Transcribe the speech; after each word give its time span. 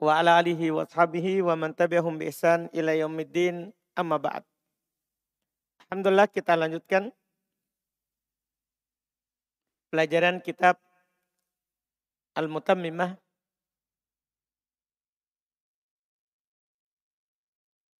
wa 0.00 0.16
ala 0.16 0.40
alihi 0.40 0.72
wa 0.72 0.88
ashabihi 0.88 1.44
wa 1.44 1.52
man 1.54 1.76
tabi'ahum 1.76 2.16
bi 2.16 2.32
ihsan 2.32 2.72
ila 2.72 2.96
yaumiddin 2.96 3.68
amma 3.92 4.16
ba'd. 4.16 4.42
Alhamdulillah 5.86 6.30
kita 6.32 6.56
lanjutkan 6.56 7.12
pelajaran 9.92 10.40
kitab 10.40 10.80
Al-Mutammimah 12.32 13.20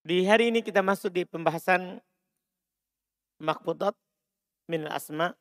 Di 0.01 0.25
hari 0.25 0.49
ini 0.49 0.65
kita 0.65 0.81
masuk 0.81 1.13
di 1.13 1.29
pembahasan 1.29 2.01
makfudat 3.37 3.93
min 4.65 4.89
asma 4.89 5.37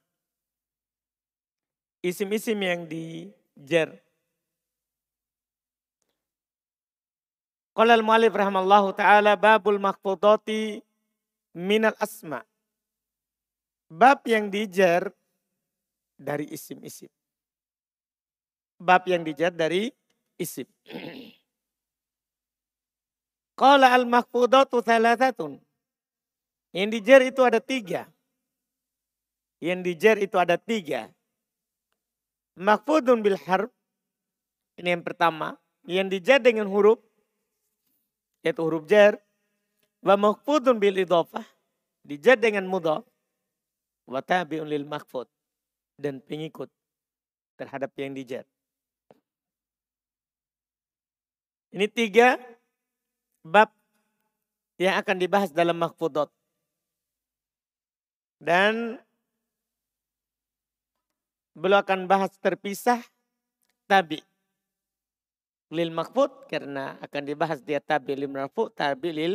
isim-isim 2.06 2.60
yang 2.60 2.84
dijer 2.86 4.04
Qala 7.80 7.96
al-mu'alif 7.96 8.36
rahimallahu 8.36 8.92
taala 8.92 9.40
babul 9.40 9.80
makfudati 9.80 10.84
minal 11.56 11.96
asma. 11.96 12.44
Bab 13.88 14.20
yang 14.28 14.52
dijar 14.52 15.16
dari 16.20 16.52
isim-isim. 16.52 17.08
Bab 18.84 19.08
yang 19.08 19.24
dijar 19.24 19.56
dari 19.56 19.96
isim. 20.36 20.68
Qala 23.64 23.96
al-makfudatu 23.96 24.84
thalathatun. 24.84 25.64
Yang 26.76 26.90
dijar 27.00 27.24
itu 27.24 27.48
ada 27.48 27.64
tiga. 27.64 28.12
Yang 29.64 29.80
dijar 29.88 30.16
itu 30.20 30.36
ada 30.36 30.60
tiga. 30.60 31.08
Makfudun 32.60 33.24
bil 33.24 33.40
harf. 33.40 33.72
Ini 34.76 35.00
yang 35.00 35.04
pertama. 35.08 35.56
Yang 35.88 36.20
dijar 36.20 36.44
dengan 36.44 36.68
huruf 36.68 37.00
yaitu 38.44 38.62
huruf 38.64 38.86
jar. 38.88 39.20
Wa 40.00 40.16
mahfudun 40.16 40.80
bil 40.80 40.96
idhafah 40.96 41.44
dijar 42.08 42.40
dengan 42.40 42.64
mudhaf 42.64 43.04
wa 44.08 44.20
tabi'un 44.24 44.68
lil 44.68 44.88
mahfud. 44.88 45.28
Dan 46.00 46.24
pengikut 46.24 46.72
terhadap 47.60 47.92
yang 48.00 48.16
dijar. 48.16 48.48
Ini 51.76 51.86
tiga 51.92 52.40
bab 53.44 53.70
yang 54.80 54.96
akan 54.96 55.18
dibahas 55.20 55.52
dalam 55.52 55.76
mahfudot. 55.76 56.32
Dan 58.40 58.96
beliau 61.52 61.84
akan 61.84 62.08
bahas 62.08 62.32
terpisah 62.40 63.04
tabi 63.84 64.24
lil 65.70 65.94
makfud 65.94 66.50
karena 66.50 66.98
akan 67.02 67.22
dibahas 67.26 67.62
dia 67.62 67.78
tabi 67.78 68.18
lil 68.18 68.30
marfu, 68.30 68.70
tabi 68.74 69.14
lil 69.14 69.34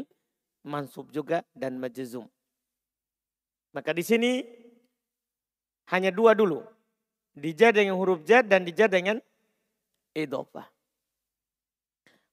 mansub 0.67 1.11
juga 1.15 1.47
dan 1.55 1.79
majzum. 1.79 2.27
Maka 3.75 3.91
di 3.91 4.03
sini 4.07 4.33
hanya 5.91 6.15
dua 6.15 6.35
dulu. 6.35 6.63
Dijar 7.35 7.75
dengan 7.75 7.99
huruf 7.99 8.23
jar 8.23 8.47
dan 8.47 8.63
dijar 8.63 8.87
dengan 8.87 9.19
idofah. 10.15 10.71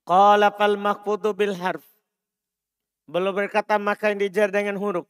Qala 0.05 0.53
fal 0.53 0.77
makfudu 0.77 1.33
bil 1.33 1.57
harf. 1.57 1.81
Belum 3.09 3.33
berkata 3.33 3.81
maka 3.81 4.13
yang 4.13 4.21
dijar 4.21 4.53
dengan 4.53 4.77
huruf. 4.77 5.09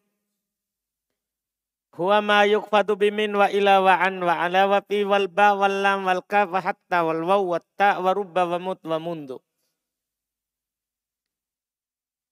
Huwa 1.92 2.24
ma 2.24 2.48
yukfadu 2.48 2.96
bimin 2.96 3.36
wa 3.36 3.52
ila 3.52 3.84
wa 3.84 4.00
an 4.00 4.24
wa 4.24 4.40
ala 4.40 4.64
wa 4.64 4.80
fi 4.80 5.04
wal 5.04 5.28
ba 5.28 5.52
wal 5.52 5.84
lam 5.84 6.08
wal 6.08 6.24
kaf 6.24 6.48
wa 6.48 6.64
hatta 6.64 7.04
wal 7.04 7.20
waw 7.28 7.44
wa 7.44 7.60
ta 7.76 8.00
wa 8.00 8.16
rubba 8.16 8.48
wa 8.48 8.58
mut 8.64 8.80
wa 8.88 8.96
mundu. 8.96 9.44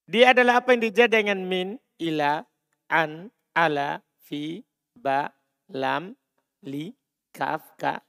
Dia 0.10 0.34
adalah 0.34 0.64
apa 0.64 0.74
yang 0.74 0.82
dijar 0.90 1.06
dengan 1.06 1.46
min, 1.46 1.78
ila, 2.02 2.42
an, 2.90 3.30
ala, 3.54 4.02
fi, 4.18 4.66
ba, 4.98 5.30
lam, 5.70 6.18
li, 6.66 6.98
kaf, 7.30 7.78
ka, 7.78 8.02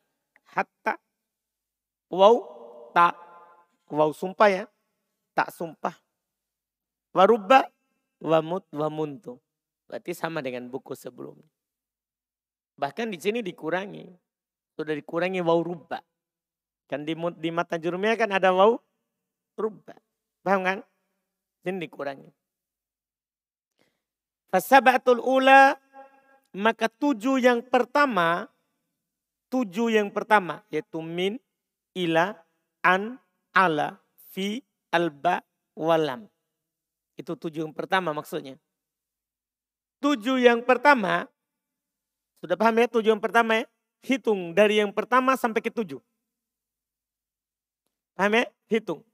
hatta, 0.56 0.96
waw, 2.08 2.40
ta. 2.96 3.12
Waw 3.92 4.16
sumpah 4.16 4.48
ya. 4.48 4.64
Tak 5.36 5.52
sumpah. 5.52 5.92
Warubba, 7.12 7.68
wamut, 8.22 8.64
wamuntu. 8.72 9.36
Berarti 9.90 10.14
sama 10.14 10.38
dengan 10.38 10.70
buku 10.70 10.94
sebelumnya. 10.94 11.50
Bahkan 12.78 13.10
di 13.10 13.18
sini 13.18 13.42
dikurangi. 13.42 14.06
Sudah 14.78 14.94
dikurangi 14.94 15.42
waw 15.42 15.58
rubba. 15.58 15.98
Kan 16.86 17.02
di, 17.02 17.18
di 17.18 17.50
mata 17.50 17.74
jurumnya 17.74 18.14
kan 18.14 18.30
ada 18.30 18.54
waw 18.54 18.78
rubba. 19.58 19.98
Paham 20.46 20.62
kan? 20.62 20.78
Ini 21.66 21.82
dikurangi. 21.90 22.30
Fasabatul 24.54 25.18
ula 25.18 25.74
maka 26.54 26.86
tujuh 26.86 27.42
yang 27.42 27.62
pertama 27.62 28.50
tujuh 29.50 29.90
yang 29.90 30.08
pertama 30.14 30.62
yaitu 30.70 31.02
min, 31.02 31.36
ila, 31.98 32.38
an, 32.86 33.18
ala, 33.52 33.98
fi, 34.30 34.62
alba, 34.94 35.42
walam. 35.74 36.30
Itu 37.18 37.34
tujuh 37.34 37.66
yang 37.66 37.74
pertama 37.74 38.14
maksudnya. 38.14 38.56
Tujuh 40.00 40.40
yang 40.40 40.64
pertama, 40.64 41.28
sudah 42.40 42.56
paham 42.56 42.80
ya 42.80 42.88
tujuh 42.88 43.12
yang 43.12 43.20
pertama 43.20 43.60
ya? 43.60 43.64
Hitung 44.00 44.56
dari 44.56 44.80
yang 44.80 44.88
pertama 44.96 45.36
sampai 45.36 45.60
ke 45.60 45.68
tujuh. 45.68 46.00
Paham 48.16 48.32
ya? 48.40 48.48
Hitung. 48.72 49.04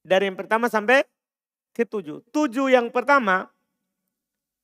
Dari 0.00 0.32
yang 0.32 0.36
pertama 0.36 0.72
sampai 0.72 1.04
ke 1.76 1.84
tujuh. 1.84 2.24
Tujuh 2.32 2.72
yang 2.72 2.88
pertama, 2.88 3.52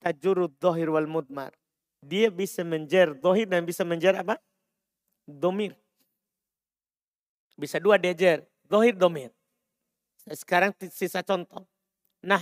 tajurud 0.01 0.53
dohir 0.57 0.89
wal 0.89 1.05
mudmar. 1.05 1.53
Dia 2.01 2.33
bisa 2.33 2.65
menjer 2.65 3.13
dohir 3.13 3.45
dan 3.45 3.69
bisa 3.69 3.85
menjer 3.85 4.17
apa? 4.17 4.41
Domir. 5.29 5.77
Bisa 7.61 7.77
dua 7.77 8.01
dia 8.01 8.17
jer. 8.17 8.49
Dohir, 8.65 8.97
domir. 8.97 9.29
Sekarang 10.25 10.73
sisa 10.89 11.21
contoh. 11.21 11.69
Nah, 12.25 12.41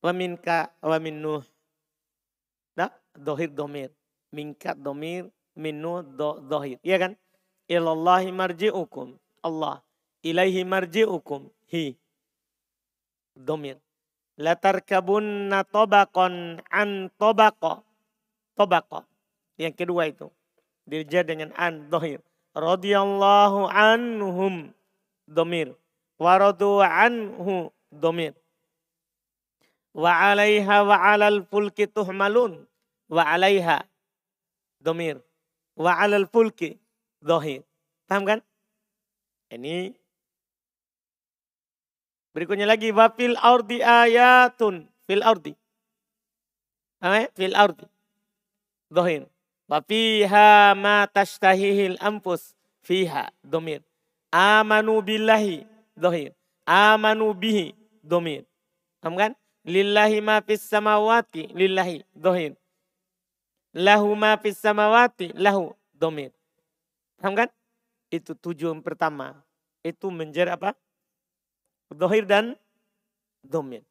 waminka 0.00 0.72
wamin 0.80 1.20
nuh 1.20 1.44
Nah, 2.78 2.94
dohir 3.18 3.50
domir. 3.50 3.90
Mingkat 4.30 4.78
domir, 4.78 5.26
minu 5.58 6.06
do, 6.14 6.38
dohir. 6.46 6.78
Iya 6.86 6.96
kan? 7.02 7.12
Ilallahi 7.66 8.30
marji'ukum. 8.30 9.18
Allah. 9.42 9.82
Ilaihi 10.22 10.62
marji'ukum. 10.62 11.50
Hi. 11.74 11.98
Domir. 13.34 13.82
Latarkabunna 14.38 15.66
tobakon 15.66 16.62
an 16.70 17.10
tobako. 17.18 17.82
Tobako. 18.54 19.02
Yang 19.58 19.74
kedua 19.82 20.06
itu. 20.06 20.30
Dirja 20.86 21.26
dengan 21.26 21.50
an 21.58 21.90
dohir. 21.90 22.22
Radiyallahu 22.54 23.66
anhum. 23.74 24.70
Domir. 25.26 25.74
Waradu 26.14 26.78
anhu. 26.78 27.74
Domir 27.90 28.38
wa 29.98 30.30
alaiha 30.30 30.86
wa 30.86 30.96
alal 31.00 31.42
fulki 31.42 31.90
tuhmalun 31.90 32.67
wa 33.08 33.24
alaiha 33.24 33.88
domir. 34.78 35.18
Wa 35.74 35.98
alal 35.98 36.28
fulki 36.28 36.78
dohir. 37.22 37.64
Paham 38.06 38.24
kan? 38.24 38.40
Ini 39.52 39.96
berikutnya 42.36 42.68
lagi. 42.68 42.92
Wa 42.92 43.10
fil 43.12 43.36
ardi 43.38 43.80
ayatun. 43.82 44.86
Fil 45.08 45.24
ardi. 45.24 45.52
Paham 47.00 47.14
ya? 47.24 47.28
fil 47.34 47.56
ardi. 47.56 47.86
Dohir. 48.90 49.28
Wa 49.68 49.84
fiha 49.84 50.72
ma 50.74 51.06
tashtahihil 51.06 52.00
anfus 52.00 52.56
fiha. 52.82 53.30
Domir. 53.44 53.84
Amanu 54.32 55.00
billahi 55.00 55.64
dohir. 55.96 56.34
Amanu 56.66 57.32
bihi 57.32 57.72
domir. 58.04 58.44
Paham 58.98 59.14
kan? 59.14 59.32
Lillahi 59.68 60.24
ma 60.24 60.40
fis 60.42 60.64
samawati. 60.64 61.52
Lillahi. 61.54 62.02
Dohir. 62.16 62.58
Lahu 63.76 64.16
ma 64.16 64.36
fis 64.40 64.56
samawati. 64.60 65.32
Lahu. 65.36 65.74
Domir. 65.92 66.30
Paham 67.18 67.34
kan? 67.34 67.48
Itu 68.08 68.38
tujuan 68.38 68.80
pertama. 68.80 69.34
Itu 69.82 70.14
menjadi 70.14 70.54
apa? 70.54 70.78
Dohir 71.90 72.22
dan 72.24 72.54
domir. 73.42 73.82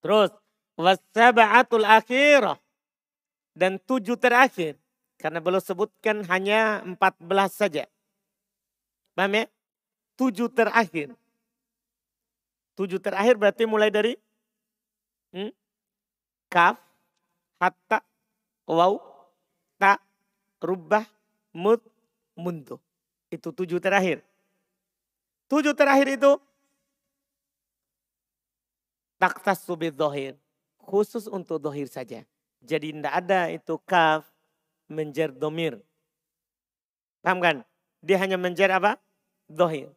Terus. 0.00 0.30
Wasaba'atul 0.78 1.82
akhirah. 1.82 2.56
Dan 3.58 3.82
tujuh 3.82 4.14
terakhir. 4.14 4.78
Karena 5.18 5.42
belum 5.42 5.58
sebutkan 5.58 6.22
hanya 6.30 6.86
empat 6.86 7.18
belas 7.18 7.58
saja. 7.58 7.90
Paham 9.18 9.34
ya? 9.34 9.44
Tujuh 10.14 10.46
terakhir. 10.54 11.18
Tujuh 12.78 13.02
terakhir 13.02 13.34
berarti 13.34 13.66
mulai 13.66 13.90
dari 13.90 14.14
hmm, 15.34 15.50
kaf, 16.46 16.78
hatta, 17.58 18.02
waw, 18.64 18.98
ta, 19.76 19.98
rubah, 20.62 21.04
mut, 21.54 21.82
mundu. 22.38 22.78
Itu 23.28 23.52
tujuh 23.52 23.82
terakhir. 23.82 24.24
Tujuh 25.50 25.74
terakhir 25.74 26.16
itu 26.16 26.38
taktas 29.20 29.60
subid 29.66 29.92
dohir. 29.92 30.38
Khusus 30.80 31.28
untuk 31.28 31.60
dohir 31.60 31.90
saja. 31.90 32.24
Jadi 32.64 32.96
tidak 32.96 33.14
ada 33.14 33.52
itu 33.52 33.76
kaf 33.84 34.24
menjer 34.88 35.28
domir. 35.28 35.76
Paham 37.20 37.44
kan? 37.44 37.56
Dia 38.00 38.16
hanya 38.24 38.40
menjer 38.40 38.72
apa? 38.72 38.96
Dohir. 39.50 39.92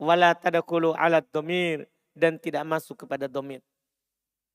Wala 0.00 0.34
tadakulu 0.34 0.96
alat 0.98 1.22
domir. 1.30 1.86
Dan 2.14 2.38
tidak 2.38 2.62
masuk 2.66 3.06
kepada 3.06 3.26
domir. 3.26 3.62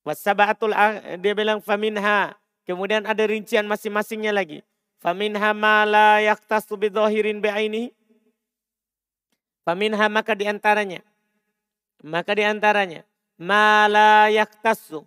Wasabaatul 0.09 0.73
dia 1.21 1.33
bilang 1.37 1.61
faminha. 1.61 2.33
Kemudian 2.65 3.05
ada 3.05 3.21
rincian 3.29 3.69
masing-masingnya 3.69 4.33
lagi. 4.33 4.65
Faminha 4.97 5.53
ma 5.53 5.85
la 5.85 6.17
yaktasu 6.17 6.73
bidhahirin 6.81 7.37
bi'ainihi. 7.37 7.93
Faminha 9.61 10.09
maka 10.09 10.33
di 10.33 10.49
antaranya. 10.49 11.05
Maka 12.01 12.33
di 12.33 12.41
antaranya. 12.41 13.05
Ma 13.37 13.85
la 13.85 14.33
yaktasu. 14.33 15.05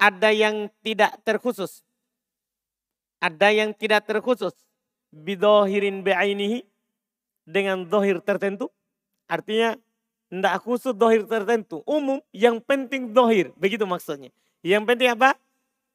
Ada 0.00 0.32
yang 0.32 0.72
tidak 0.80 1.20
terkhusus. 1.20 1.84
Ada 3.20 3.52
yang 3.52 3.76
tidak 3.76 4.08
terkhusus. 4.08 4.56
Bidhahirin 5.12 6.00
bi'ainihi. 6.00 6.64
Dengan 7.44 7.84
dohir 7.84 8.24
tertentu. 8.24 8.72
Artinya 9.28 9.76
tidak 10.34 10.66
khusus 10.66 10.94
dohir 10.96 11.22
tertentu. 11.30 11.86
Umum 11.86 12.18
yang 12.34 12.58
penting 12.58 13.14
dohir. 13.14 13.54
Begitu 13.54 13.86
maksudnya. 13.86 14.34
Yang 14.66 14.82
penting 14.90 15.08
apa? 15.14 15.38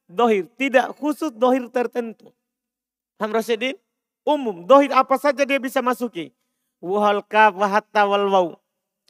Dohir. 0.08 0.48
Tidak 0.56 0.96
khusus 0.96 1.28
dohir 1.34 1.68
tertentu. 1.68 2.32
Ham 3.20 3.36
Rasyidin, 3.36 3.76
umum. 4.24 4.64
Dohir 4.64 4.96
apa 4.96 5.20
saja 5.20 5.44
dia 5.44 5.60
bisa 5.60 5.84
masuki. 5.84 6.32
Wuhal 6.80 7.20
kaf 7.20 7.52
wa 7.52 7.68
hatta 7.68 8.08
wal 8.08 8.28
waw. 8.32 8.48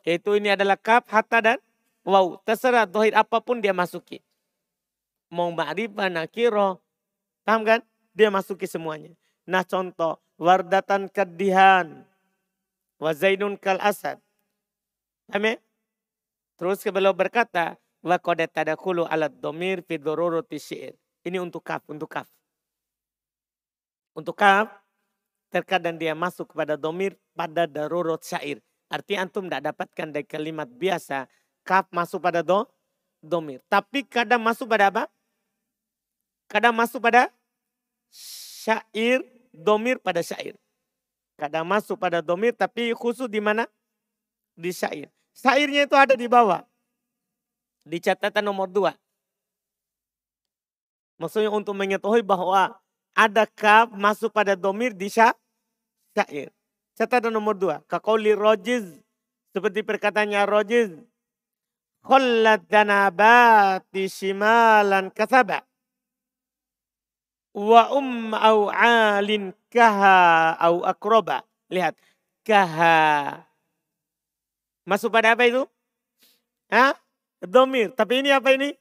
Yaitu 0.03 0.35
ini 0.35 0.51
adalah 0.51 0.75
kaf, 0.75 1.07
hatta 1.07 1.39
dan 1.39 1.59
waw. 2.03 2.35
Terserah 2.43 2.89
dohir 2.89 3.15
apa 3.15 3.39
pun 3.39 3.63
dia 3.63 3.71
masuki. 3.71 4.19
Mau 5.31 5.55
ma'rifah, 5.55 6.11
nakiro. 6.11 6.83
Paham 7.47 7.63
kan? 7.63 7.81
Dia 8.11 8.35
masuki 8.35 8.67
semuanya. 8.67 9.15
Nah 9.47 9.63
contoh. 9.63 10.19
Wardatan 10.41 11.07
kadihan. 11.07 12.03
Wa 12.99 13.15
zainun 13.15 13.55
kal 13.55 13.79
asad. 13.79 14.19
Ya? 15.31 15.57
Terus 16.59 16.83
beliau 16.91 17.15
berkata. 17.15 17.79
Wa 18.01 18.17
kodet 18.17 18.49
tadakulu 18.57 19.05
alat 19.05 19.37
domir 19.37 19.85
fi. 19.85 20.01
Ini 21.21 21.37
untuk 21.37 21.61
kaf, 21.61 21.85
untuk 21.93 22.09
kaf. 22.09 22.25
Untuk 24.17 24.33
kaf, 24.33 24.73
terkadang 25.53 26.01
dia 26.01 26.17
masuk 26.17 26.57
kepada 26.57 26.81
domir 26.81 27.13
pada 27.37 27.69
darurat 27.69 28.25
syair. 28.25 28.57
Artinya 28.89 29.29
antum 29.29 29.45
tidak 29.47 29.71
dapatkan 29.71 30.07
dari 30.17 30.27
kalimat 30.27 30.67
biasa. 30.67 31.29
Kaf 31.61 31.93
masuk 31.93 32.25
pada 32.25 32.41
do, 32.41 32.65
domir. 33.21 33.61
Tapi 33.69 34.09
kadang 34.09 34.41
masuk 34.41 34.67
pada 34.67 34.89
apa? 34.89 35.05
Kadang 36.49 36.75
masuk 36.75 37.05
pada 37.05 37.29
syair, 38.11 39.23
domir 39.53 40.01
pada 40.01 40.25
syair. 40.25 40.57
Kadang 41.37 41.69
masuk 41.69 42.01
pada 42.01 42.25
domir 42.25 42.57
tapi 42.57 42.97
khusus 42.97 43.29
di 43.29 43.39
mana? 43.39 43.69
Di 44.57 44.73
syair. 44.73 45.13
Syairnya 45.35 45.87
itu 45.89 45.97
ada 45.97 46.15
di 46.19 46.27
bawah. 46.27 46.65
Di 47.87 47.99
catatan 48.03 48.45
nomor 48.45 48.69
dua. 48.69 48.93
Maksudnya 51.21 51.53
untuk 51.53 51.77
mengetahui 51.77 52.25
bahwa 52.25 52.81
ada 53.13 53.45
kaf 53.45 53.93
masuk 53.93 54.33
pada 54.33 54.57
domir 54.57 54.97
di 54.97 55.13
syair. 55.13 56.49
Catatan 56.97 57.33
nomor 57.33 57.57
dua. 57.57 57.85
Kakauli 57.85 58.33
rojiz. 58.33 58.89
Seperti 59.53 59.85
perkataannya 59.85 60.41
rojiz. 60.49 60.93
Khollat 62.01 62.65
danabati 62.69 64.09
shimalan 64.09 65.13
kasaba. 65.13 65.65
Wa 67.53 67.93
um 67.93 68.33
au 68.33 68.73
alin 68.73 69.53
kaha 69.69 70.57
au 70.57 70.87
akroba. 70.87 71.45
Lihat. 71.69 71.99
Kaha. 72.47 73.50
Masuk 74.85 75.13
pada 75.13 75.37
apa 75.37 75.47
itu? 75.47 75.65
Hah? 76.73 76.97
Domir. 77.41 77.93
Tapi 77.93 78.21
ini 78.25 78.31
apa 78.31 78.53
ini? 78.53 78.77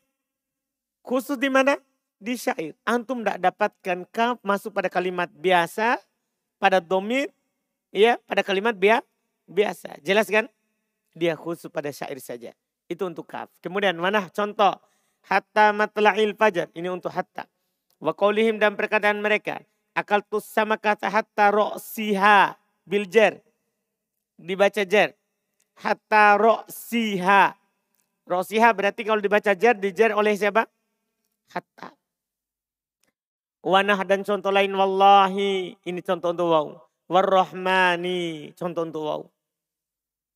Khusus 1.04 1.40
di 1.40 1.48
mana? 1.48 1.80
di 2.20 2.36
syair. 2.36 2.76
Antum 2.84 3.24
tidak 3.24 3.40
dapatkan 3.40 3.98
kaf 4.12 4.38
masuk 4.44 4.76
pada 4.76 4.92
kalimat 4.92 5.32
biasa, 5.32 5.98
pada 6.60 6.84
domir, 6.84 7.32
ya 7.96 8.20
pada 8.28 8.44
kalimat 8.44 8.76
bia, 8.76 9.00
biasa. 9.48 10.04
Jelas 10.04 10.28
kan? 10.28 10.52
Dia 11.16 11.34
khusus 11.40 11.72
pada 11.72 11.90
syair 11.90 12.20
saja. 12.20 12.52
Itu 12.92 13.08
untuk 13.08 13.26
kaf. 13.26 13.50
Kemudian 13.64 13.96
mana 13.98 14.28
contoh? 14.30 14.78
Hatta 15.26 15.76
matla'il 15.76 16.36
fajar. 16.36 16.68
Ini 16.76 16.92
untuk 16.92 17.12
hatta. 17.12 17.48
Wa 18.00 18.16
qawlihim 18.16 18.60
dan 18.60 18.76
perkataan 18.76 19.20
mereka. 19.20 19.64
Akal 19.96 20.24
tu 20.24 20.40
sama 20.40 20.80
kata 20.80 21.12
hatta 21.12 21.52
ro'siha 21.52 22.56
bil 22.88 23.04
jer. 23.10 23.44
Dibaca 24.40 24.84
jer. 24.88 25.19
Hatta 25.80 26.36
ro'siha. 26.36 27.56
Ro'siha 28.28 28.70
berarti 28.76 29.08
kalau 29.08 29.24
dibaca 29.24 29.56
jer, 29.56 29.80
dijer 29.80 30.12
oleh 30.12 30.36
siapa? 30.36 30.68
Hatta. 31.50 31.96
Wanah 33.64 34.04
dan 34.04 34.24
contoh 34.24 34.52
lain 34.52 34.72
wallahi. 34.76 35.76
Ini 35.84 36.00
contoh 36.04 36.32
untuk 36.32 36.48
waw. 36.52 36.68
Warrahmani. 37.10 38.52
Contoh 38.56 38.84
untuk 38.88 39.04
waw. 39.04 39.22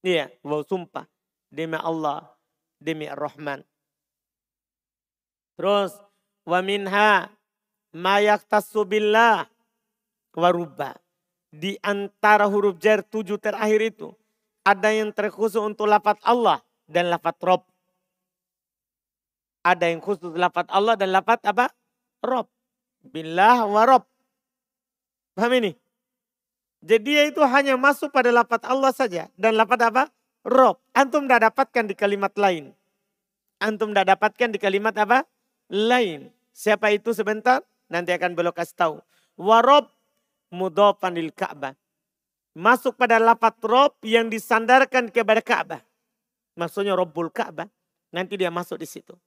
Iya, 0.04 0.32
waw 0.44 0.64
sumpah. 0.64 1.08
Demi 1.48 1.80
Allah. 1.80 2.28
Demi 2.80 3.08
Ar-Rahman. 3.08 3.64
Terus. 5.60 5.96
Wa 6.44 6.60
minha 6.60 7.32
ma 7.96 8.16
yaktasu 8.20 8.84
billah 8.84 9.48
warubba. 10.36 11.00
Di 11.48 11.80
antara 11.80 12.50
huruf 12.52 12.76
jar 12.84 13.00
tujuh 13.00 13.40
terakhir 13.40 13.96
itu. 13.96 14.12
Ada 14.64 14.96
yang 14.96 15.12
terkhusus 15.12 15.60
untuk 15.60 15.92
lafat 15.92 16.20
Allah 16.24 16.64
dan 16.88 17.12
lafat 17.12 17.36
Rob. 17.44 17.62
Ada 19.64 19.92
yang 19.92 20.00
khusus 20.00 20.32
lafat 20.36 20.68
Allah 20.72 20.96
dan 20.96 21.12
lafat 21.12 21.44
apa? 21.48 21.72
Rob. 22.24 22.48
Billah 23.04 23.68
wa 23.68 23.84
Rob. 23.84 24.04
Paham 25.36 25.52
ini? 25.60 25.72
Jadi 26.84 27.16
dia 27.16 27.24
itu 27.28 27.40
hanya 27.44 27.80
masuk 27.80 28.12
pada 28.12 28.28
lapat 28.32 28.60
Allah 28.68 28.92
saja. 28.92 29.32
Dan 29.40 29.56
lapat 29.56 29.80
apa? 29.88 30.04
Rob. 30.44 30.80
Antum 30.92 31.28
tidak 31.28 31.52
dapatkan 31.52 31.88
di 31.88 31.96
kalimat 31.96 32.36
lain. 32.36 32.76
Antum 33.64 33.96
tidak 33.96 34.16
dapatkan 34.16 34.52
di 34.52 34.60
kalimat 34.60 34.92
apa? 35.00 35.24
Lain. 35.72 36.28
Siapa 36.52 36.92
itu 36.92 37.16
sebentar? 37.16 37.64
Nanti 37.88 38.12
akan 38.12 38.36
belok 38.36 38.60
kasih 38.60 38.76
tahu. 38.76 38.96
Warob 39.40 39.88
mudofan 40.52 41.16
lil 41.16 41.32
Ka'bah. 41.32 41.74
Masuk 42.54 42.94
pada 42.94 43.18
lapat 43.18 43.58
Rob 43.66 43.98
yang 44.06 44.30
disandarkan 44.30 45.10
kepada 45.10 45.42
Ka'bah. 45.42 45.82
Maksudnya 46.54 46.94
Robbul 46.94 47.34
Ka'bah. 47.34 47.66
Nanti 48.14 48.38
dia 48.38 48.54
masuk 48.54 48.78
di 48.78 48.86
situ. 48.86 49.18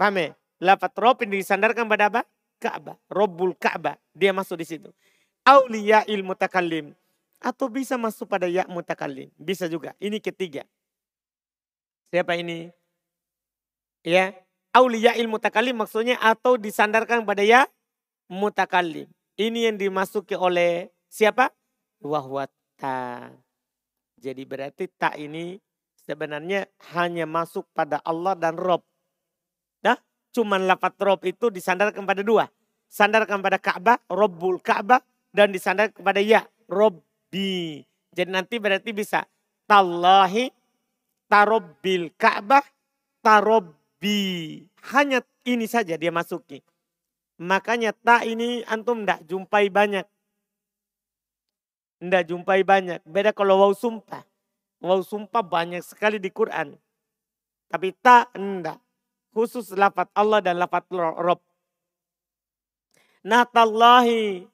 Paham 0.00 0.16
ya? 0.16 0.32
Lapat 0.64 0.92
Rob 0.96 1.20
yang 1.20 1.36
disandarkan 1.36 1.84
pada 1.84 2.08
apa? 2.08 2.24
Ka'bah, 2.56 2.96
Robbul 3.12 3.52
Ka'bah. 3.52 4.00
Dia 4.16 4.32
masuk 4.32 4.60
di 4.60 4.66
situ. 4.68 4.88
Aulia 5.44 6.04
ilmu 6.08 6.32
takalim. 6.32 6.96
Atau 7.40 7.68
bisa 7.68 8.00
masuk 8.00 8.28
pada 8.28 8.48
ya 8.48 8.64
mutakallim. 8.68 9.28
Bisa 9.36 9.68
juga. 9.68 9.96
Ini 10.00 10.20
ketiga. 10.20 10.64
Siapa 12.12 12.36
ini? 12.36 12.72
Ya. 14.04 14.32
Aulia 14.72 15.16
ilmu 15.16 15.36
takalim 15.36 15.76
maksudnya 15.76 16.16
atau 16.20 16.56
disandarkan 16.56 17.28
pada 17.28 17.44
ya 17.44 17.68
mutakallim. 18.30 19.08
Ini 19.36 19.72
yang 19.72 19.76
dimasuki 19.76 20.36
oleh 20.36 20.92
siapa? 21.10 21.50
Wahwata. 22.00 23.30
Jadi 24.20 24.42
berarti 24.44 24.84
tak 24.88 25.16
ini 25.16 25.56
sebenarnya 26.04 26.68
hanya 26.96 27.24
masuk 27.24 27.68
pada 27.72 28.00
Allah 28.04 28.36
dan 28.36 28.56
Rob. 28.56 28.84
Dah? 29.80 29.96
Cuman 30.32 30.64
lafat 30.68 30.96
Rob 31.00 31.20
itu 31.24 31.48
disandarkan 31.48 32.04
pada 32.04 32.20
dua. 32.20 32.48
Sandarkan 32.90 33.40
pada 33.40 33.56
Ka'bah, 33.60 34.00
Robbul 34.10 34.60
Ka'bah. 34.60 35.00
Dan 35.30 35.54
disandarkan 35.54 36.02
kepada 36.02 36.18
ya, 36.18 36.42
Robbi. 36.66 37.86
Jadi 38.10 38.30
nanti 38.34 38.58
berarti 38.58 38.90
bisa 38.90 39.22
Tallahi, 39.70 40.50
Tarobbil 41.30 42.10
Ka'bah, 42.18 42.66
Tarobbi. 43.22 44.58
Hanya 44.90 45.22
ini 45.46 45.70
saja 45.70 45.94
dia 45.94 46.10
masuki. 46.10 46.58
Makanya 47.38 47.94
tak 47.94 48.26
ini 48.26 48.66
antum 48.66 49.06
tidak 49.06 49.22
jumpai 49.30 49.70
banyak. 49.70 50.02
Tidak 52.00 52.22
jumpai 52.32 52.64
banyak. 52.64 53.04
Beda 53.04 53.36
kalau 53.36 53.60
wau 53.60 53.76
sumpah. 53.76 54.24
Wau 54.80 55.04
sumpah 55.04 55.44
banyak 55.44 55.84
sekali 55.84 56.16
di 56.16 56.32
Quran. 56.32 56.72
Tapi 57.68 57.92
tak 58.00 58.32
enggak 58.34 58.80
khusus 59.30 59.70
lafat 59.78 60.10
Allah 60.16 60.42
dan 60.42 60.58
lafat 60.58 60.88
Rob. 60.90 61.38
Natallahi 63.22 64.48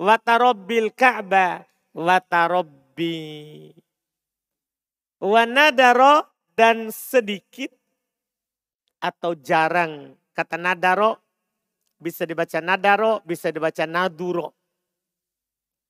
watarobbil 0.00 0.90
Ka'bah 0.96 1.62
watarobbi. 1.94 3.14
Wanadaro 5.18 6.26
dan 6.54 6.90
sedikit 6.94 7.74
atau 9.02 9.34
jarang. 9.38 10.14
Kata 10.34 10.54
nadaro 10.54 11.18
bisa 11.98 12.22
dibaca 12.22 12.58
nadaro, 12.62 13.22
bisa 13.26 13.50
dibaca 13.50 13.82
naduro. 13.86 14.57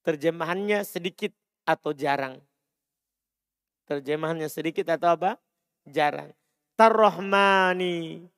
Terjemahannya 0.06 0.86
sedikit 0.86 1.34
atau 1.68 1.92
jarang. 1.92 2.40
Terjemahannya 3.88 4.52
sedikit 4.52 4.84
atau 4.92 5.16
apa? 5.16 5.40
Jarang. 5.88 6.32
Tarrohmani. 6.76 8.28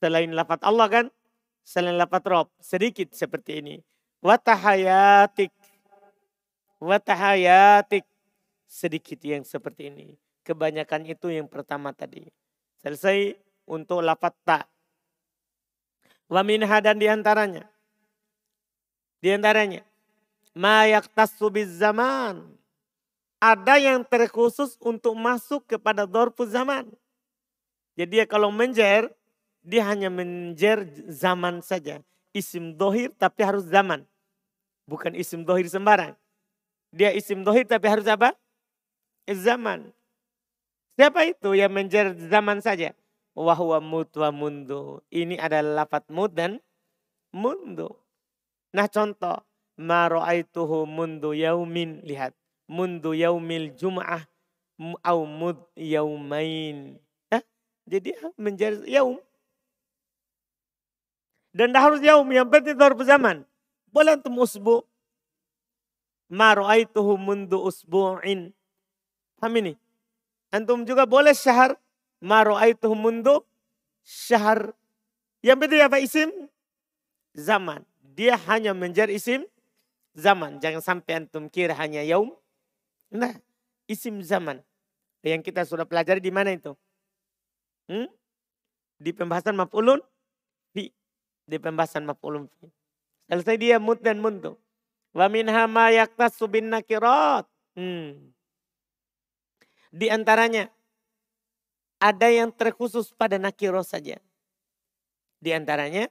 Selain 0.00 0.32
lafat 0.32 0.64
Allah 0.64 0.88
kan? 0.88 1.06
Selain 1.60 1.94
lafat 1.94 2.24
Rob. 2.26 2.48
Sedikit 2.56 3.12
seperti 3.12 3.60
ini. 3.60 3.76
Watahayatik. 4.24 5.52
Watahayatik. 6.80 8.08
Sedikit 8.64 9.20
yang 9.20 9.44
seperti 9.44 9.92
ini. 9.92 10.16
Kebanyakan 10.40 11.04
itu 11.04 11.28
yang 11.28 11.46
pertama 11.46 11.92
tadi. 11.92 12.24
Selesai 12.80 13.36
untuk 13.68 14.00
lafat 14.00 14.32
tak. 14.42 14.64
Wa 16.32 16.40
minha 16.40 16.80
dan 16.80 16.96
di 16.96 17.04
antaranya. 17.04 17.68
Di 19.20 19.36
antaranya. 19.36 19.84
Ma 20.56 20.86
yaktasu 20.86 21.50
zaman. 21.66 22.42
Ada 23.40 23.80
yang 23.80 24.04
terkhusus 24.04 24.76
untuk 24.84 25.16
masuk 25.16 25.64
kepada 25.64 26.04
dorpu 26.04 26.44
zaman. 26.44 26.84
Jadi 27.96 28.20
dia 28.20 28.24
kalau 28.28 28.52
menjer, 28.52 29.08
dia 29.64 29.88
hanya 29.88 30.12
menjer 30.12 30.84
zaman 31.08 31.64
saja. 31.64 32.04
Isim 32.36 32.76
dohir 32.76 33.10
tapi 33.16 33.40
harus 33.40 33.64
zaman. 33.64 34.04
Bukan 34.84 35.16
isim 35.16 35.40
dohir 35.42 35.64
sembarang. 35.72 36.12
Dia 36.92 37.16
isim 37.16 37.40
dohir 37.40 37.64
tapi 37.64 37.88
harus 37.88 38.04
apa? 38.04 38.36
Zaman. 39.24 39.88
Siapa 40.98 41.24
itu 41.24 41.56
yang 41.56 41.72
menjer 41.72 42.12
zaman 42.28 42.60
saja? 42.60 42.92
wahwa 43.40 43.78
mut 43.80 44.12
mundu. 44.34 45.00
Ini 45.08 45.38
adalah 45.38 45.84
lafat 45.84 46.04
mud 46.10 46.34
dan 46.34 46.58
mundu. 47.32 47.90
Nah 48.74 48.86
contoh, 48.86 49.42
ma 49.80 50.12
ra'aituhu 50.12 50.84
mundu 50.84 51.32
yaumin. 51.32 52.04
Lihat, 52.04 52.36
mundu 52.68 53.16
yaumil 53.16 53.72
jum'ah 53.72 54.28
au 55.00 55.24
mud 55.24 55.56
yaumain. 55.72 57.00
Eh, 57.32 57.42
jadi 57.88 58.12
menjadi 58.36 58.84
yaum. 58.84 59.16
Dan 61.56 61.72
dah 61.72 61.82
harus 61.82 61.98
yaum, 62.04 62.28
yang 62.30 62.46
penting 62.46 62.76
harus 62.76 63.08
zaman. 63.08 63.42
Boleh 63.90 64.14
antum 64.14 64.36
usbu. 64.36 64.84
Ma 66.30 66.54
ra'aituhu 66.54 67.18
mundu 67.18 67.58
usbu'in. 67.64 68.54
Paham 69.40 69.54
ini? 69.58 69.74
Antum 70.52 70.84
juga 70.86 71.08
boleh 71.08 71.34
syahar 71.34 71.74
ma 72.22 72.44
ra'aituhu 72.46 72.94
mundu 72.94 73.42
syahr. 74.04 74.70
Yang 75.42 75.58
penting 75.66 75.82
apa 75.82 75.98
isim? 75.98 76.30
Zaman. 77.34 77.82
Dia 78.14 78.38
hanya 78.46 78.76
menjadi 78.76 79.10
isim 79.10 79.42
zaman. 80.14 80.58
Jangan 80.58 80.82
sampai 80.82 81.24
antum 81.24 81.46
kira 81.46 81.74
hanya 81.76 82.02
yaum. 82.02 82.34
Nah, 83.10 83.34
isim 83.90 84.22
zaman. 84.22 84.62
Yang 85.20 85.52
kita 85.52 85.66
sudah 85.68 85.84
pelajari 85.84 86.22
di 86.22 86.32
mana 86.32 86.54
itu? 86.54 86.72
Hmm? 87.90 88.08
Di 88.96 89.10
pembahasan 89.12 89.58
maf'ulun 89.58 90.00
fi. 90.72 90.88
Di 91.44 91.56
pembahasan 91.58 92.06
maf'ulun 92.06 92.48
fi. 92.48 92.70
Selesai 93.30 93.56
dia 93.60 93.76
mut 93.78 94.00
dan 94.00 94.18
mundu. 94.18 94.56
Wa 95.10 95.26
minha 95.26 95.66
ma 95.66 95.90
yaktasu 95.90 96.46
bin 96.46 96.70
nakirat. 96.70 97.44
Hmm. 97.74 98.32
Di 99.90 100.06
antaranya 100.06 100.70
ada 102.00 102.30
yang 102.30 102.54
terkhusus 102.54 103.12
pada 103.12 103.36
nakiro 103.36 103.82
saja. 103.84 104.16
Di 105.42 105.50
antaranya 105.52 106.08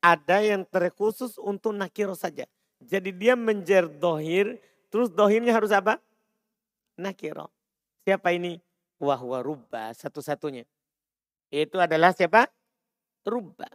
ada 0.00 0.40
yang 0.40 0.64
terkhusus 0.66 1.36
untuk 1.36 1.76
nakiro 1.76 2.16
saja. 2.16 2.48
Jadi 2.80 3.12
dia 3.12 3.36
menjer 3.36 3.86
dohir, 3.86 4.56
terus 4.88 5.12
dohirnya 5.12 5.52
harus 5.52 5.70
apa? 5.70 6.00
Nakiro. 6.96 7.52
Siapa 8.04 8.32
ini? 8.32 8.56
Wahwa 9.00 9.40
rubba 9.40 9.92
satu-satunya. 9.96 10.64
Itu 11.52 11.80
adalah 11.80 12.12
siapa? 12.12 12.48
Rubba. 13.24 13.68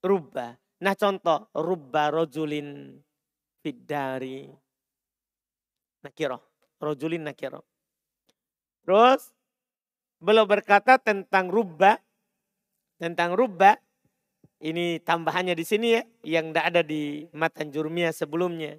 Rubba. 0.00 0.56
Nah 0.80 0.96
contoh, 0.96 1.48
rubba 1.52 2.08
rojulin 2.08 2.96
fidari. 3.60 4.48
Nakiro. 6.00 6.40
Rojulin 6.80 7.28
nakiro. 7.28 7.60
Terus 8.80 9.36
Beliau 10.20 10.44
berkata 10.44 11.00
tentang 11.00 11.48
rubba. 11.48 11.96
Tentang 13.00 13.32
rubba. 13.32 13.80
Ini 14.60 15.00
tambahannya 15.00 15.56
di 15.56 15.64
sini 15.64 15.96
ya. 15.96 16.02
Yang 16.20 16.44
tidak 16.52 16.64
ada 16.68 16.82
di 16.84 17.24
matan 17.32 17.72
jurmiyah 17.72 18.12
sebelumnya. 18.12 18.76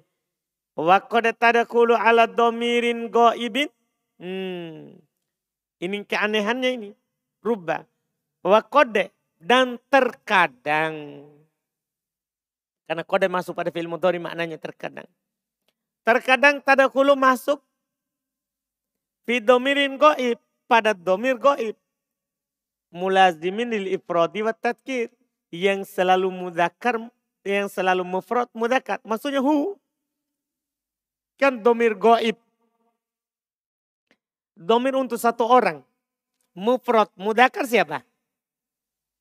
Wa 0.78 1.02
qad 1.02 1.34
tadkhulu 1.34 1.98
ala 1.98 2.30
domirin 2.30 3.10
goibin. 3.10 3.66
Hmm. 4.22 4.96
Ini 5.82 6.06
keanehannya 6.06 6.70
ini. 6.78 6.90
Rubba. 7.42 7.82
Wa 8.46 8.62
kode 8.62 9.10
dan 9.42 9.76
terkadang. 9.90 11.26
Karena 12.86 13.02
kode 13.02 13.26
masuk 13.26 13.58
pada 13.58 13.74
film 13.74 13.98
mudhari 13.98 14.22
maknanya 14.22 14.62
terkadang. 14.62 15.10
Terkadang 16.06 16.62
tadkhulu 16.62 17.18
masuk. 17.18 17.58
Fidomirin 19.26 19.98
goib 19.98 20.38
pada 20.70 20.94
domir 20.94 21.38
goib. 21.38 21.74
Mulazimin 22.94 23.70
lil 23.70 23.86
ifrodi 23.98 24.46
wa 24.46 24.54
tadkir. 24.54 25.10
Yang 25.52 25.92
selalu 25.92 26.32
mudakar, 26.32 26.96
yang 27.44 27.68
selalu 27.68 28.02
mufrad 28.08 28.48
mudakar. 28.56 28.98
Maksudnya 29.04 29.44
hu. 29.44 29.76
Kan 31.36 31.60
domir 31.60 31.92
goib. 31.92 32.40
Domir 34.56 34.96
untuk 34.96 35.20
satu 35.20 35.44
orang. 35.44 35.84
Mufrad 36.56 37.12
mudakar 37.16 37.68
siapa? 37.68 38.00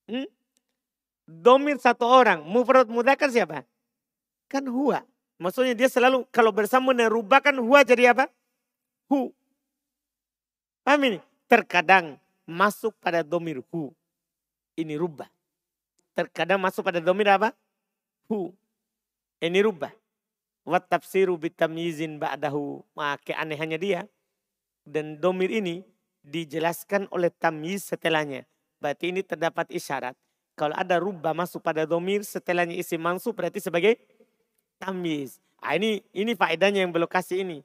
Hmm? 0.07 0.27
Domir 1.27 1.75
satu 1.83 2.07
orang. 2.07 2.39
Mufrad 2.47 2.87
mudakar 2.87 3.27
siapa? 3.27 3.67
Kan 4.47 4.71
huwa. 4.71 5.03
Maksudnya 5.35 5.75
dia 5.75 5.91
selalu 5.91 6.23
kalau 6.31 6.55
bersama 6.55 6.95
dengan 6.95 7.11
kan 7.43 7.55
huwa 7.59 7.83
jadi 7.83 8.15
apa? 8.15 8.31
Hu. 9.11 9.35
Paham 10.87 11.11
ini? 11.11 11.19
terkadang 11.51 12.15
masuk 12.47 12.95
pada 13.03 13.27
domir 13.27 13.59
hu. 13.75 13.91
Ini 14.79 14.95
rubah. 14.95 15.27
Terkadang 16.11 16.59
masuk 16.59 16.83
pada 16.83 16.99
domir 16.99 17.27
apa? 17.31 17.55
Hu. 18.27 18.51
Ini 19.39 19.63
rubah. 19.63 19.91
Wat 20.67 20.85
tafsiru 20.85 21.39
bitamyizin 21.39 22.19
ba'dahu. 22.21 22.83
Maka 22.93 23.31
keanehannya 23.31 23.79
dia. 23.79 24.01
Dan 24.83 25.17
domir 25.17 25.49
ini 25.49 25.81
dijelaskan 26.21 27.09
oleh 27.09 27.33
tamyiz 27.33 27.89
setelahnya. 27.89 28.45
Berarti 28.81 29.13
ini 29.13 29.21
terdapat 29.25 29.69
isyarat. 29.73 30.13
Kalau 30.57 30.77
ada 30.77 31.01
rubah 31.01 31.33
masuk 31.33 31.63
pada 31.63 31.87
domir 31.89 32.21
setelahnya 32.21 32.77
isi 32.77 32.99
mansub 32.99 33.33
berarti 33.33 33.57
sebagai 33.57 33.97
tamyiz. 34.77 35.41
Nah, 35.61 35.77
ini 35.77 36.01
ini 36.13 36.33
faedahnya 36.33 36.85
yang 36.85 36.93
belum 36.93 37.09
kasih 37.09 37.45
ini. 37.45 37.61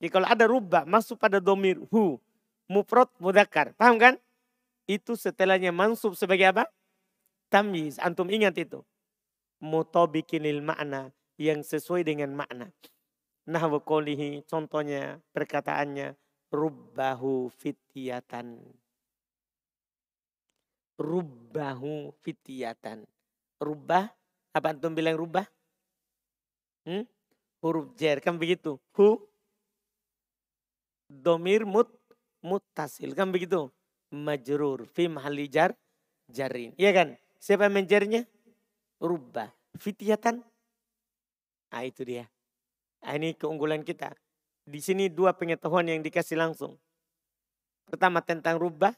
Jadi 0.00 0.08
kalau 0.12 0.28
ada 0.28 0.44
rubah 0.44 0.84
masuk 0.84 1.16
pada 1.16 1.40
domir 1.40 1.80
hu 1.88 2.20
mufrad 2.68 3.08
mudakar. 3.16 3.72
Paham 3.76 3.96
kan? 3.96 4.14
Itu 4.84 5.16
setelahnya 5.16 5.72
mansub 5.72 6.12
sebagai 6.12 6.44
apa? 6.52 6.68
Tamyiz. 7.54 8.02
Antum 8.02 8.26
ingat 8.34 8.58
itu. 8.58 8.82
Mutabikinil 9.62 10.58
makna. 10.58 11.14
Yang 11.38 11.78
sesuai 11.78 12.02
dengan 12.02 12.34
makna. 12.34 12.74
Nah 13.46 13.62
qolihi 13.78 14.42
contohnya 14.50 15.22
perkataannya 15.30 16.18
rubbahu 16.50 17.46
fitiyatan. 17.54 18.58
Rubbahu 20.98 22.10
fitiyatan. 22.26 23.06
Rubah, 23.62 24.10
apa 24.54 24.66
antum 24.74 24.94
bilang 24.94 25.14
rubah? 25.14 25.46
Hmm? 26.86 27.06
Huruf 27.62 27.94
jer, 27.96 28.18
kan 28.18 28.38
begitu. 28.38 28.78
Hu, 28.92 29.18
domir 31.10 31.64
mut, 31.64 31.90
mutasil. 32.44 33.14
Kan 33.14 33.30
begitu? 33.30 33.70
Majrur. 34.12 34.86
Fi 34.90 35.08
mahalli 35.08 35.48
jar 35.48 35.72
jarin. 36.28 36.76
Iya 36.76 36.92
kan? 36.92 37.08
Siapa 37.44 37.68
yang? 37.68 38.24
Rubah. 38.96 39.52
Fitiatan. 39.76 40.40
Ah 41.68 41.84
itu 41.84 42.00
dia. 42.00 42.24
Ah, 43.04 43.20
ini 43.20 43.36
keunggulan 43.36 43.84
kita. 43.84 44.16
Di 44.64 44.80
sini 44.80 45.12
dua 45.12 45.36
pengetahuan 45.36 45.84
yang 45.84 46.00
dikasih 46.00 46.40
langsung. 46.40 46.80
Pertama 47.84 48.24
tentang 48.24 48.56
rubah. 48.56 48.96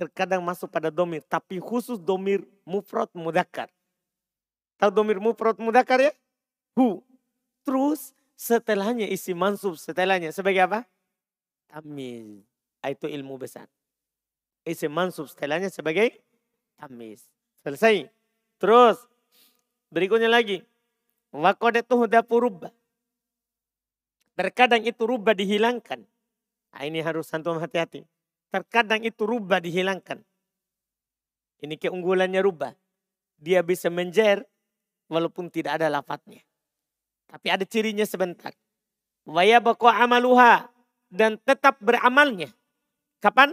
Terkadang 0.00 0.40
masuk 0.40 0.72
pada 0.72 0.88
domir. 0.88 1.20
Tapi 1.28 1.60
khusus 1.60 2.00
domir 2.00 2.40
mufrad 2.64 3.12
mudakar. 3.12 3.68
Tahu 4.80 4.88
domir 4.88 5.20
mufrad 5.20 5.60
mudakar 5.60 6.00
ya? 6.00 6.12
Hu. 6.72 7.04
Terus 7.68 8.16
setelahnya 8.32 9.04
isi 9.12 9.36
mansub 9.36 9.76
setelahnya 9.76 10.32
sebagai 10.32 10.64
apa? 10.64 10.88
Tamiz. 11.68 12.48
Ah, 12.80 12.96
itu 12.96 13.04
ilmu 13.12 13.36
besar. 13.36 13.68
Isim 14.64 14.88
mansub 14.88 15.28
setelahnya 15.28 15.68
sebagai 15.68 16.16
tamis. 16.80 17.28
Selesai. 17.68 18.08
Terus 18.56 18.96
berikutnya 19.92 20.32
lagi. 20.32 20.64
Wakodetuh 21.36 22.08
dapu 22.08 22.40
rubah. 22.40 22.72
Terkadang 24.40 24.88
itu 24.88 25.04
rubah 25.04 25.36
dihilangkan. 25.36 26.00
Nah, 26.72 26.82
ini 26.88 27.04
harus 27.04 27.28
antum 27.36 27.60
hati-hati. 27.60 28.08
Terkadang 28.48 29.04
itu 29.04 29.28
rubah 29.28 29.60
dihilangkan. 29.60 30.24
Ini 31.60 31.76
keunggulannya 31.76 32.40
rubah. 32.40 32.72
Dia 33.36 33.60
bisa 33.60 33.92
menjer 33.92 34.48
walaupun 35.12 35.52
tidak 35.52 35.76
ada 35.76 35.92
lafadznya. 35.92 36.40
Tapi 37.28 37.52
ada 37.52 37.68
cirinya 37.68 38.08
sebentar. 38.08 38.56
Waya 39.28 39.60
amaluha. 39.60 40.72
Dan 41.12 41.36
tetap 41.44 41.76
beramalnya. 41.84 42.48
Kapan? 43.20 43.52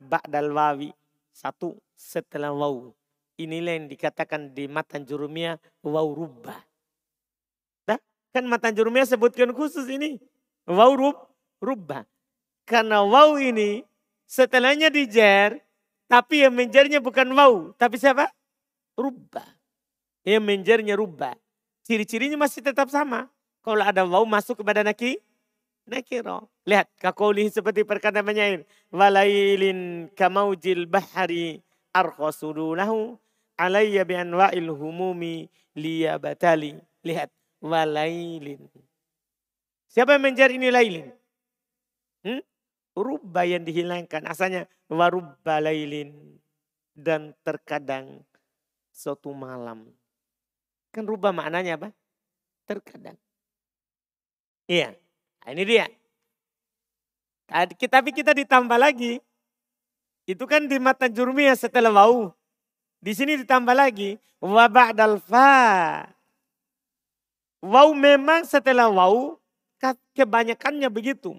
Ba'dal 0.00 0.48
wawi. 0.56 0.96
Satu 1.36 1.76
setelah 1.92 2.56
waw. 2.56 2.96
Inilah 3.42 3.74
yang 3.74 3.86
dikatakan 3.90 4.54
di 4.54 4.70
matan 4.70 5.02
jurumia 5.02 5.58
waw 5.82 6.06
rubah. 6.14 6.58
Nah, 7.90 7.98
kan 8.30 8.44
matan 8.46 8.70
jurumia 8.78 9.02
sebutkan 9.02 9.50
khusus 9.50 9.90
ini. 9.90 10.22
Waw 10.70 10.94
rub, 10.94 11.18
rubah. 11.58 12.06
Karena 12.62 13.02
waw 13.02 13.34
ini 13.34 13.82
setelahnya 14.30 14.94
dijer. 14.94 15.58
Tapi 16.06 16.46
yang 16.46 16.54
menjernya 16.54 17.02
bukan 17.02 17.26
waw. 17.34 17.74
Tapi 17.74 17.98
siapa? 17.98 18.30
Rubah. 18.94 19.48
Yang 20.22 20.44
menjernya 20.44 20.94
rubah. 20.94 21.34
Ciri-cirinya 21.82 22.38
masih 22.38 22.62
tetap 22.62 22.86
sama. 22.92 23.26
Kalau 23.66 23.82
ada 23.82 24.06
waw 24.06 24.22
masuk 24.22 24.62
kepada 24.62 24.86
naki, 24.86 25.18
nakiro. 25.88 26.46
Lihat, 26.62 26.86
kakoli 27.00 27.50
seperti 27.50 27.82
perkataan 27.82 28.22
penyair. 28.22 28.62
Walailin 28.94 30.12
kamaujil 30.14 30.86
bahari 30.86 31.58
arkhosudunahu 31.90 33.21
alayya 33.62 34.02
bi 34.02 34.18
anwa'il 34.18 34.66
humumi 34.74 35.46
liyabatali. 35.78 36.82
Lihat, 37.06 37.30
walailin. 37.62 38.66
Siapa 39.86 40.18
yang 40.18 40.24
menjadi 40.26 40.54
ini 40.58 40.68
lailin? 40.72 41.06
Hmm? 42.26 42.42
Rubba 42.98 43.46
yang 43.46 43.62
dihilangkan. 43.62 44.26
Asalnya 44.26 44.66
warubba 44.90 45.62
lailin. 45.62 46.38
Dan 46.92 47.32
terkadang 47.40 48.20
suatu 48.92 49.32
malam. 49.32 49.88
Kan 50.92 51.08
rubah 51.08 51.32
maknanya 51.32 51.80
apa? 51.80 51.88
Terkadang. 52.68 53.16
Iya. 54.68 54.92
Nah, 55.42 55.50
ini 55.56 55.64
dia. 55.64 55.86
Tapi 57.48 58.10
kita 58.12 58.36
ditambah 58.36 58.76
lagi. 58.76 59.20
Itu 60.28 60.44
kan 60.44 60.68
di 60.68 60.76
mata 60.76 61.08
jurmiyah 61.08 61.56
setelah 61.56 61.90
wau. 61.90 62.30
Di 63.02 63.12
sini 63.18 63.34
ditambah 63.42 63.74
lagi. 63.74 64.14
Wa 64.38 64.70
ba'dal 64.70 65.18
fa. 65.18 66.06
Wau 67.58 67.90
memang 67.98 68.46
setelah 68.46 68.86
wau. 68.86 69.42
Kebanyakannya 70.14 70.86
begitu. 70.86 71.34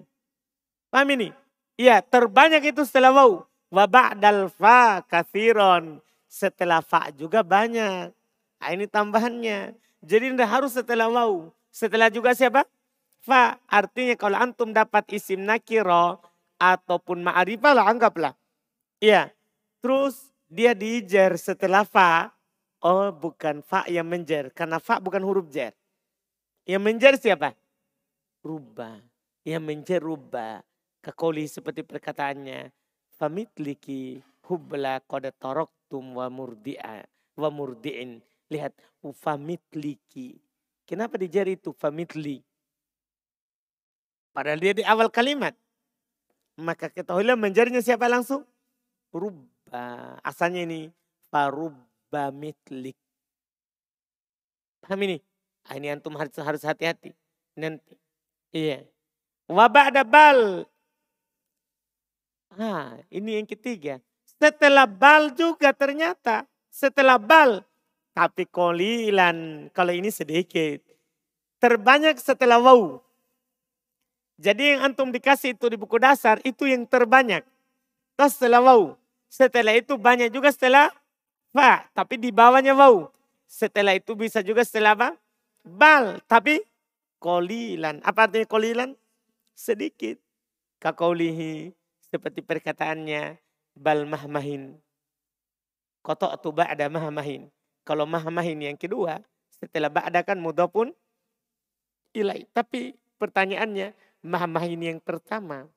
Paham 0.92 1.08
ini? 1.16 1.32
Iya 1.80 2.04
terbanyak 2.04 2.76
itu 2.76 2.84
setelah 2.84 3.16
wau. 3.16 3.48
Wa 3.72 3.88
ba'dal 3.88 4.52
fa 4.52 5.00
kathiron. 5.08 6.04
Setelah 6.28 6.84
fa 6.84 7.08
juga 7.16 7.40
banyak. 7.48 8.12
Nah, 8.60 8.70
ini 8.76 8.84
tambahannya. 8.84 9.72
Jadi 10.04 10.36
tidak 10.36 10.52
harus 10.52 10.76
setelah 10.76 11.08
wau. 11.08 11.56
Setelah 11.72 12.12
juga 12.12 12.36
siapa? 12.36 12.68
Fa 13.24 13.56
artinya 13.72 14.20
kalau 14.20 14.36
antum 14.36 14.76
dapat 14.76 15.08
isim 15.16 15.48
nakiro 15.48 16.20
ataupun 16.60 17.24
ma'arifah 17.24 17.72
lah 17.72 17.88
anggaplah. 17.88 18.34
Iya. 19.00 19.32
Terus 19.80 20.33
dia 20.54 20.78
dijer 20.78 21.34
setelah 21.42 21.82
fa. 21.82 22.30
Oh 22.86 23.10
bukan 23.10 23.66
fa 23.66 23.82
yang 23.90 24.06
menjer. 24.06 24.54
Karena 24.54 24.78
fa 24.78 25.02
bukan 25.02 25.26
huruf 25.26 25.50
jer. 25.50 25.74
Yang 26.70 26.84
menjer 26.86 27.14
siapa? 27.18 27.58
Rubah. 28.46 29.02
Yang 29.42 29.64
menjer 29.66 30.00
rubah. 30.06 30.62
Kekoli 31.02 31.50
seperti 31.50 31.82
perkataannya. 31.82 32.70
Famitliki 33.18 34.22
hubla 34.46 35.02
kode 35.10 35.34
toroktum 35.42 36.22
wa 36.22 36.30
murdi'a. 36.30 37.02
Wa 37.34 37.50
murdi'in. 37.50 38.22
Lihat. 38.54 38.78
Ufamitliki. 39.02 40.38
Kenapa 40.86 41.18
dijer 41.18 41.50
itu 41.50 41.74
famitli? 41.74 42.44
Padahal 44.32 44.60
dia 44.60 44.74
di 44.76 44.84
awal 44.86 45.10
kalimat. 45.10 45.56
Maka 46.60 46.92
ketahuilah 46.92 47.34
menjarinya 47.34 47.82
siapa 47.82 48.06
langsung? 48.06 48.46
Rubba. 49.74 50.22
Asalnya 50.22 50.62
ini. 50.70 50.94
Farubba 51.34 52.30
mitlik. 52.30 52.94
Paham 54.86 55.02
ini? 55.02 55.18
Ah, 55.66 55.82
ini 55.82 55.90
antum 55.90 56.14
harus 56.14 56.38
harus 56.38 56.62
hati-hati. 56.62 57.10
Nanti. 57.58 57.98
Iya. 58.54 58.86
Wabak 59.50 59.90
ada 59.90 60.06
bal. 60.06 60.70
Ah, 62.54 63.02
ini 63.10 63.42
yang 63.42 63.50
ketiga. 63.50 63.98
Setelah 64.38 64.86
bal 64.86 65.34
juga 65.34 65.74
ternyata. 65.74 66.46
Setelah 66.70 67.18
bal. 67.18 67.66
Tapi 68.14 68.46
kolilan. 68.46 69.74
Kalau 69.74 69.90
ini 69.90 70.14
sedikit. 70.14 70.86
Terbanyak 71.58 72.22
setelah 72.22 72.62
wau. 72.62 73.02
Jadi 74.38 74.78
yang 74.78 74.86
antum 74.86 75.10
dikasih 75.10 75.58
itu 75.58 75.66
di 75.66 75.82
buku 75.82 75.98
dasar 75.98 76.38
itu 76.46 76.70
yang 76.70 76.86
terbanyak. 76.86 77.42
Setelah 78.22 78.62
wau. 78.62 79.02
Setelah 79.34 79.74
itu 79.74 79.98
banyak 79.98 80.30
juga 80.30 80.54
setelah 80.54 80.94
fa. 81.50 81.90
Tapi 81.98 82.22
di 82.22 82.30
bawahnya 82.30 82.78
wau. 82.78 83.10
Setelah 83.50 83.98
itu 83.98 84.14
bisa 84.14 84.46
juga 84.46 84.62
setelah 84.62 84.94
apa? 84.94 85.10
Bal. 85.66 86.22
Tapi 86.30 86.62
kolilan. 87.18 87.98
Apa 88.06 88.30
artinya 88.30 88.46
kolilan? 88.46 88.94
Sedikit. 89.58 90.22
Kakaulihi. 90.78 91.74
Seperti 92.14 92.46
perkataannya. 92.46 93.42
Bal 93.74 94.06
mahmahin. 94.06 94.78
Kotok 96.06 96.38
tu 96.38 96.54
ba'da 96.54 96.86
mahmahin. 96.94 97.50
Kalau 97.82 98.06
mahmahin 98.06 98.62
yang 98.62 98.78
kedua. 98.78 99.18
Setelah 99.50 99.90
ba'da 99.90 100.22
kan 100.22 100.38
mudah 100.38 100.70
pun 100.70 100.94
ilai. 102.14 102.46
Tapi 102.54 102.94
pertanyaannya 103.18 103.98
Mahmah 104.24 104.64
ini 104.64 104.96
yang 104.96 105.04
pertama. 105.04 105.68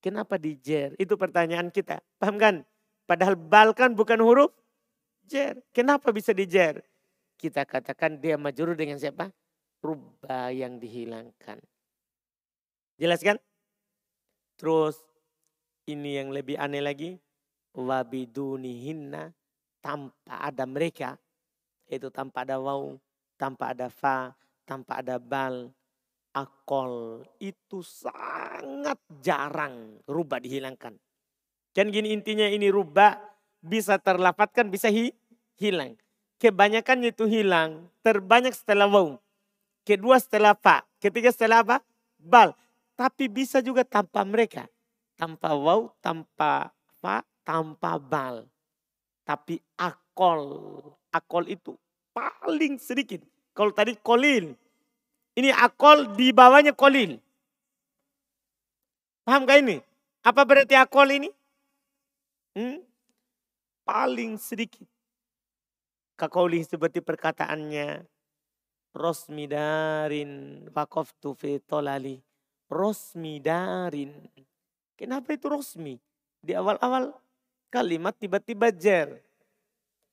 Kenapa 0.00 0.40
di 0.40 0.56
jer? 0.56 0.96
Itu 0.96 1.20
pertanyaan 1.20 1.68
kita. 1.68 2.00
Paham 2.16 2.40
kan? 2.40 2.64
Padahal 3.04 3.36
bal 3.36 3.76
kan 3.76 3.92
bukan 3.92 4.16
huruf 4.24 4.52
jer. 5.28 5.60
Kenapa 5.76 6.08
bisa 6.08 6.32
di 6.32 6.48
jer? 6.48 6.80
Kita 7.36 7.68
katakan 7.68 8.16
dia 8.16 8.40
majur 8.40 8.72
dengan 8.72 8.96
siapa? 8.96 9.28
Rubah 9.84 10.52
yang 10.52 10.80
dihilangkan. 10.80 11.60
Jelas 13.00 13.20
kan? 13.20 13.36
Terus 14.56 14.96
ini 15.88 16.16
yang 16.20 16.32
lebih 16.32 16.56
aneh 16.56 16.84
lagi. 16.84 17.10
Wabidunihinna 17.76 19.32
tanpa 19.84 20.34
ada 20.40 20.64
mereka. 20.64 21.16
Itu 21.88 22.08
tanpa 22.08 22.44
ada 22.44 22.56
waw, 22.60 22.96
tanpa 23.36 23.72
ada 23.72 23.88
fa, 23.88 24.36
tanpa 24.68 25.00
ada 25.00 25.16
bal, 25.18 25.72
akol 26.34 27.24
itu 27.42 27.82
sangat 27.82 28.98
jarang 29.22 29.98
rubah 30.06 30.38
dihilangkan. 30.38 30.94
Kan 31.70 31.86
gini 31.94 32.10
intinya 32.14 32.46
ini 32.50 32.70
rubah 32.70 33.18
bisa 33.62 34.00
terlapatkan 34.00 34.66
bisa 34.70 34.90
hi, 34.90 35.14
hilang. 35.58 35.94
Kebanyakan 36.40 37.04
itu 37.04 37.28
hilang, 37.28 37.92
terbanyak 38.00 38.56
setelah 38.56 38.88
waw. 38.88 39.20
Kedua 39.84 40.16
setelah 40.16 40.56
fa, 40.56 40.88
ketiga 40.96 41.28
setelah 41.30 41.60
apa? 41.60 41.76
Bal. 42.16 42.56
Tapi 42.96 43.28
bisa 43.28 43.60
juga 43.60 43.84
tanpa 43.84 44.24
mereka. 44.24 44.64
Tanpa 45.20 45.52
waw, 45.52 45.92
tanpa 46.00 46.72
fa, 47.00 47.24
tanpa 47.44 48.00
bal. 48.00 48.48
Tapi 49.24 49.60
akol, 49.76 50.80
akol 51.12 51.44
itu 51.44 51.76
paling 52.16 52.80
sedikit. 52.80 53.20
Kalau 53.52 53.72
tadi 53.76 53.94
kolil, 54.00 54.56
ini 55.40 55.50
akol 55.56 56.12
di 56.12 56.30
bawahnya 56.36 56.76
kolil. 56.76 57.16
Paham 59.24 59.48
gak 59.48 59.64
ini? 59.64 59.80
Apa 60.20 60.44
berarti 60.44 60.76
akol 60.76 61.08
ini? 61.08 61.32
Hmm? 62.52 62.84
Paling 63.88 64.36
sedikit. 64.36 64.84
Kakoli 66.20 66.60
seperti 66.60 67.00
perkataannya. 67.00 68.04
Rosmidarin 68.92 70.66
wakoftu 70.74 71.32
fi 71.32 71.56
tolali. 71.64 72.20
Rosmidarin. 72.68 74.12
Kenapa 75.00 75.32
itu 75.32 75.48
rosmi? 75.48 75.96
Di 76.44 76.52
awal-awal 76.52 77.16
kalimat 77.72 78.12
tiba-tiba 78.18 78.68
jer. 78.68 79.16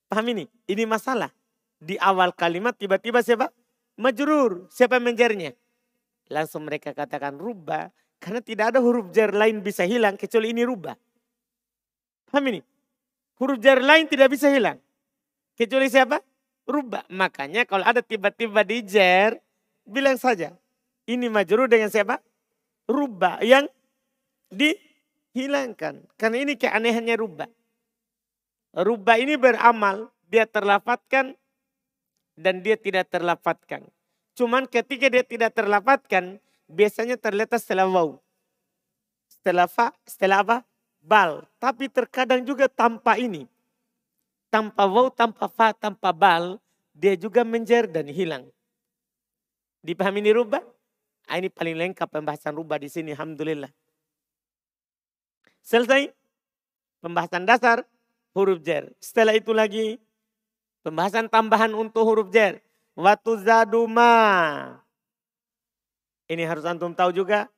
Paham 0.08 0.32
ini? 0.32 0.48
Ini 0.64 0.88
masalah. 0.88 1.28
Di 1.76 2.00
awal 2.00 2.32
kalimat 2.32 2.72
tiba-tiba 2.72 3.20
siapa? 3.20 3.52
Majrur. 3.98 4.70
Siapa 4.70 5.02
yang 5.02 5.10
menjarnya? 5.12 5.52
Langsung 6.30 6.64
mereka 6.64 6.94
katakan 6.94 7.34
rubah. 7.36 7.90
Karena 8.18 8.42
tidak 8.42 8.74
ada 8.74 8.80
huruf 8.82 9.14
jar 9.14 9.30
lain 9.30 9.62
bisa 9.62 9.86
hilang 9.86 10.18
kecuali 10.18 10.50
ini 10.50 10.66
rubah. 10.66 10.94
Paham 12.30 12.44
ini? 12.50 12.60
Huruf 13.38 13.62
jar 13.62 13.78
lain 13.78 14.10
tidak 14.10 14.34
bisa 14.34 14.50
hilang. 14.50 14.78
Kecuali 15.54 15.86
siapa? 15.86 16.18
Rubah. 16.66 17.06
Makanya 17.10 17.62
kalau 17.66 17.86
ada 17.86 18.02
tiba-tiba 18.02 18.66
di 18.66 18.82
jar, 18.82 19.38
bilang 19.86 20.18
saja. 20.18 20.54
Ini 21.06 21.30
majrur 21.30 21.70
dengan 21.70 21.88
siapa? 21.88 22.18
Rubah 22.90 23.40
yang 23.46 23.70
dihilangkan. 24.50 26.04
Karena 26.18 26.36
ini 26.42 26.58
keanehannya 26.58 27.16
rubah. 27.16 27.48
Rubah 28.76 29.16
ini 29.16 29.38
beramal, 29.40 30.12
dia 30.28 30.44
terlafatkan 30.44 31.38
dan 32.38 32.62
dia 32.62 32.78
tidak 32.78 33.10
terlafatkan. 33.10 33.82
Cuman 34.38 34.70
ketika 34.70 35.10
dia 35.10 35.26
tidak 35.26 35.58
terlafatkan, 35.58 36.38
biasanya 36.70 37.18
terletak 37.18 37.58
setelah 37.58 37.90
waw. 37.90 38.14
Setelah 39.26 39.66
fa, 39.66 39.90
setelah 40.06 40.46
apa? 40.46 40.56
Bal. 41.02 41.42
Tapi 41.58 41.90
terkadang 41.90 42.46
juga 42.46 42.70
tanpa 42.70 43.18
ini. 43.18 43.50
Tanpa 44.46 44.86
waw, 44.86 45.10
tanpa 45.10 45.50
fa, 45.50 45.74
tanpa 45.74 46.14
bal, 46.14 46.62
dia 46.94 47.18
juga 47.18 47.42
menjer 47.42 47.90
dan 47.90 48.06
hilang. 48.06 48.46
Dipahami 49.82 50.22
ini 50.22 50.30
rubah? 50.30 50.62
Ah, 51.26 51.36
ini 51.42 51.50
paling 51.50 51.74
lengkap 51.74 52.08
pembahasan 52.08 52.54
rubah 52.54 52.78
di 52.78 52.88
sini, 52.88 53.12
Alhamdulillah. 53.12 53.68
Selesai 55.60 56.08
pembahasan 57.02 57.44
dasar 57.44 57.84
huruf 58.32 58.62
jer. 58.64 58.88
Setelah 59.02 59.36
itu 59.36 59.52
lagi 59.52 60.00
pembahasan 60.88 61.28
tambahan 61.28 61.76
untuk 61.76 62.08
huruf 62.08 62.32
jer. 62.32 62.64
Watu 62.96 63.38
zaduma. 63.44 64.16
Ini 66.26 66.48
harus 66.48 66.64
antum 66.64 66.96
tahu 66.96 67.12
juga. 67.12 67.52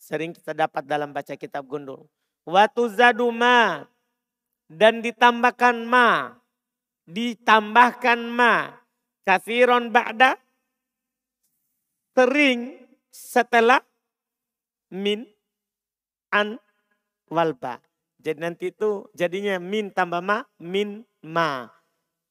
Sering 0.00 0.32
kita 0.32 0.56
dapat 0.56 0.88
dalam 0.88 1.12
baca 1.12 1.36
kitab 1.36 1.68
gundul. 1.68 2.08
Watu 2.48 2.88
zaduma. 2.88 3.84
Dan 4.66 5.04
ditambahkan 5.04 5.84
ma. 5.84 6.40
Ditambahkan 7.04 8.18
ma. 8.32 8.80
Kathiron 9.28 9.92
ba'da. 9.92 10.40
Sering 12.16 12.80
setelah 13.12 13.84
min 14.90 15.28
an 16.34 16.58
walba. 17.30 17.78
Jadi 18.20 18.38
nanti 18.42 18.68
itu 18.68 19.08
jadinya 19.16 19.56
min 19.56 19.88
tambah 19.88 20.20
ma, 20.20 20.44
min 20.60 21.06
ma. 21.24 21.70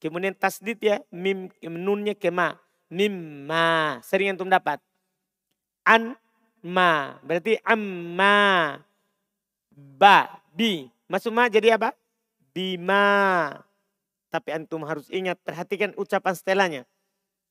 Kemudian 0.00 0.32
tasdid 0.32 0.80
ya, 0.80 1.04
mim 1.12 1.52
nunnya. 1.60 2.16
Mim 2.88 3.14
ma. 3.44 4.00
Sering 4.00 4.32
antum 4.32 4.48
dapat. 4.48 4.80
An 5.84 6.16
ma. 6.64 7.20
Berarti 7.20 7.60
amma. 7.62 8.80
Ba. 9.70 10.40
Bi. 10.56 10.88
Masuk 11.04 11.36
ma 11.36 11.52
jadi 11.52 11.76
apa? 11.76 11.92
Bima. 12.50 13.60
Tapi 14.30 14.54
antum 14.54 14.86
harus 14.86 15.10
ingat, 15.10 15.36
perhatikan 15.42 15.90
ucapan 15.98 16.34
setelahnya. 16.34 16.82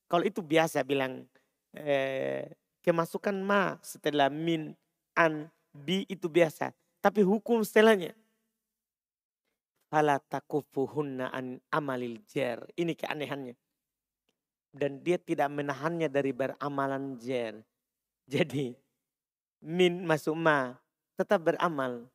Kalau 0.08 0.24
itu 0.24 0.40
biasa 0.40 0.82
bilang 0.88 1.28
eh, 1.76 2.56
kemasukan 2.82 3.36
ma 3.44 3.78
setelah 3.84 4.32
min, 4.32 4.74
an, 5.12 5.52
bi 5.76 6.08
itu 6.08 6.32
biasa. 6.32 6.72
Tapi 7.04 7.22
hukum 7.22 7.62
setelahnya 7.68 8.16
Fala 9.90 10.22
takufuhunna 10.22 11.34
an 11.34 11.58
amalil 11.74 12.22
jer. 12.30 12.62
Ini 12.78 12.94
keanehannya. 12.94 13.58
Dan 14.70 15.02
dia 15.02 15.18
tidak 15.18 15.50
menahannya 15.50 16.06
dari 16.06 16.30
beramalan 16.30 17.18
jer. 17.18 17.58
Jadi 18.34 18.78
min 19.66 20.06
masuk 20.06 20.38
ma 20.38 20.78
tetap 21.18 21.42
beramal. 21.42 22.06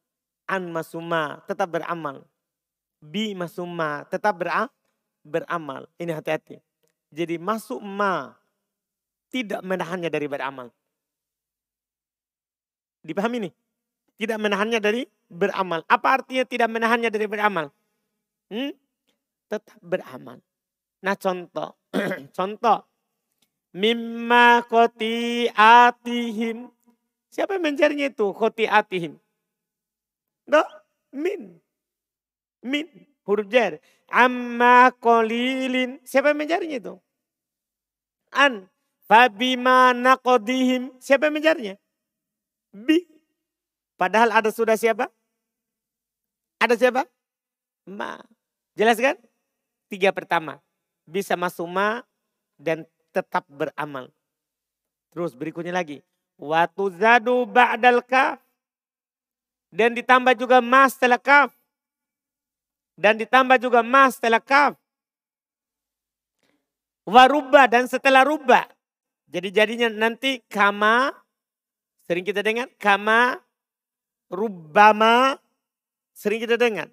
An 0.47 0.71
masuk 0.71 1.03
ma 1.03 1.43
tetap 1.51 1.67
beramal. 1.75 2.23
Bi 3.03 3.35
masuk 3.35 3.67
ma 3.67 4.07
tetap 4.07 4.39
beramal. 5.27 5.91
Ini 5.99 6.15
hati-hati. 6.15 6.63
Jadi 7.11 7.43
masuk 7.43 7.83
ma 7.83 8.39
tidak 9.35 9.67
menahannya 9.67 10.07
dari 10.07 10.31
beramal. 10.31 10.71
Dipahami 13.03 13.51
nih? 13.51 13.53
Tidak 14.15 14.39
menahannya 14.39 14.79
dari 14.79 15.03
beramal. 15.29 15.83
Apa 15.89 16.21
artinya 16.21 16.45
tidak 16.47 16.69
menahannya 16.71 17.11
dari 17.11 17.27
beramal? 17.27 17.71
Hmm? 18.49 18.73
Tetap 19.49 19.79
beramal. 19.81 20.41
Nah 21.05 21.17
contoh. 21.19 21.77
contoh. 22.37 22.79
Mimma 23.75 24.63
koti 24.71 25.51
atihim. 25.51 26.71
Siapa 27.29 27.59
yang 27.59 27.75
mencarinya 27.75 28.07
itu? 28.07 28.31
Koti 28.31 28.71
atihim. 28.71 29.19
No, 30.47 30.63
min. 31.11 31.59
Min. 32.63 32.87
Huruf. 33.27 33.51
Amma 34.13 34.95
kolilin. 35.01 35.99
Siapa 36.07 36.31
yang 36.31 36.39
mencarinya 36.39 36.79
itu? 36.79 36.95
An. 38.31 38.71
Fabima 39.05 39.93
nakodihim. 39.93 40.95
Siapa 41.03 41.29
yang 41.29 41.37
mencarinya? 41.41 41.75
Bi. 42.71 43.14
Padahal 43.95 44.35
ada 44.35 44.51
sudah 44.51 44.75
siapa? 44.75 45.07
Ada 46.59 46.75
siapa? 46.75 47.07
Ma. 47.87 48.19
Jelas 48.75 48.99
kan? 48.99 49.15
Tiga 49.87 50.11
pertama. 50.11 50.59
Bisa 51.07 51.39
masuk 51.39 51.71
ma 51.71 52.03
dan 52.59 52.83
tetap 53.15 53.47
beramal. 53.47 54.11
Terus 55.15 55.39
berikutnya 55.39 55.71
lagi. 55.71 56.03
Watu 56.35 56.91
zadu 56.99 57.47
ba'dal 57.47 58.03
kaf. 58.03 58.43
Dan 59.71 59.95
ditambah 59.95 60.35
juga 60.35 60.59
ma 60.59 60.91
setelah 60.91 61.21
kaf. 61.21 61.55
Dan 62.99 63.19
ditambah 63.19 63.63
juga 63.63 63.87
ma 63.87 64.11
setelah 64.11 64.43
kaf. 64.43 64.75
Waruba 67.07 67.71
dan 67.71 67.87
setelah 67.87 68.27
ruba. 68.27 68.67
Jadi 69.31 69.55
jadinya 69.55 69.87
nanti 69.93 70.43
kama. 70.51 71.15
Sering 72.09 72.27
kita 72.27 72.43
dengar. 72.43 72.67
Kama 72.81 73.44
Rubbama 74.35 75.39
sering 76.11 76.43
kita 76.43 76.59
dengar. 76.59 76.91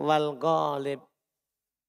Wal 0.00 0.34
ghalib 0.40 1.04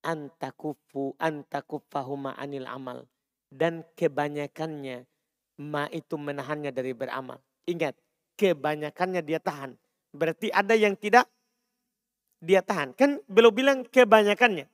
antakufu 0.03 1.15
antakufahuma 1.15 2.35
anil 2.35 2.67
amal. 2.67 3.07
Dan 3.47 3.87
kebanyakannya 3.95 5.07
ma 5.63 5.87
itu 5.87 6.19
menahannya 6.19 6.75
dari 6.75 6.91
beramal. 6.91 7.39
Ingat, 7.63 7.95
kebanyakannya 8.35 9.23
dia 9.23 9.39
tahan. 9.39 9.79
Berarti 10.11 10.51
ada 10.51 10.75
yang 10.75 10.99
tidak 10.99 11.31
dia 12.43 12.59
tahan. 12.59 12.91
Kan 12.93 13.23
belum 13.31 13.55
bilang 13.55 13.79
kebanyakannya. 13.87 14.67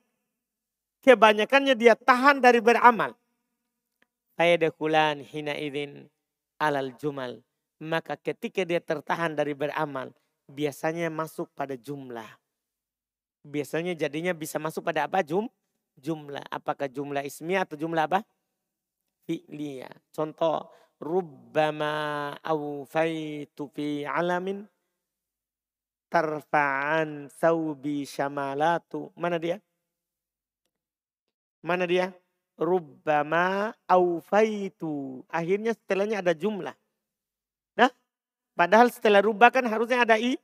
Kebanyakannya 1.02 1.74
dia 1.78 1.94
tahan 1.94 2.42
dari 2.42 2.58
beramal. 2.58 3.14
Ayadakulan 4.34 5.22
hina 5.22 5.54
idin 5.54 6.10
alal 6.58 6.90
jumal 6.98 7.38
maka 7.82 8.14
ketika 8.14 8.62
dia 8.62 8.78
tertahan 8.78 9.34
dari 9.34 9.58
beramal, 9.58 10.14
biasanya 10.46 11.10
masuk 11.10 11.50
pada 11.50 11.74
jumlah. 11.74 12.30
Biasanya 13.42 13.98
jadinya 13.98 14.30
bisa 14.30 14.62
masuk 14.62 14.86
pada 14.86 15.10
apa? 15.10 15.18
Jum, 15.26 15.50
jumlah. 15.98 16.46
Apakah 16.46 16.86
jumlah 16.86 17.26
ismiyah 17.26 17.66
atau 17.66 17.74
jumlah 17.74 18.06
apa? 18.06 18.22
Fi'liyah. 19.26 19.90
Contoh, 20.14 20.70
rubbama 21.02 22.30
awfaitu 22.38 23.66
fi 23.74 24.06
alamin 24.06 24.62
tarfa'an 26.06 27.26
thawbi 27.34 28.06
syamalatu. 28.06 29.10
Mana 29.18 29.42
dia? 29.42 29.58
Mana 31.66 31.82
dia? 31.90 32.14
Rubbama 32.54 33.74
awfaitu. 33.90 35.26
Akhirnya 35.26 35.74
setelahnya 35.74 36.22
ada 36.22 36.30
jumlah. 36.30 36.78
Padahal 38.52 38.92
setelah 38.92 39.24
rubah 39.24 39.48
kan 39.48 39.64
harusnya 39.64 40.04
ada 40.04 40.16
i, 40.20 40.36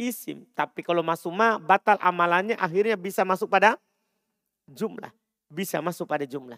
isim. 0.00 0.48
Tapi 0.56 0.80
kalau 0.80 1.04
masuk 1.04 1.32
ma, 1.32 1.60
batal 1.60 2.00
amalannya 2.00 2.56
akhirnya 2.56 2.96
bisa 2.96 3.22
masuk 3.22 3.52
pada 3.52 3.76
jumlah. 4.68 5.12
Bisa 5.52 5.84
masuk 5.84 6.08
pada 6.08 6.24
jumlah. 6.24 6.56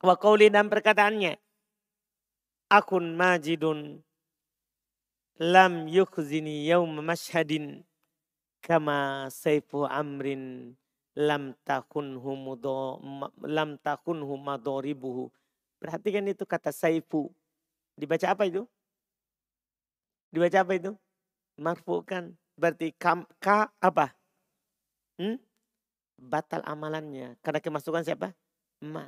Wa 0.00 0.16
qawli 0.16 0.48
dan 0.48 0.72
perkataannya. 0.72 1.36
Akun 2.72 3.12
majidun 3.12 4.00
lam 5.36 5.84
yukhzini 5.92 6.64
yawm 6.64 7.04
mashhadin 7.04 7.84
kama 8.64 9.28
saifu 9.28 9.84
amrin 9.84 10.72
lam 11.12 11.52
takunhu 11.68 12.32
mudo, 12.32 12.96
lam 13.44 13.76
takunhu 13.76 14.40
madoribuhu. 14.40 15.28
Perhatikan 15.76 16.24
itu 16.24 16.48
kata 16.48 16.72
saifu. 16.72 17.28
Dibaca 17.98 18.32
apa 18.32 18.48
itu? 18.48 18.64
Dibaca 20.32 20.64
apa 20.64 20.72
itu? 20.80 20.96
Marfu 21.60 22.00
kan. 22.08 22.32
Berarti 22.56 22.96
kam, 22.96 23.28
ka 23.36 23.68
apa? 23.84 24.16
Hmm? 25.20 25.36
Batal 26.16 26.64
amalannya. 26.64 27.36
Karena 27.44 27.60
kemasukan 27.60 28.00
siapa? 28.00 28.32
Ma. 28.80 29.04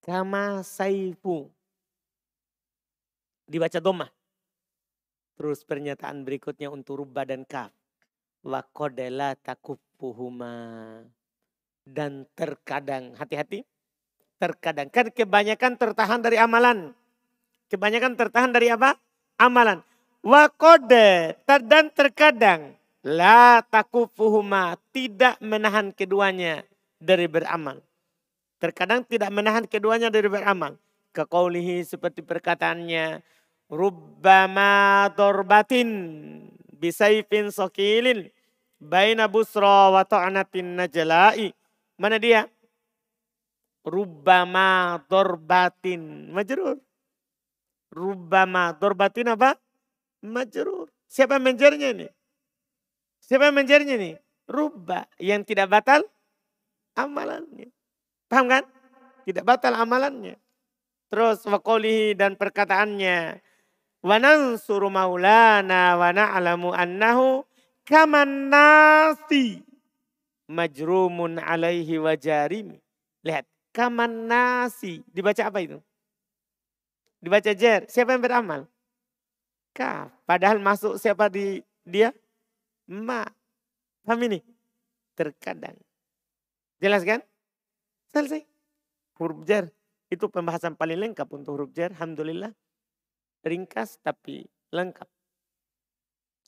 Kama 0.00 0.64
saifu. 0.64 1.52
Dibaca 3.44 3.76
domah. 3.84 4.08
Terus 5.36 5.60
pernyataan 5.68 6.24
berikutnya 6.24 6.72
untuk 6.72 7.04
rubba 7.04 7.28
dan 7.28 7.44
kaf. 7.44 7.68
Wa 8.40 8.64
kodela 8.64 9.36
takupuhuma. 9.36 10.56
Dan 11.84 12.24
terkadang, 12.32 13.12
hati-hati. 13.16 13.64
Terkadang, 14.40 14.88
kan 14.88 15.12
kebanyakan 15.12 15.76
tertahan 15.76 16.24
dari 16.24 16.40
amalan. 16.40 16.96
Kebanyakan 17.68 18.16
tertahan 18.16 18.56
dari 18.56 18.72
apa? 18.72 18.96
Amalan. 19.40 19.80
Wa 20.20 20.52
kode, 20.52 21.40
dan 21.48 21.88
terkadang. 21.96 22.76
La 23.00 23.64
takufuhuma, 23.64 24.76
tidak 24.92 25.40
menahan 25.40 25.88
keduanya 25.96 26.60
dari 27.00 27.24
beramal. 27.24 27.80
Terkadang 28.60 29.08
tidak 29.08 29.32
menahan 29.32 29.64
keduanya 29.64 30.12
dari 30.12 30.28
beramal. 30.28 30.76
Kekaulihi 31.16 31.80
seperti 31.80 32.20
perkataannya. 32.20 33.24
Rubbama 33.72 35.08
torbatin 35.16 35.88
bisaifin 36.76 37.48
sokilin. 37.48 38.28
Baina 38.76 39.24
busra 39.24 39.88
wa 39.88 40.04
ta'anatin 40.04 40.76
najala'i. 40.84 41.56
Mana 41.96 42.20
dia? 42.20 42.44
Rubbama 43.80 45.00
torbatin. 45.08 46.28
Majrur. 46.28 46.76
Rubbama 47.90 48.74
torbatin 48.78 49.34
apa? 49.34 49.58
Majrur. 50.22 50.90
Siapa 51.10 51.42
menjernya 51.42 51.90
ini? 51.90 52.08
Siapa 53.18 53.50
yang 53.50 53.56
menjernya 53.58 53.94
ini? 53.98 54.12
Rubba. 54.46 55.10
Yang 55.18 55.54
tidak 55.54 55.70
batal 55.70 56.06
amalannya. 56.94 57.70
Paham 58.30 58.46
kan? 58.46 58.64
Tidak 59.26 59.42
batal 59.42 59.74
amalannya. 59.74 60.38
Terus 61.10 61.42
wakolihi 61.46 62.14
dan 62.14 62.38
perkataannya. 62.38 63.42
Wa 64.00 64.16
nansuru 64.16 64.88
maulana 64.88 65.98
wa 65.98 66.08
na'lamu 66.14 66.72
annahu 66.72 67.44
kaman 67.84 68.48
nasi 68.48 69.66
majrumun 70.50 71.38
alaihi 71.38 71.98
wa 72.02 72.14
jarimi. 72.18 72.78
Lihat, 73.22 73.46
kaman 73.70 74.26
nasi. 74.26 75.06
Dibaca 75.10 75.46
apa 75.46 75.62
itu? 75.62 75.78
Dibaca 77.20 77.52
jer. 77.52 77.84
Siapa 77.84 78.16
yang 78.16 78.24
beramal? 78.24 78.64
Ka. 79.76 80.08
Padahal 80.24 80.56
masuk 80.56 80.96
siapa 80.96 81.28
di 81.28 81.60
dia? 81.84 82.16
Ma. 82.88 83.28
Paham 84.02 84.20
ini? 84.24 84.40
Terkadang. 85.12 85.76
Jelas 86.80 87.04
kan? 87.04 87.20
Selesai. 88.08 88.42
Huruf 89.20 89.44
jar. 89.44 89.68
Itu 90.08 90.32
pembahasan 90.32 90.74
paling 90.74 90.96
lengkap 90.96 91.28
untuk 91.30 91.60
huruf 91.60 91.70
jar. 91.76 91.92
Alhamdulillah. 91.92 92.56
Ringkas 93.44 94.00
tapi 94.00 94.48
lengkap. 94.72 95.06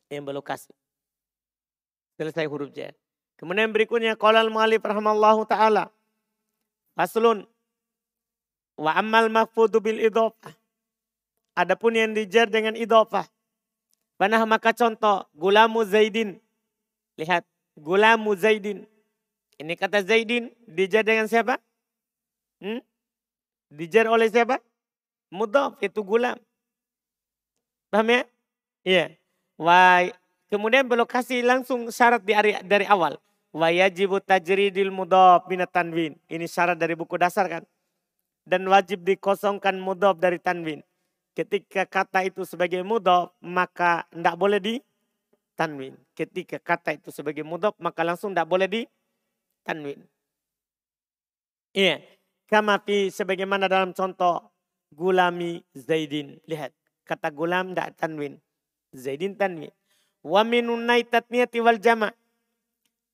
Yang 0.08 0.24
berlokasi. 0.24 0.72
Selesai 2.16 2.48
huruf 2.48 2.72
jar. 2.72 2.96
Kemudian 3.37 3.76
berikutnya. 3.76 4.16
Qala 4.16 4.40
al-mu'alif 4.40 4.80
rahimallahu 4.80 5.44
ta'ala. 5.44 5.92
Faslun. 6.96 7.44
Wa 8.80 8.96
ammal 8.96 9.28
makfudu 9.28 9.85
bil 9.85 10.00
idhofah. 10.00 10.62
Adapun 11.53 11.93
yang 11.93 12.17
dijar 12.17 12.49
dengan 12.49 12.73
idhofah. 12.73 13.29
Panah 14.17 14.43
maka 14.49 14.73
contoh. 14.73 15.27
Gulamu 15.37 15.85
Zaidin. 15.85 16.41
Lihat. 17.21 17.45
Gulamu 17.77 18.33
Zaidin. 18.37 18.85
Ini 19.61 19.77
kata 19.77 20.05
Zaidin 20.05 20.53
dijar 20.65 21.05
dengan 21.05 21.29
siapa? 21.29 21.61
Hmm? 22.61 22.81
Dijar 23.73 24.09
oleh 24.09 24.29
siapa? 24.29 24.61
Mudhaf 25.33 25.81
itu 25.81 26.01
gulam. 26.05 26.37
Paham 27.88 28.09
ya? 28.09 28.23
Iya. 28.85 29.05
Wa 29.57 30.05
kemudian 30.53 30.85
berlokasi 30.85 31.41
langsung 31.41 31.88
syarat 31.88 32.21
di 32.25 32.37
dari 32.65 32.85
awal. 32.85 33.17
Wa 33.53 33.69
yajibu 33.73 34.21
tajridil 34.21 34.93
mudhaf 34.93 35.49
minat 35.49 35.73
tanwin. 35.73 36.17
Ini 36.29 36.45
syarat 36.49 36.77
dari 36.77 36.93
buku 36.97 37.17
dasar 37.17 37.49
kan. 37.49 37.65
Dan 38.45 38.69
wajib 38.69 39.05
dikosongkan 39.05 39.77
mudhaf 39.81 40.21
dari 40.21 40.37
tanwin. 40.37 40.85
Ketika 41.33 41.88
kata 41.88 42.29
itu 42.29 42.45
sebagai 42.45 42.85
mudhaf 42.85 43.33
maka 43.40 44.05
tidak 44.12 44.37
boleh 44.37 44.61
di 44.61 44.75
tanwin. 45.57 45.97
Ketika 46.12 46.61
kata 46.61 46.92
itu 46.92 47.09
sebagai 47.09 47.40
mudhaf 47.40 47.73
maka 47.81 48.05
langsung 48.05 48.37
tidak 48.37 48.53
boleh 48.53 48.68
di 48.68 48.83
tanwin. 49.64 49.97
Iya. 51.73 52.05
Kama 52.53 52.77
fi 52.85 53.09
sebagaimana 53.09 53.64
dalam 53.64 53.97
contoh 53.97 54.53
gulami 54.92 55.64
Zaidin. 55.73 56.37
Lihat. 56.45 56.77
Kata 57.09 57.33
gulam 57.33 57.73
tidak 57.73 57.97
tanwin. 57.97 58.37
Zaidin 58.92 59.33
tanwin. 59.33 59.73
Wa 60.21 60.45
minunai 60.45 61.09
tatniyati 61.09 61.64
wal 61.64 61.81
jama. 61.81 62.12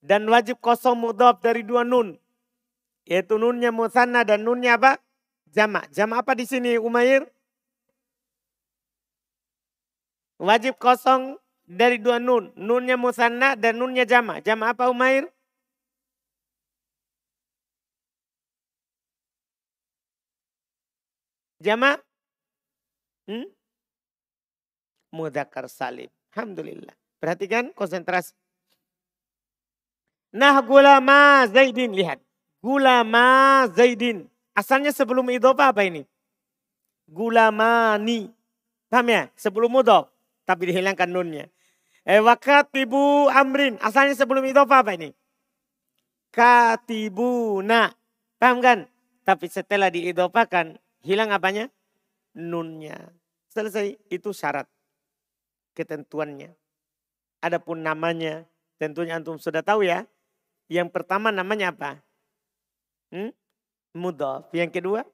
Dan 0.03 0.27
wajib 0.27 0.59
kosong 0.59 0.99
mudhaf 0.99 1.39
dari 1.39 1.63
dua 1.63 1.87
nun. 1.87 2.19
Yaitu 3.07 3.39
nunnya 3.39 3.71
musanna 3.71 4.27
dan 4.27 4.43
nunnya 4.43 4.75
apa? 4.75 4.99
Jama. 5.55 5.87
Jama 5.95 6.19
apa 6.19 6.35
di 6.35 6.45
sini 6.45 6.77
Umair? 6.77 7.25
Wajib 10.39 10.79
kosong 10.79 11.35
dari 11.67 11.99
dua 11.99 12.23
nun. 12.23 12.55
Nunnya 12.55 12.95
musanna 12.95 13.59
dan 13.59 13.77
nunnya 13.77 14.07
jama. 14.07 14.39
Jama 14.39 14.71
apa 14.71 14.87
Umair? 14.87 15.27
Jama' 21.59 21.99
hmm? 23.27 23.51
mudakar 25.11 25.67
salim. 25.67 26.07
Alhamdulillah. 26.31 26.95
Perhatikan 27.19 27.75
konsentrasi. 27.75 28.31
Nah 30.31 30.55
gulama 30.63 31.51
Zaidin. 31.51 31.91
Lihat. 31.99 32.23
Gulama 32.63 33.67
Zaidin. 33.75 34.31
Asalnya 34.55 34.95
sebelum 34.95 35.27
idhofa 35.35 35.75
apa 35.75 35.83
ini? 35.83 36.07
Gulamani. 37.11 38.31
Paham 38.87 39.09
ya? 39.11 39.23
Sebelum 39.35 39.71
mudhof. 39.71 40.18
Tapi 40.49 40.73
dihilangkan 40.73 41.13
nunnya. 41.13 41.53
Eh, 42.09 42.25
wakatibu 42.25 43.29
amrin. 43.29 43.77
Asalnya 43.85 44.17
sebelum 44.17 44.41
idhofa 44.49 44.81
apa 44.81 44.97
ini? 44.97 45.13
Katibuna. 46.33 47.93
Paham 48.41 48.65
kan? 48.65 48.89
Tapi 49.29 49.45
setelah 49.53 49.93
diidhofakan 49.93 50.81
Hilang 51.05 51.31
apanya? 51.37 51.69
Nunnya. 52.33 53.13
Selesai. 53.53 54.01
Itu 54.09 54.33
syarat. 54.33 54.65
Ketentuannya. 55.77 56.57
Adapun 57.45 57.85
namanya. 57.85 58.49
Tentunya 58.81 59.21
antum 59.21 59.37
sudah 59.37 59.61
tahu 59.61 59.85
ya. 59.85 60.09
Yang 60.73 60.89
pertama 60.97 61.29
namanya 61.29 61.77
apa? 61.77 62.01
Hmm? 63.13 63.37
Yang 64.57 64.71
kedua? 64.81 65.05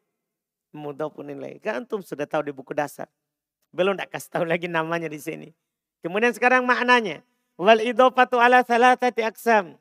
Mudhaf 0.70 1.18
nilai. 1.18 1.58
Kan 1.58 1.82
antum 1.82 2.06
sudah 2.06 2.26
tahu 2.26 2.46
di 2.46 2.52
buku 2.54 2.70
dasar. 2.70 3.10
Belum 3.74 3.98
tak 3.98 4.14
kasih 4.14 4.30
tahu 4.30 4.44
lagi 4.46 4.70
namanya 4.70 5.10
di 5.10 5.18
sini. 5.18 5.50
Kemudian 5.98 6.30
sekarang 6.30 6.62
maknanya. 6.62 7.26
Wal 7.58 7.82
idhofatu 7.82 8.38
ala 8.38 8.62
salatati 8.62 9.26
aksam. 9.26 9.74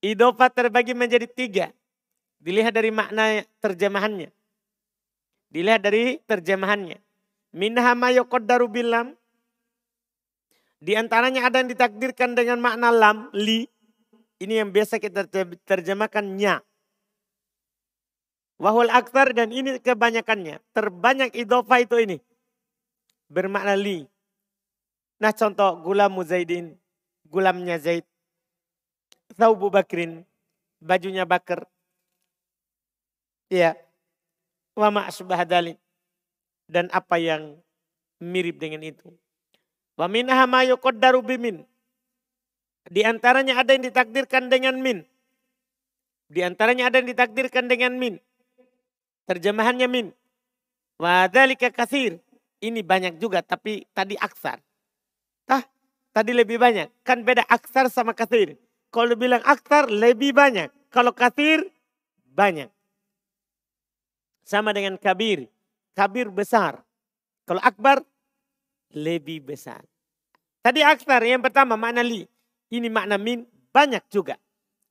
Idhofat 0.00 0.56
terbagi 0.56 0.96
menjadi 0.96 1.28
tiga. 1.28 1.66
Dilihat 2.40 2.72
dari 2.72 2.88
makna 2.88 3.44
terjemahannya. 3.60 4.32
Dilihat 5.52 5.84
dari 5.84 6.16
terjemahannya. 6.24 6.96
Minha 7.52 7.92
ma 7.92 8.08
yuqaddaru 8.08 8.72
bilam. 8.72 9.12
Di 10.80 10.96
antaranya 10.96 11.50
ada 11.50 11.60
yang 11.60 11.68
ditakdirkan 11.68 12.38
dengan 12.38 12.62
makna 12.62 12.88
lam, 12.88 13.28
li. 13.36 13.68
Ini 14.38 14.64
yang 14.64 14.70
biasa 14.70 15.02
kita 15.02 15.26
terjemahkan 15.66 16.24
nya. 16.38 16.62
Wahul 18.62 18.88
aktar 18.88 19.34
dan 19.34 19.50
ini 19.50 19.82
kebanyakannya. 19.82 20.62
Terbanyak 20.72 21.34
idofa 21.34 21.82
itu 21.82 21.98
ini. 21.98 22.16
Bermakna 23.28 23.76
li. 23.76 24.08
Nah 25.20 25.32
contoh 25.32 25.84
gulam 25.84 26.12
Muzaidin. 26.12 26.76
Gulamnya 27.28 27.76
Zaid. 27.76 28.04
Thawbu 29.36 29.68
Bakrin. 29.68 30.24
Bajunya 30.80 31.28
Bakar. 31.28 31.68
Iya 33.48 33.76
wa 34.78 34.94
ma'asbah 34.94 35.42
dan 36.70 36.86
apa 36.94 37.18
yang 37.18 37.58
mirip 38.22 38.62
dengan 38.62 38.86
itu. 38.86 39.10
Wa 39.98 40.06
minha 40.06 40.46
ma. 40.46 40.62
Di 42.88 43.02
antaranya 43.04 43.60
ada 43.60 43.74
yang 43.74 43.84
ditakdirkan 43.84 44.46
dengan 44.46 44.78
min. 44.78 45.02
Di 46.30 46.40
antaranya 46.46 46.88
ada 46.88 47.02
yang 47.02 47.10
ditakdirkan 47.10 47.66
dengan 47.66 47.98
min. 47.98 48.14
Terjemahannya 49.26 49.88
min. 49.90 50.06
Wa 50.96 51.26
dzalika 51.26 51.74
katsir. 51.74 52.22
Ini 52.58 52.82
banyak 52.82 53.22
juga 53.22 53.38
tapi 53.42 53.86
tadi 53.94 54.18
aksar. 54.18 54.58
Tah, 55.46 55.62
tadi 56.10 56.34
lebih 56.34 56.58
banyak. 56.58 56.90
Kan 57.06 57.22
beda 57.22 57.46
aksar 57.46 57.86
sama 57.86 58.12
katsir. 58.12 58.58
Kalau 58.90 59.14
bilang 59.14 59.42
aksar 59.46 59.86
lebih 59.86 60.34
banyak. 60.34 60.68
Kalau 60.90 61.14
katsir 61.14 61.62
banyak. 62.34 62.66
Sama 64.42 64.74
dengan 64.74 64.98
kabir. 64.98 65.46
Kabir 65.94 66.32
besar. 66.34 66.82
Kalau 67.46 67.62
akbar 67.62 68.02
lebih 68.92 69.44
besar. 69.44 69.84
Tadi 70.64 70.82
akbar 70.82 71.22
yang 71.22 71.40
pertama 71.44 71.78
makna 71.78 72.02
li. 72.02 72.26
Ini 72.68 72.88
makna 72.90 73.16
min 73.16 73.46
banyak 73.72 74.04
juga. 74.10 74.36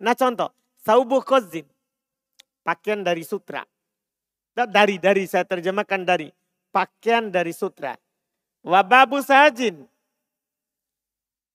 Nah 0.02 0.16
contoh, 0.16 0.54
saubu 0.82 1.22
khozin. 1.22 1.66
Pakaian 2.64 3.04
dari 3.04 3.24
sutra. 3.26 3.66
Dari, 4.58 4.98
dari, 4.98 5.30
saya 5.30 5.46
terjemahkan 5.46 6.02
dari. 6.02 6.34
Pakaian 6.72 7.32
dari 7.32 7.56
sutra. 7.56 7.96
Wababu 8.62 9.24
sajin. 9.24 9.88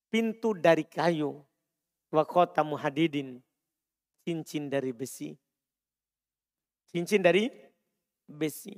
Pintu 0.09 0.57
dari 0.57 0.85
kayu. 0.85 1.40
Wakota 2.12 2.64
muhadidin. 2.64 3.40
Cincin 4.22 4.68
dari 4.68 4.92
besi. 4.92 5.33
Cincin 6.92 7.25
dari 7.25 7.48
besi. 8.29 8.77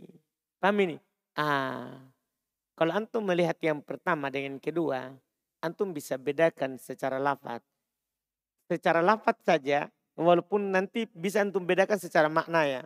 Paham 0.63 0.79
ini? 0.87 0.97
Ah, 1.35 1.99
kalau 2.75 2.91
antum 2.95 3.23
melihat 3.23 3.59
yang 3.63 3.79
pertama 3.83 4.31
dengan 4.31 4.59
kedua, 4.59 5.15
antum 5.63 5.95
bisa 5.95 6.19
bedakan 6.19 6.75
secara 6.79 7.23
lafaz. 7.23 7.63
Secara 8.67 8.99
lafaz 8.99 9.39
saja, 9.47 9.91
walaupun 10.19 10.75
nanti 10.75 11.07
bisa 11.11 11.43
antum 11.43 11.63
bedakan 11.63 11.99
secara 12.03 12.27
makna 12.27 12.67
ya. 12.67 12.83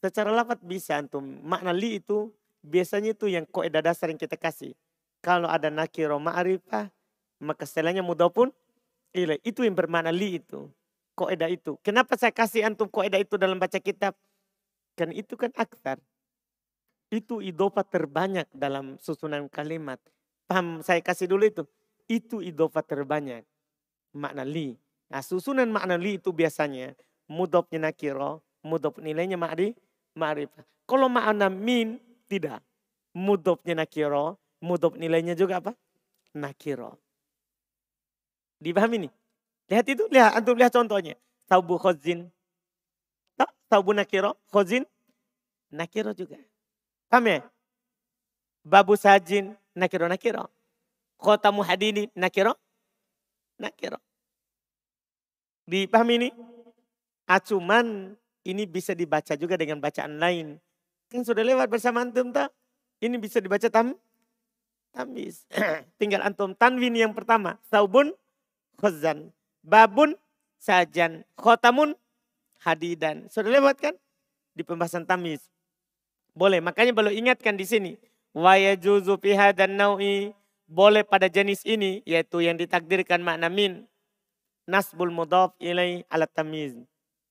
Secara 0.00 0.28
lafaz 0.28 0.60
bisa 0.60 1.00
antum. 1.00 1.24
Makna 1.40 1.72
li 1.72 2.00
itu 2.00 2.28
biasanya 2.64 3.14
itu 3.14 3.30
yang 3.30 3.44
koedah 3.48 3.82
dasar 3.82 4.10
yang 4.10 4.20
kita 4.20 4.34
kasih. 4.34 4.74
Kalau 5.18 5.50
ada 5.50 5.66
nakiro 5.70 6.18
ma'rifah, 6.22 6.90
maka 7.42 7.64
setelahnya 7.66 8.02
mudopun 8.06 8.54
ilai. 9.14 9.38
Itu 9.42 9.66
yang 9.66 9.74
bermakna 9.74 10.14
li 10.14 10.38
itu. 10.38 10.70
Koedah 11.18 11.50
itu. 11.50 11.74
Kenapa 11.82 12.14
saya 12.14 12.30
kasih 12.30 12.62
antum 12.62 12.86
koedah 12.86 13.18
itu 13.18 13.34
dalam 13.34 13.58
baca 13.58 13.78
kitab? 13.82 14.14
Kan 14.94 15.10
itu 15.10 15.34
kan 15.34 15.50
aktar. 15.58 15.98
Itu 17.10 17.42
idopa 17.42 17.82
terbanyak 17.82 18.46
dalam 18.54 19.00
susunan 19.02 19.50
kalimat. 19.50 19.98
Paham 20.46 20.84
saya 20.86 21.02
kasih 21.02 21.26
dulu 21.26 21.46
itu. 21.46 21.62
Itu 22.06 22.38
idopa 22.38 22.86
terbanyak. 22.86 23.42
Makna 24.14 24.46
li. 24.46 24.78
Nah 25.10 25.24
susunan 25.24 25.66
makna 25.66 25.98
li 25.98 26.22
itu 26.22 26.30
biasanya 26.30 26.94
mudopnya 27.26 27.90
nakiro, 27.90 28.40
mudop 28.62 29.02
nilainya 29.02 29.36
ma'ri, 29.36 29.74
ma'rifah. 30.14 30.64
Kalau 30.88 31.10
makna 31.10 31.52
min 31.52 32.00
tidak. 32.28 32.60
Mudopnya 33.16 33.74
nakiro, 33.74 34.36
mudop 34.60 34.94
nilainya 34.94 35.34
juga 35.34 35.58
apa? 35.58 35.72
Nakiro. 36.36 37.00
Dipahami 38.60 39.08
nih? 39.08 39.12
Lihat 39.68 39.86
itu, 39.88 40.04
lihat, 40.12 40.38
antum 40.38 40.54
lihat 40.54 40.72
contohnya. 40.72 41.16
Taubu 41.48 41.80
khozin, 41.80 42.28
Taubu 43.68 43.92
nakiro, 43.92 44.32
khozin, 44.48 44.88
nakiro 45.68 46.16
juga. 46.16 46.40
Paham 47.12 47.28
ya? 47.28 47.40
Babu 48.64 48.96
sajin, 48.96 49.52
nakiro, 49.76 50.08
nakiro. 50.08 50.48
Kota 51.20 51.52
muhadini, 51.52 52.08
nakiro, 52.16 52.56
nakiro. 53.60 54.00
Dipahami 55.68 56.14
ini? 56.16 56.28
Acuman 57.28 58.16
ini 58.48 58.64
bisa 58.64 58.96
dibaca 58.96 59.36
juga 59.36 59.60
dengan 59.60 59.84
bacaan 59.84 60.16
lain. 60.16 60.56
Kan 61.08 61.24
sudah 61.24 61.40
lewat 61.40 61.72
bersama 61.72 62.04
antum 62.04 62.28
tak? 62.32 62.52
Ini 63.00 63.16
bisa 63.16 63.40
dibaca 63.40 63.64
tam, 63.72 63.96
tamis. 64.92 65.48
Tinggal 66.00 66.20
antum 66.20 66.52
tanwin 66.52 66.92
yang 66.92 67.16
pertama. 67.16 67.56
Saubun, 67.72 68.12
khozan. 68.76 69.32
Babun, 69.64 70.18
sajan. 70.60 71.24
Khotamun, 71.40 71.96
hadidan. 72.60 73.24
Sudah 73.32 73.48
lewat 73.48 73.80
kan? 73.80 73.94
Di 74.52 74.66
pembahasan 74.66 75.08
tamis. 75.08 75.48
Boleh, 76.36 76.60
makanya 76.60 76.92
perlu 76.92 77.14
ingatkan 77.14 77.56
di 77.56 77.64
sini. 77.64 77.92
Wa 78.36 78.60
yajuzu 78.60 79.16
fiha 79.16 79.56
dan 79.56 79.80
naui. 79.80 80.36
Boleh 80.68 81.00
pada 81.00 81.32
jenis 81.32 81.64
ini, 81.64 82.04
yaitu 82.04 82.44
yang 82.44 82.60
ditakdirkan 82.60 83.24
makna 83.24 83.48
min. 83.48 83.88
Nasbul 84.68 85.08
mudhaf 85.08 85.56
ilai 85.56 86.04
alat 86.12 86.28
tamiz. 86.28 86.76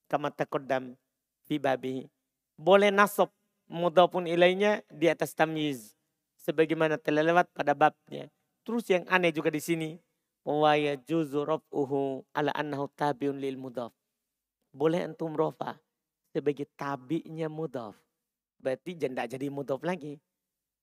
Kama 0.10 0.34
takodam 0.34 0.98
fi 1.46 1.62
babi. 1.62 2.10
Boleh 2.58 2.90
nasab 2.90 3.30
mudhafun 3.68 4.28
ilainya 4.28 4.84
di 4.92 5.08
atas 5.12 5.32
tamiz. 5.36 5.96
Sebagaimana 6.44 6.96
telah 6.96 7.24
lewat 7.28 7.52
pada 7.52 7.76
babnya. 7.76 8.32
Terus 8.64 8.88
yang 8.88 9.04
aneh 9.12 9.36
juga 9.36 9.52
di 9.52 9.60
sini. 9.60 9.90
Wa 10.48 10.80
yajuzu 10.80 11.44
raf'uhu 11.44 12.24
ala 12.32 12.56
annahu 12.56 12.88
tabiun 12.96 13.36
lil 13.36 13.60
mudhaf 13.60 13.92
boleh 14.78 15.10
antum 15.10 15.34
rofa 15.34 15.82
sebagai 16.30 16.70
tabinya 16.78 17.50
mudhaf. 17.50 17.98
Berarti 18.62 18.94
tidak 18.94 19.26
jadi 19.34 19.50
mudhaf 19.50 19.82
lagi. 19.82 20.22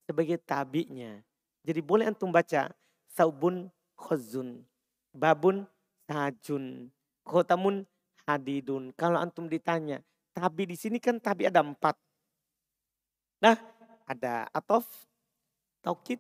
Sebagai 0.03 0.43
tabinya. 0.43 1.23
Jadi 1.63 1.81
boleh 1.81 2.11
antum 2.11 2.35
baca 2.35 2.75
saubun 3.15 3.71
khozun. 3.95 4.67
Babun 5.15 5.63
sajun. 6.11 6.91
Khotamun 7.23 7.87
hadidun. 8.27 8.91
Kalau 8.99 9.17
antum 9.23 9.47
ditanya, 9.47 10.03
tabi 10.35 10.69
di 10.69 10.77
sini 10.77 10.99
kan 10.99 11.23
tabi 11.23 11.47
ada 11.47 11.63
empat. 11.63 11.95
Nah, 13.45 13.61
ada 14.09 14.49
atof, 14.57 14.89
taukid, 15.85 16.17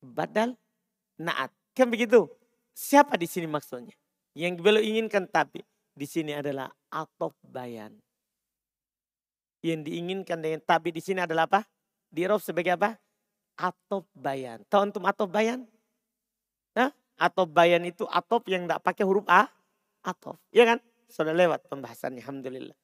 badal, 0.00 0.56
naat. 1.20 1.52
Kan 1.76 1.92
begitu? 1.92 2.32
Siapa 2.72 3.20
di 3.20 3.28
sini 3.28 3.44
maksudnya? 3.44 3.92
Yang 4.32 4.64
belum 4.64 4.80
inginkan 4.80 5.28
tabi 5.28 5.60
di 5.92 6.08
sini 6.08 6.32
adalah 6.32 6.72
atof 6.88 7.36
bayan. 7.44 7.92
Yang 9.60 9.92
diinginkan 9.92 10.40
dengan 10.40 10.64
tabi 10.64 10.96
di 10.96 11.04
sini 11.04 11.20
adalah 11.20 11.44
apa? 11.44 11.60
Di 12.08 12.24
Rob 12.24 12.40
sebagai 12.40 12.72
apa? 12.72 12.96
Atof 13.60 14.08
bayan. 14.16 14.64
Tahu 14.64 14.88
untuk 14.88 15.04
atof 15.04 15.28
bayan? 15.28 15.68
Nah, 16.72 16.88
atof 17.20 17.52
bayan 17.52 17.84
itu 17.84 18.08
atof 18.08 18.48
yang 18.48 18.64
tidak 18.64 18.80
pakai 18.80 19.04
huruf 19.04 19.28
A. 19.28 19.44
Atof. 20.02 20.40
Iya 20.50 20.72
kan? 20.72 20.78
Sudah 21.06 21.36
lewat 21.36 21.68
pembahasannya. 21.68 22.24
Alhamdulillah. 22.24 22.76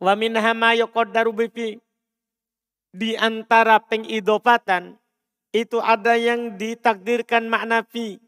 Wa 0.00 0.16
minha 0.16 0.52
ma 0.56 0.72
yuqaddaru 0.72 1.30
Di 2.90 3.14
antara 3.14 3.78
pengidopatan 3.78 4.98
itu 5.54 5.78
ada 5.78 6.18
yang 6.18 6.58
ditakdirkan 6.58 7.46
makna 7.46 7.86
fi. 7.86 8.18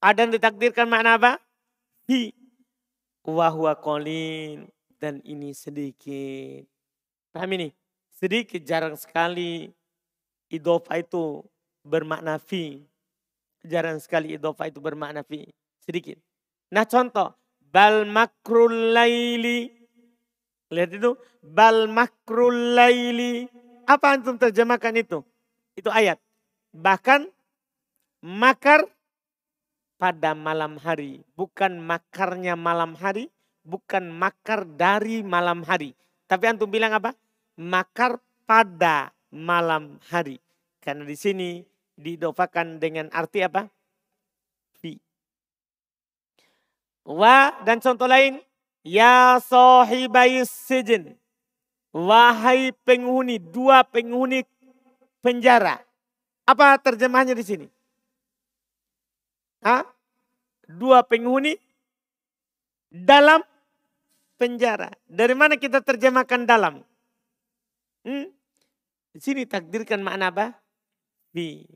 Ada 0.00 0.24
yang 0.28 0.32
ditakdirkan 0.36 0.88
makna 0.88 1.16
apa? 1.20 1.32
Fi. 2.08 2.32
Kolin. 3.24 4.68
Dan 5.00 5.24
ini 5.24 5.56
sedikit. 5.56 6.64
Paham 7.32 7.56
ini? 7.56 7.68
Sedikit 8.12 8.60
jarang 8.64 9.00
sekali 9.00 9.72
idofa 10.52 11.00
itu 11.00 11.40
bermakna 11.80 12.36
fi. 12.36 12.84
Jarang 13.64 13.96
sekali 13.96 14.36
idofa 14.36 14.68
itu 14.68 14.80
bermakna 14.80 15.24
fi. 15.24 15.48
Sedikit. 15.80 16.20
Nah 16.72 16.84
contoh. 16.84 17.32
Bal 17.70 18.04
makrul 18.04 18.92
laili. 18.92 19.72
Lihat 20.68 20.90
itu. 20.96 21.16
Bal 21.40 21.88
makrul 21.88 22.76
laili. 22.76 23.59
Apa 23.90 24.14
antum 24.14 24.38
terjemahkan 24.38 24.94
itu? 24.94 25.26
Itu 25.74 25.90
ayat. 25.90 26.22
Bahkan 26.70 27.26
makar 28.22 28.86
pada 29.98 30.38
malam 30.38 30.78
hari. 30.78 31.26
Bukan 31.34 31.82
makarnya 31.82 32.54
malam 32.54 32.94
hari, 32.94 33.34
bukan 33.66 34.14
makar 34.14 34.62
dari 34.78 35.26
malam 35.26 35.66
hari. 35.66 35.98
Tapi 36.30 36.46
antum 36.46 36.70
bilang 36.70 36.94
apa? 36.94 37.18
Makar 37.58 38.22
pada 38.46 39.10
malam 39.34 39.98
hari. 40.06 40.38
Karena 40.78 41.02
di 41.02 41.18
sini 41.18 41.58
didofakan 41.98 42.78
dengan 42.78 43.10
arti 43.10 43.42
apa? 43.42 43.66
Fi. 44.78 44.94
Wa 47.10 47.58
dan 47.66 47.82
contoh 47.82 48.06
lain. 48.06 48.38
Ya 48.86 49.42
sohibai 49.42 50.46
sijin. 50.46 51.18
Wahai 51.90 52.70
penghuni, 52.86 53.42
dua 53.42 53.82
penghuni 53.82 54.46
penjara. 55.18 55.82
Apa 56.46 56.78
terjemahnya 56.78 57.34
di 57.34 57.44
sini? 57.46 57.66
ha? 59.64 59.84
dua 60.66 61.04
penghuni 61.04 61.56
dalam 62.90 63.42
penjara. 64.40 64.90
Dari 65.06 65.34
mana 65.36 65.58
kita 65.58 65.84
terjemahkan 65.84 66.46
dalam? 66.48 66.80
Hmm? 68.06 68.26
Di 69.10 69.20
sini 69.20 69.42
takdirkan 69.44 70.00
makna 70.00 70.30
apa? 70.32 70.46
Fi. 71.34 71.66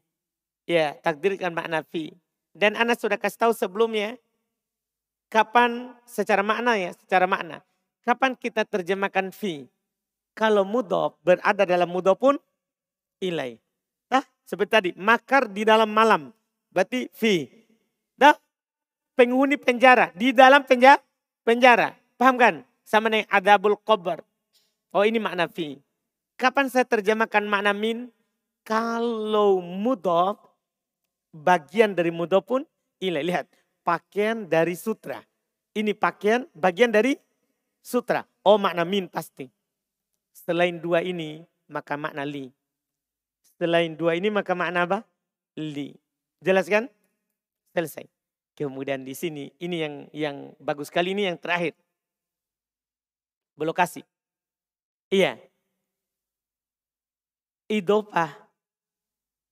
Ya, 0.64 0.96
takdirkan 1.02 1.52
makna 1.52 1.84
fi. 1.84 2.14
Dan 2.54 2.78
Anas 2.78 3.02
sudah 3.02 3.18
kasih 3.18 3.50
tahu 3.50 3.52
sebelumnya 3.52 4.16
kapan 5.28 5.92
secara 6.06 6.40
makna 6.46 6.78
ya, 6.78 6.94
secara 6.94 7.26
makna. 7.26 7.60
Kapan 8.06 8.38
kita 8.38 8.62
terjemahkan 8.62 9.34
fi? 9.34 9.66
Kalau 10.34 10.66
mudof 10.66 11.14
berada 11.22 11.62
dalam 11.62 11.86
mudof 11.86 12.18
pun 12.18 12.34
ilai. 13.22 13.56
Nah, 14.10 14.26
seperti 14.42 14.70
tadi, 14.70 14.90
makar 14.98 15.46
di 15.46 15.62
dalam 15.62 15.88
malam. 15.88 16.34
Berarti 16.74 17.06
fi. 17.14 17.46
Dah 18.18 18.34
penghuni 19.14 19.54
penjara 19.54 20.10
di 20.14 20.34
dalam 20.34 20.66
penjara 20.66 20.98
penjara 21.46 21.94
paham 22.18 22.34
kan 22.34 22.54
sama 22.82 23.10
dengan 23.10 23.30
adabul 23.30 23.78
qabr 23.82 24.22
oh 24.90 25.06
ini 25.06 25.22
makna 25.22 25.46
fi 25.46 25.78
Kapan 26.34 26.66
saya 26.66 26.82
terjemahkan 26.82 27.46
makna 27.46 27.70
min? 27.70 28.10
Kalau 28.66 29.62
mudof, 29.62 30.40
bagian 31.30 31.94
dari 31.94 32.10
mudof 32.10 32.42
pun, 32.42 32.62
ini 32.98 33.22
lihat, 33.22 33.46
pakaian 33.86 34.48
dari 34.48 34.74
sutra. 34.74 35.22
Ini 35.74 35.94
pakaian 35.94 36.42
bagian 36.56 36.90
dari 36.90 37.14
sutra. 37.78 38.26
Oh 38.42 38.58
makna 38.58 38.82
min 38.82 39.06
pasti. 39.06 39.46
Selain 40.34 40.76
dua 40.82 41.00
ini, 41.06 41.46
maka 41.70 41.94
makna 41.94 42.26
li. 42.26 42.50
Selain 43.56 43.94
dua 43.94 44.18
ini, 44.18 44.28
maka 44.34 44.52
makna 44.52 44.82
apa? 44.82 44.98
Li. 45.54 45.94
Jelas 46.42 46.66
kan? 46.66 46.90
Selesai. 47.70 48.10
Kemudian 48.58 49.06
di 49.06 49.14
sini, 49.14 49.54
ini 49.62 49.76
yang 49.78 49.94
yang 50.10 50.36
bagus 50.58 50.90
sekali, 50.90 51.14
ini 51.14 51.30
yang 51.30 51.38
terakhir. 51.38 51.78
Belokasi. 53.54 54.02
Iya, 55.14 55.38
idopah 57.70 58.30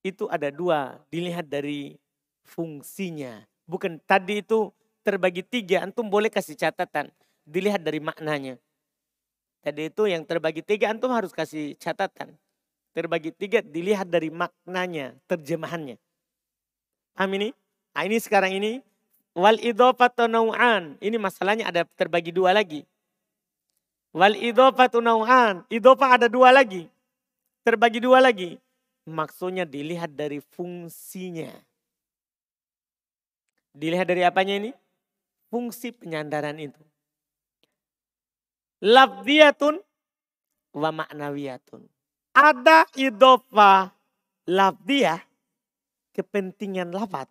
itu 0.02 0.26
ada 0.26 0.50
dua, 0.50 0.98
dilihat 1.08 1.46
dari 1.46 1.94
fungsinya. 2.42 3.46
Bukan 3.66 4.02
tadi 4.02 4.42
itu 4.42 4.74
terbagi 5.06 5.46
tiga, 5.46 5.86
antum 5.86 6.10
boleh 6.10 6.26
kasih 6.28 6.58
catatan. 6.58 7.10
Dilihat 7.46 7.82
dari 7.82 8.02
maknanya. 8.02 8.58
Tadi 9.62 9.88
itu 9.88 10.10
yang 10.10 10.26
terbagi 10.26 10.60
tiga, 10.60 10.90
antum 10.90 11.14
harus 11.14 11.30
kasih 11.30 11.78
catatan. 11.78 12.34
Terbagi 12.92 13.30
tiga, 13.30 13.62
dilihat 13.62 14.10
dari 14.10 14.28
maknanya, 14.28 15.14
terjemahannya. 15.30 15.96
Paham 17.14 17.30
ini? 17.38 17.48
Nah, 17.94 18.02
ini 18.04 18.18
sekarang 18.18 18.52
ini, 18.58 18.82
wal 19.32 19.56
idopatu 19.62 20.26
nau'an. 20.26 20.98
Ini 20.98 21.16
masalahnya 21.16 21.70
ada 21.70 21.86
terbagi 21.94 22.34
dua 22.34 22.50
lagi. 22.50 22.82
Wal 24.10 24.34
idopatu 24.36 24.98
nau'an. 24.98 25.62
Idopah 25.70 26.20
ada 26.20 26.26
dua 26.26 26.50
lagi 26.50 26.90
terbagi 27.62 28.02
dua 28.02 28.18
lagi. 28.18 28.58
Maksudnya 29.02 29.66
dilihat 29.66 30.14
dari 30.14 30.38
fungsinya. 30.38 31.50
Dilihat 33.74 34.06
dari 34.06 34.22
apanya 34.22 34.62
ini? 34.62 34.70
Fungsi 35.50 35.90
penyandaran 35.90 36.54
itu. 36.60 36.78
Labdiyatun 38.82 39.78
wa 40.74 40.90
maknawiyatun. 40.90 41.86
Ada 42.34 42.90
idofa 42.98 43.94
labdiyah, 44.50 45.22
kepentingan 46.10 46.90
lafad. 46.90 47.30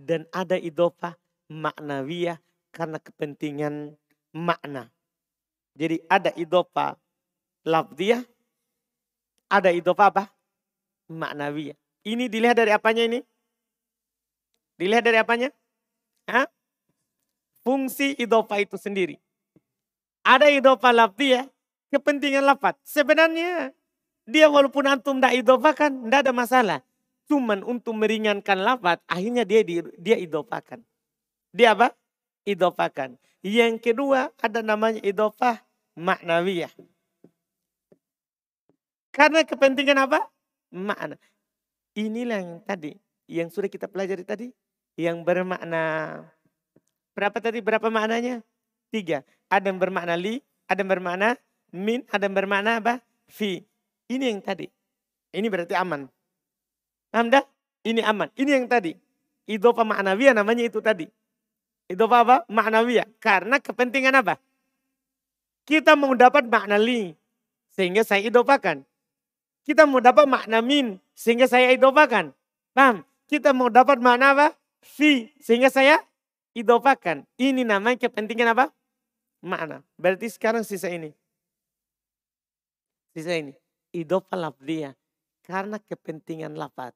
Dan 0.00 0.24
ada 0.32 0.56
idofa 0.56 1.20
maknawiyah 1.52 2.40
karena 2.72 2.96
kepentingan 2.96 3.92
makna. 4.32 4.88
Jadi 5.76 6.00
ada 6.08 6.32
idofa 6.32 6.96
labdiyah 7.68 8.24
ada 9.50 9.74
idofa 9.74 10.14
apa? 10.14 10.24
Maknawiyah. 11.10 11.74
Ini 12.06 12.30
dilihat 12.30 12.54
dari 12.54 12.70
apanya 12.70 13.02
ini? 13.02 13.18
Dilihat 14.78 15.02
dari 15.02 15.18
apanya? 15.18 15.50
Hah? 16.30 16.46
Fungsi 17.66 18.14
idofa 18.14 18.62
itu 18.62 18.78
sendiri. 18.78 19.18
Ada 20.20 20.52
idofa 20.52 20.92
lafziyah, 20.92 21.48
kepentingan 21.90 22.44
lafat. 22.44 22.76
Sebenarnya 22.84 23.72
dia 24.28 24.46
walaupun 24.46 24.86
antum 24.86 25.18
tidak 25.18 25.34
idofakan, 25.40 26.06
tidak 26.06 26.20
ada 26.28 26.32
masalah. 26.32 26.78
Cuman 27.26 27.62
untuk 27.62 27.94
meringankan 27.96 28.58
lafat, 28.58 29.00
akhirnya 29.06 29.46
dia 29.46 29.62
dia 29.96 30.16
idofakan. 30.18 30.82
Dia 31.50 31.74
apa? 31.74 31.94
Idofakan. 32.46 33.16
Yang 33.40 33.80
kedua 33.80 34.28
ada 34.38 34.60
namanya 34.60 35.00
idofah 35.00 35.64
maknawiyah. 35.96 36.70
Karena 39.10 39.42
kepentingan 39.42 40.06
apa? 40.06 40.30
Makna. 40.70 41.18
Inilah 41.98 42.38
yang 42.38 42.62
tadi, 42.62 42.94
yang 43.26 43.48
sudah 43.50 43.66
kita 43.66 43.90
pelajari 43.90 44.22
tadi. 44.22 44.46
Yang 44.94 45.24
bermakna, 45.26 45.82
berapa 47.16 47.38
tadi, 47.40 47.58
berapa 47.64 47.88
maknanya? 47.88 48.44
Tiga. 48.92 49.24
Ada 49.50 49.74
yang 49.74 49.82
bermakna 49.82 50.14
li, 50.14 50.38
ada 50.70 50.80
yang 50.80 50.90
bermakna 50.90 51.28
min, 51.74 52.06
ada 52.08 52.24
yang 52.24 52.34
bermakna 52.38 52.78
apa? 52.78 53.02
Fi. 53.26 53.66
Ini 54.06 54.30
yang 54.30 54.42
tadi. 54.42 54.66
Ini 55.34 55.46
berarti 55.50 55.74
aman. 55.74 56.06
Paham 57.10 57.26
dah? 57.30 57.42
Ini 57.82 58.02
aman. 58.06 58.30
Ini 58.38 58.62
yang 58.62 58.66
tadi. 58.70 58.94
Idopa 59.50 59.82
maknawiyah 59.82 60.34
namanya 60.34 60.66
itu 60.66 60.78
tadi. 60.78 61.06
Idopa 61.90 62.22
apa? 62.22 62.36
Maknawiyah. 62.46 63.06
Karena 63.18 63.58
kepentingan 63.58 64.14
apa? 64.22 64.38
Kita 65.66 65.98
mau 65.98 66.14
dapat 66.14 66.46
makna 66.46 66.78
li. 66.78 67.14
Sehingga 67.70 68.02
saya 68.02 68.26
idopakan. 68.26 68.82
Kita 69.64 69.84
mau 69.86 70.00
dapat 70.00 70.26
makna 70.26 70.64
min 70.64 70.98
sehingga 71.12 71.46
saya 71.46 71.70
idopakan. 71.76 72.32
Paham? 72.72 73.04
Kita 73.30 73.54
mau 73.54 73.68
dapat 73.70 74.00
makna 74.02 74.34
apa? 74.34 74.46
Fi 74.80 75.30
sehingga 75.38 75.68
saya 75.70 76.00
idopakan. 76.56 77.22
Ini 77.38 77.62
namanya 77.62 78.00
kepentingan 78.00 78.56
apa? 78.56 78.72
Makna. 79.40 79.80
Berarti 79.96 80.28
sekarang 80.28 80.64
sisa 80.64 80.92
ini. 80.92 81.12
Sisa 83.16 83.32
ini. 83.36 83.56
Idopa 83.90 84.36
lafdiyah. 84.36 84.94
Karena 85.44 85.80
kepentingan 85.80 86.54
lafad. 86.54 86.92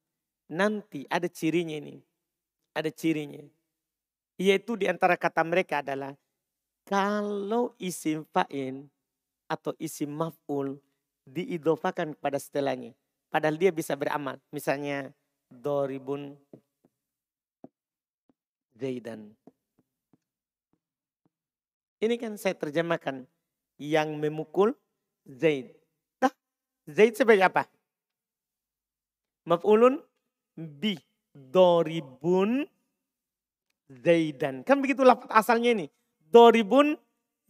Nanti 0.53 1.09
ada 1.09 1.27
cirinya 1.27 1.75
ini. 1.75 1.99
Ada 2.77 2.93
cirinya. 2.93 3.41
Yaitu 4.37 4.77
di 4.77 4.87
antara 4.87 5.17
kata 5.17 5.41
mereka 5.43 5.81
adalah 5.81 6.13
kalau 6.85 7.73
isim 7.81 8.29
fa'in 8.29 8.85
atau 9.49 9.73
isim 9.81 10.13
maf'ul 10.13 10.77
diidofakan 11.25 12.13
kepada 12.13 12.37
setelahnya. 12.37 12.93
Padahal 13.33 13.57
dia 13.57 13.73
bisa 13.73 13.97
beramal. 13.97 14.37
Misalnya 14.53 15.11
doribun 15.49 16.37
Zaidan. 18.75 19.33
Ini 22.03 22.15
kan 22.19 22.35
saya 22.39 22.55
terjemahkan 22.59 23.27
yang 23.79 24.15
memukul 24.19 24.75
Zaid. 25.27 25.75
Nah, 26.23 26.33
Zaid 26.87 27.15
sebagai 27.19 27.47
apa? 27.47 27.67
Maf'ulun 29.45 30.01
bi 30.57 30.97
doribun 31.35 32.65
Zaidan. 33.91 34.65
Kan 34.65 34.81
begitu 34.81 35.05
lafaz 35.05 35.29
asalnya 35.31 35.77
ini. 35.77 35.87
Doribun 36.31 36.97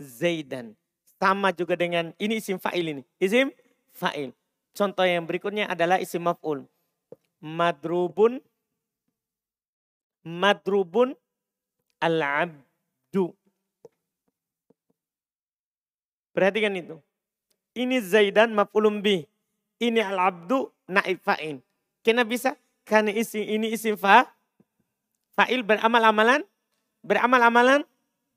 Zaidan. 0.00 0.74
Sama 1.20 1.54
juga 1.54 1.78
dengan 1.78 2.10
ini 2.18 2.42
isim 2.42 2.58
fa'il 2.58 2.90
ini. 2.90 3.02
Isim 3.22 3.54
fa'il. 3.94 4.34
Contoh 4.74 5.06
yang 5.06 5.24
berikutnya 5.24 5.70
adalah 5.70 6.02
isim 6.02 6.26
maf'ul. 6.26 6.66
Madrubun 7.38 8.42
madrubun 10.24 11.12
al-abdu. 12.00 12.63
Perhatikan 16.34 16.74
itu. 16.74 16.98
Ini 17.78 18.02
Zaidan 18.02 18.52
maf'ulun 18.52 18.98
bih. 18.98 19.24
Ini 19.78 20.02
al-abdu 20.02 20.70
naib 20.90 21.22
fa'il. 21.22 21.62
Kenapa 22.02 22.28
bisa? 22.28 22.50
Karena 22.84 23.14
isi, 23.14 23.40
ini 23.40 23.72
isim 23.72 23.96
fa, 23.96 24.28
fa'il 25.32 25.64
beramal-amalan, 25.64 26.44
beramal-amalan 27.00 27.80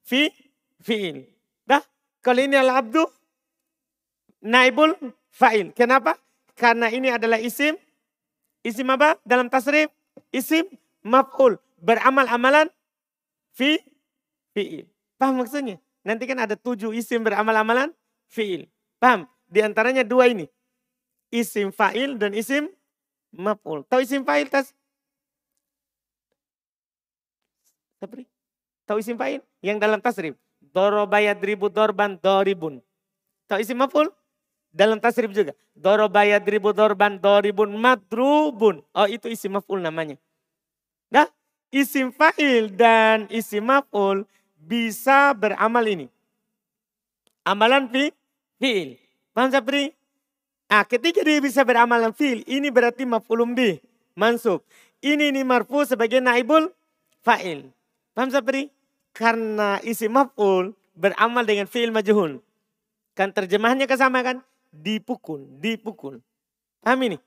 fi, 0.07 0.31
fi'il. 0.79 1.27
Dah, 1.67 1.83
kalau 2.23 2.39
ini 2.39 2.55
al-abdu, 2.55 3.03
naibul 4.45 4.93
fa'il. 5.33 5.73
Kenapa? 5.73 6.15
Karena 6.57 6.89
ini 6.89 7.11
adalah 7.13 7.37
isim. 7.37 7.77
Isim 8.65 8.87
apa? 8.89 9.17
Dalam 9.25 9.49
tasrif. 9.49 9.93
Isim 10.33 10.65
maf'ul. 11.05 11.61
Beramal 11.77 12.25
amalan 12.29 12.67
fi 13.53 13.77
fi'il. 14.53 14.89
Paham 15.17 15.41
maksudnya? 15.41 15.77
Nanti 16.07 16.23
kan 16.23 16.39
ada 16.39 16.55
tujuh 16.55 16.95
isim 16.95 17.19
beramal 17.19 17.51
amalan 17.51 17.91
fi'il. 18.31 18.71
Paham? 18.95 19.27
Di 19.51 19.59
antaranya 19.59 20.07
dua 20.07 20.31
ini. 20.31 20.47
Isim 21.27 21.75
fa'il 21.75 22.15
dan 22.15 22.31
isim 22.31 22.71
maf'ul. 23.35 23.83
Tahu 23.91 23.99
isim 23.99 24.23
fa'il 24.23 24.47
tas? 24.47 24.71
Seperti? 27.99 28.23
Tahu 28.87 29.03
isim 29.03 29.19
fa'il? 29.19 29.43
Yang 29.59 29.77
dalam 29.83 29.99
tasrif. 29.99 30.39
Dorobayadribu 30.63 31.67
dorban 31.67 32.15
doribun. 32.15 32.79
Tahu 33.51 33.59
isim 33.59 33.75
maf'ul? 33.75 34.07
Dalam 34.71 35.03
tasrif 35.03 35.35
juga. 35.35 35.51
Dorobaya 35.75 36.39
dribu 36.39 36.71
dorban 36.71 37.19
doribun 37.19 37.75
madrubun. 37.75 38.79
Oh 38.95 39.07
itu 39.11 39.27
isim 39.27 39.59
maf'ul 39.59 39.83
namanya. 39.83 40.15
Nah 41.11 41.27
isim 41.75 42.15
fa'il 42.15 42.71
dan 42.71 43.27
isim 43.27 43.67
maf'ul 43.67 44.23
bisa 44.67 45.31
beramal 45.31 45.87
ini. 45.87 46.11
Amalan 47.47 47.87
fi, 47.87 48.11
fi'il. 48.59 48.99
Paham 49.31 49.47
Sapri? 49.55 49.95
Ah, 50.67 50.83
ketika 50.83 51.23
dia 51.23 51.39
bisa 51.39 51.63
beramalan 51.63 52.11
fi'il, 52.11 52.43
ini 52.43 52.67
berarti 52.67 53.07
maf'ulun 53.07 53.55
bi, 53.55 53.79
mansub. 54.19 54.67
Ini 54.99 55.31
ini 55.31 55.47
marfu 55.47 55.87
sebagai 55.87 56.19
naibul 56.19 56.67
fa'il. 57.23 57.71
Paham 58.11 58.27
Sapri? 58.27 58.67
Karena 59.15 59.79
isim 59.87 60.11
maf'ul 60.11 60.75
beramal 60.91 61.47
dengan 61.47 61.71
fi'il 61.71 61.95
majhul. 61.95 62.43
Kan 63.15 63.31
terjemahannya 63.31 63.87
kesama 63.87 64.19
kan? 64.21 64.43
dipukul, 64.71 65.47
dipukul. 65.57 66.21
Paham 66.83 66.99
ini? 67.03 67.17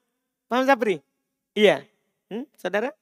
Paham 0.47 0.65
Sapri? 0.67 1.03
Iya. 1.57 1.83
Hmm, 2.31 2.47
saudara? 2.55 2.95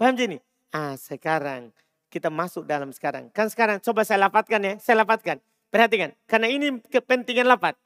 Paham 0.00 0.16
ini? 0.16 0.38
Ah 0.72 0.96
sekarang 0.96 1.74
kita 2.10 2.28
masuk 2.28 2.66
dalam 2.66 2.90
sekarang. 2.90 3.30
Kan 3.30 3.46
sekarang 3.48 3.78
coba 3.78 4.02
saya 4.02 4.26
lapatkan 4.26 4.60
ya, 4.60 4.74
saya 4.82 5.06
lapatkan. 5.06 5.38
Perhatikan, 5.70 6.10
karena 6.26 6.50
ini 6.50 6.82
kepentingan 6.90 7.46
lapat. 7.46 7.78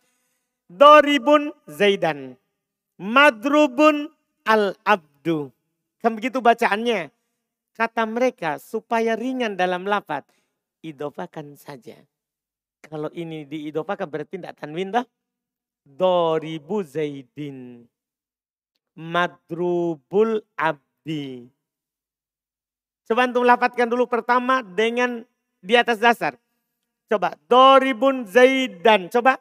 Doribun 0.72 1.52
Zaidan. 1.68 2.40
Madrubun 2.96 4.08
al-abdu. 4.48 5.52
Kan 6.00 6.16
begitu 6.16 6.40
bacaannya. 6.40 7.12
Kata 7.76 8.08
mereka 8.08 8.56
supaya 8.56 9.12
ringan 9.12 9.60
dalam 9.60 9.84
lapat. 9.84 10.24
Idopakan 10.80 11.60
saja. 11.60 12.00
Kalau 12.84 13.12
ini 13.12 13.44
diidopakan 13.44 14.08
berarti 14.08 14.40
tidak 14.40 14.56
tanwin 14.56 14.92
dah. 14.92 15.04
Doribu 15.84 16.80
Zaidin. 16.80 17.84
Madrubul 18.96 20.40
abdi. 20.56 21.50
Coba 23.04 23.28
antum 23.28 23.44
lapatkan 23.44 23.84
dulu 23.84 24.08
pertama 24.08 24.64
dengan 24.64 25.28
di 25.60 25.76
atas 25.76 26.00
dasar. 26.00 26.40
Coba. 27.08 27.36
Doribun 27.44 28.24
Zaidan. 28.24 29.12
Coba. 29.12 29.36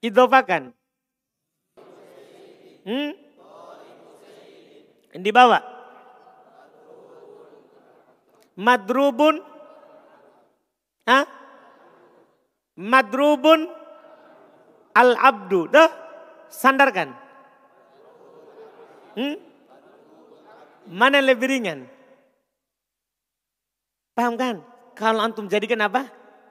Idofakan. 0.00 0.72
Hmm? 2.82 3.12
Di 5.12 5.30
bawah. 5.30 5.62
Madrubun. 8.56 9.36
Hah? 11.04 11.24
Madrubun 12.80 13.68
al-abdu. 14.96 15.68
Dah. 15.68 15.92
Sandarkan. 16.48 17.12
Hmm? 19.12 19.51
Mana 20.88 21.22
lebih 21.22 21.48
ringan? 21.50 21.86
Paham 24.12 24.34
kan? 24.36 24.60
Kalau 24.92 25.24
antum 25.24 25.48
jadikan 25.48 25.80
apa? 25.80 26.10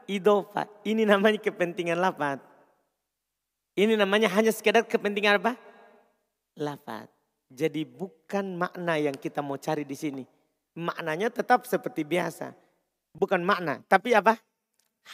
Idofa. 0.09 0.65
Ini 0.81 1.05
namanya 1.05 1.37
kepentingan 1.37 1.99
lapat. 1.99 2.41
Ini 3.77 3.95
namanya 3.95 4.27
hanya 4.35 4.51
sekedar 4.51 4.83
kepentingan 4.83 5.39
apa? 5.39 5.55
Lapat. 6.59 7.07
Jadi 7.51 7.83
bukan 7.83 8.55
makna 8.55 8.95
yang 8.95 9.15
kita 9.15 9.43
mau 9.43 9.59
cari 9.59 9.83
di 9.83 9.95
sini. 9.95 10.23
Maknanya 10.75 11.31
tetap 11.31 11.67
seperti 11.67 12.07
biasa. 12.07 12.55
Bukan 13.11 13.43
makna, 13.43 13.83
tapi 13.91 14.15
apa? 14.15 14.39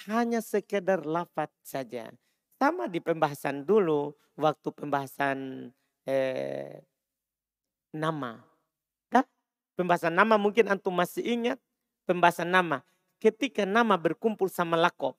Hanya 0.06 0.38
sekedar 0.38 1.02
lapat 1.02 1.50
saja. 1.66 2.14
Sama 2.62 2.86
di 2.86 3.02
pembahasan 3.02 3.66
dulu, 3.66 4.14
waktu 4.38 4.70
pembahasan 4.70 5.70
eh, 6.06 6.86
nama. 7.94 8.38
Pembahasan 9.78 10.18
nama 10.18 10.42
mungkin 10.42 10.66
antum 10.74 10.90
masih 10.90 11.22
ingat 11.22 11.62
pembahasan 12.10 12.50
nama. 12.50 12.82
Ketika 13.22 13.62
nama 13.62 13.94
berkumpul 13.94 14.50
sama 14.50 14.74
lakob. 14.74 15.14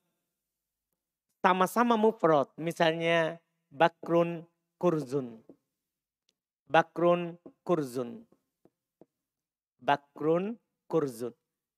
Sama-sama 1.39 1.95
mufrad. 1.95 2.51
Misalnya 2.59 3.39
Bakrun 3.71 4.43
Kurzun. 4.83 5.39
Bakrun 6.67 7.39
Kurzun. 7.63 8.27
Bakrun 9.79 10.59
Kurzun. 10.91 11.31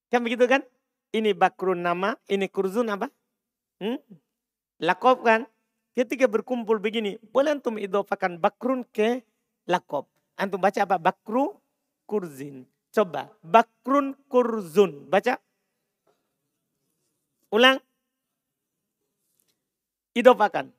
Kan 0.09 0.25
begitu 0.25 0.49
kan? 0.49 0.65
Ini 1.13 1.37
Bakrun 1.37 1.85
nama, 1.85 2.17
ini 2.33 2.49
Kurzun 2.49 2.89
apa? 2.89 3.13
Hmm? 3.77 4.01
Lakob 4.81 5.21
kan? 5.21 5.45
Ketika 5.93 6.25
berkumpul 6.33 6.81
begini, 6.81 7.21
boleh 7.29 7.61
antum 7.61 7.77
idofakan 7.77 8.41
Bakrun 8.41 8.89
ke 8.89 9.21
lakob. 9.69 10.09
Antum 10.41 10.57
baca 10.57 10.81
apa? 10.81 10.97
Bakru 10.97 11.60
kurzin. 12.11 12.67
Coba, 12.91 13.31
bakrun 13.39 14.19
kurzun. 14.27 15.07
Baca. 15.07 15.39
Ulang. 17.55 17.79
Idopakan. 20.19 20.75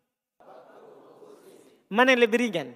Mana 1.88 2.12
yang 2.12 2.24
lebih 2.28 2.44
ringan? 2.44 2.76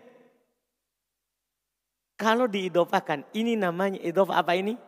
Kalau 2.16 2.47
diidopakan, 2.47 3.28
ini 3.36 3.60
namanya 3.60 3.99
idopa 3.99 4.39
apa 4.39 4.56
ini? 4.56 4.80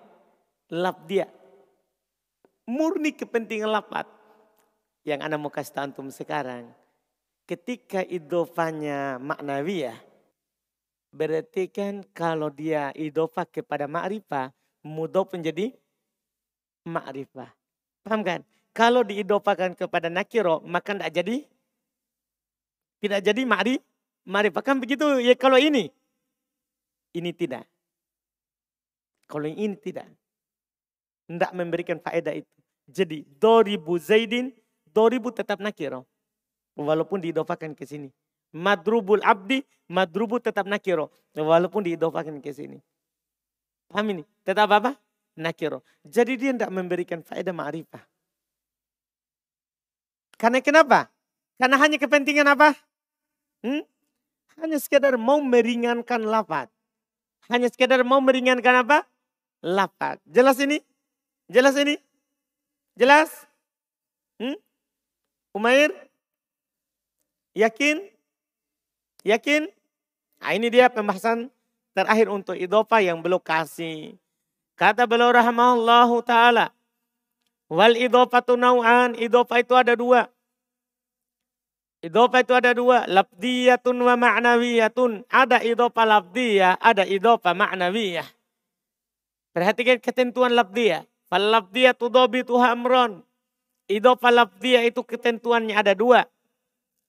dia. 1.08 1.28
Murni 2.68 3.12
kepentingan 3.12 3.68
lapat. 3.68 4.08
Yang 5.04 5.20
Anda 5.24 5.36
mau 5.40 5.52
kasih 5.52 5.76
tahu 5.76 5.84
antum 5.92 6.08
sekarang. 6.12 6.72
Ketika 7.48 8.04
idofanya 8.04 9.20
maknawiyah, 9.24 9.96
Berarti 11.18 11.66
kan 11.66 12.06
kalau 12.14 12.54
dia 12.54 12.94
idofa 12.94 13.42
kepada 13.50 13.90
ma'rifah, 13.90 14.54
mudof 14.86 15.34
menjadi 15.34 15.74
ma'rifah. 16.86 17.50
Paham 18.06 18.22
kan? 18.22 18.46
Kalau 18.70 19.02
diidofakan 19.02 19.74
kepada 19.74 20.14
nakiro, 20.14 20.62
maka 20.62 20.94
tidak 20.94 21.10
jadi 21.18 21.36
tidak 23.02 23.20
jadi 23.26 23.42
ma'ri, 23.50 23.82
ma'rifah. 24.30 24.62
Kan 24.62 24.78
begitu 24.78 25.18
ya 25.18 25.34
kalau 25.34 25.58
ini. 25.58 25.90
Ini 27.18 27.34
tidak. 27.34 27.66
Kalau 29.26 29.50
ini 29.50 29.74
tidak. 29.74 30.06
Tidak 31.26 31.52
memberikan 31.58 31.98
faedah 31.98 32.38
itu. 32.38 32.54
Jadi, 32.88 33.26
doribu 33.42 33.98
Zaidin, 33.98 34.54
doribu 34.94 35.34
tetap 35.34 35.58
nakiro. 35.58 36.06
Walaupun 36.78 37.26
diidofakan 37.26 37.74
ke 37.74 37.90
sini. 37.90 38.14
Madrubul 38.56 39.20
abdi, 39.24 39.64
madrubu 39.92 40.40
tetap 40.40 40.68
nakiro. 40.68 41.12
Walaupun 41.38 41.86
diidofakan 41.86 42.42
ke 42.42 42.50
sini. 42.50 42.82
Paham 43.88 44.18
ini? 44.18 44.24
Tetap 44.44 44.68
apa? 44.74 44.98
Nakiro. 45.38 45.86
Jadi 46.02 46.34
dia 46.36 46.52
tidak 46.52 46.74
memberikan 46.74 47.22
faedah 47.22 47.54
ma'rifah. 47.54 48.02
Karena 50.38 50.60
kenapa? 50.62 51.10
Karena 51.58 51.78
hanya 51.82 51.98
kepentingan 51.98 52.48
apa? 52.58 52.74
Hmm? 53.66 53.82
Hanya 54.58 54.78
sekedar 54.82 55.18
mau 55.18 55.38
meringankan 55.42 56.26
lafad. 56.26 56.70
Hanya 57.50 57.70
sekedar 57.70 58.02
mau 58.02 58.22
meringankan 58.22 58.86
apa? 58.86 59.06
Lafad. 59.62 60.22
Jelas 60.26 60.58
ini? 60.62 60.82
Jelas 61.50 61.78
ini? 61.78 61.98
Jelas? 62.98 63.30
Hmm? 64.42 64.58
Umair? 65.54 65.94
Yakin? 67.54 68.17
Yakin? 69.28 69.68
Nah, 70.40 70.52
ini 70.56 70.72
dia 70.72 70.88
pembahasan 70.88 71.52
terakhir 71.92 72.32
untuk 72.32 72.56
idopa 72.56 73.04
yang 73.04 73.20
belum 73.20 73.44
kasih. 73.44 74.16
Kata 74.80 75.04
beliau 75.04 75.36
rahimahullahu 75.36 76.24
ta'ala. 76.24 76.72
Wal 77.68 78.00
idopatu 78.00 78.56
nau'an. 78.56 79.20
Idopa 79.20 79.60
itu 79.60 79.76
ada 79.76 80.00
dua. 80.00 80.32
Idopa 82.00 82.40
itu 82.40 82.56
ada 82.56 82.72
dua. 82.72 83.04
Labdiyatun 83.04 84.00
wa 84.00 84.16
ma'nawiyatun. 84.16 85.28
Ada 85.28 85.60
idopa 85.60 86.08
labdiyah, 86.08 86.80
ada 86.80 87.04
idopa 87.04 87.52
ma'nawiyah. 87.52 88.30
Perhatikan 89.52 90.00
ketentuan 90.00 90.56
labdiyah. 90.56 91.04
Fal 91.28 91.44
labdiyah 91.52 91.92
tu 91.92 92.08
dobi 92.08 92.48
tu 92.48 92.56
hamron. 92.56 93.28
Idopa 93.92 94.32
labdiyah 94.32 94.88
itu 94.88 95.04
ketentuannya 95.04 95.76
ada 95.76 95.92
dua 95.92 96.24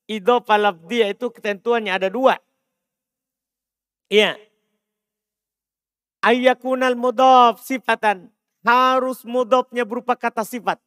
idhofa 0.09 0.57
lafdiyah 0.57 1.13
itu 1.13 1.29
ketentuannya 1.29 1.93
ada 1.93 2.09
dua. 2.09 2.41
Iya. 4.09 4.41
Ayakunal 6.25 6.97
mudhof 6.97 7.61
sifatan. 7.63 8.33
Harus 8.65 9.23
mudhofnya 9.23 9.87
berupa 9.87 10.19
kata 10.19 10.43
sifat. 10.43 10.83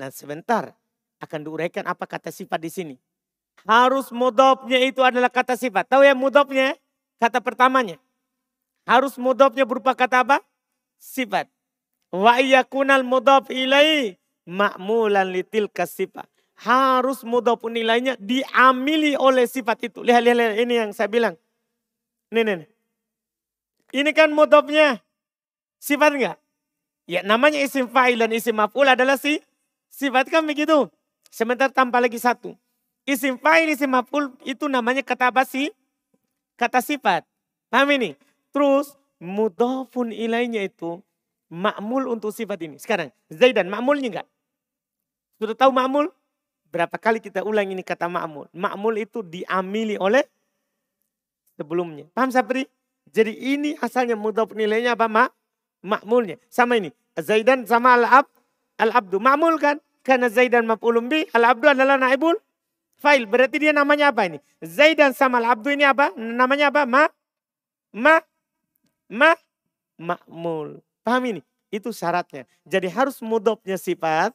Nah 0.00 0.08
sebentar 0.08 0.72
akan 1.20 1.40
diuraikan 1.44 1.84
apa 1.84 2.08
kata 2.08 2.32
sifat 2.32 2.58
di 2.62 2.70
sini. 2.72 2.96
Harus 3.68 4.10
mudhofnya 4.14 4.80
itu 4.80 5.04
adalah 5.04 5.28
kata 5.28 5.58
sifat. 5.58 5.86
Tahu 5.90 6.02
ya 6.06 6.16
mudhofnya? 6.16 6.78
Kata 7.20 7.38
pertamanya. 7.44 8.00
Harus 8.88 9.20
mudhofnya 9.20 9.68
berupa 9.68 9.92
kata 9.92 10.24
apa? 10.24 10.38
Sifat. 10.98 11.50
Wa 12.10 12.40
iyakunal 12.40 13.04
mudhof 13.04 13.50
ilai 13.50 14.16
ma'mulan 14.46 15.30
litil 15.30 15.66
kasifat 15.68 16.33
harus 16.54 17.26
mudhafun 17.26 17.74
nilainya 17.74 18.14
diamili 18.22 19.18
oleh 19.18 19.44
sifat 19.46 19.90
itu. 19.90 20.06
Lihat, 20.06 20.22
lihat, 20.22 20.36
lihat 20.38 20.54
ini 20.62 20.74
yang 20.78 20.90
saya 20.94 21.10
bilang. 21.10 21.34
Nih, 22.30 22.46
nih, 22.46 22.62
nih. 22.62 22.68
Ini 23.94 24.10
kan 24.10 24.30
mudhafnya 24.34 24.98
sifat 25.78 26.18
enggak? 26.18 26.36
Ya 27.04 27.20
namanya 27.20 27.60
isim 27.60 27.86
fa'il 27.86 28.16
dan 28.16 28.32
isim 28.32 28.56
maf'ul 28.56 28.88
adalah 28.88 29.20
si 29.20 29.38
sifat 29.92 30.32
kan 30.32 30.42
begitu. 30.42 30.88
Sebentar 31.30 31.70
tambah 31.70 32.00
lagi 32.00 32.16
satu. 32.18 32.56
Isim 33.04 33.36
fa'il, 33.36 33.70
isim 33.70 33.92
maf'ul 33.92 34.32
itu 34.42 34.66
namanya 34.66 35.04
kata 35.04 35.28
apa 35.30 35.44
sih? 35.44 35.70
Kata 36.56 36.80
sifat. 36.80 37.22
Paham 37.68 37.92
ini? 37.94 38.16
Terus 38.50 38.96
mudhafun 39.20 40.10
ilainya 40.10 40.64
itu 40.64 40.98
makmul 41.52 42.08
untuk 42.08 42.32
sifat 42.34 42.58
ini. 42.64 42.80
Sekarang 42.80 43.12
Zaidan 43.30 43.70
makmulnya 43.70 44.08
enggak? 44.10 44.28
Sudah 45.38 45.54
tahu 45.54 45.70
makmul? 45.70 46.10
Berapa 46.74 46.98
kali 46.98 47.22
kita 47.22 47.46
ulang 47.46 47.70
ini 47.70 47.86
kata 47.86 48.10
ma'mul. 48.10 48.50
Ma'mul 48.50 48.98
itu 48.98 49.22
diamili 49.22 49.94
oleh 49.94 50.26
sebelumnya. 51.54 52.10
Paham 52.10 52.34
Sapri? 52.34 52.66
Jadi 53.14 53.30
ini 53.30 53.78
asalnya 53.78 54.18
mudhaf 54.18 54.50
nilainya 54.58 54.98
apa? 54.98 55.06
Ma? 55.06 55.30
Ma'mulnya. 55.86 56.42
Sama 56.50 56.74
ini. 56.74 56.90
Zaidan 57.14 57.62
sama 57.62 57.94
al-ab. 57.94 58.26
Al-abdu. 58.74 59.22
Ma'mul 59.22 59.62
kan? 59.62 59.78
Karena 60.02 60.26
Zaidan 60.26 60.66
maf'ulun 60.66 61.06
bi. 61.06 61.22
Al-abdu 61.30 61.70
adalah 61.70 61.94
naibul 61.94 62.34
fa'il. 62.98 63.30
Berarti 63.30 63.62
dia 63.62 63.70
namanya 63.70 64.10
apa 64.10 64.26
ini? 64.26 64.42
Zaidan 64.58 65.14
sama 65.14 65.38
al-abdu 65.38 65.70
ini 65.70 65.86
apa? 65.86 66.10
Namanya 66.18 66.74
apa? 66.74 66.82
Ma? 66.90 67.06
Ma? 67.94 68.18
Ma? 69.06 69.30
Ma'mul. 69.94 70.82
Paham 71.06 71.22
ini? 71.38 71.40
Itu 71.70 71.94
syaratnya. 71.94 72.50
Jadi 72.66 72.90
harus 72.90 73.22
mudhafnya 73.22 73.78
sifat 73.78 74.34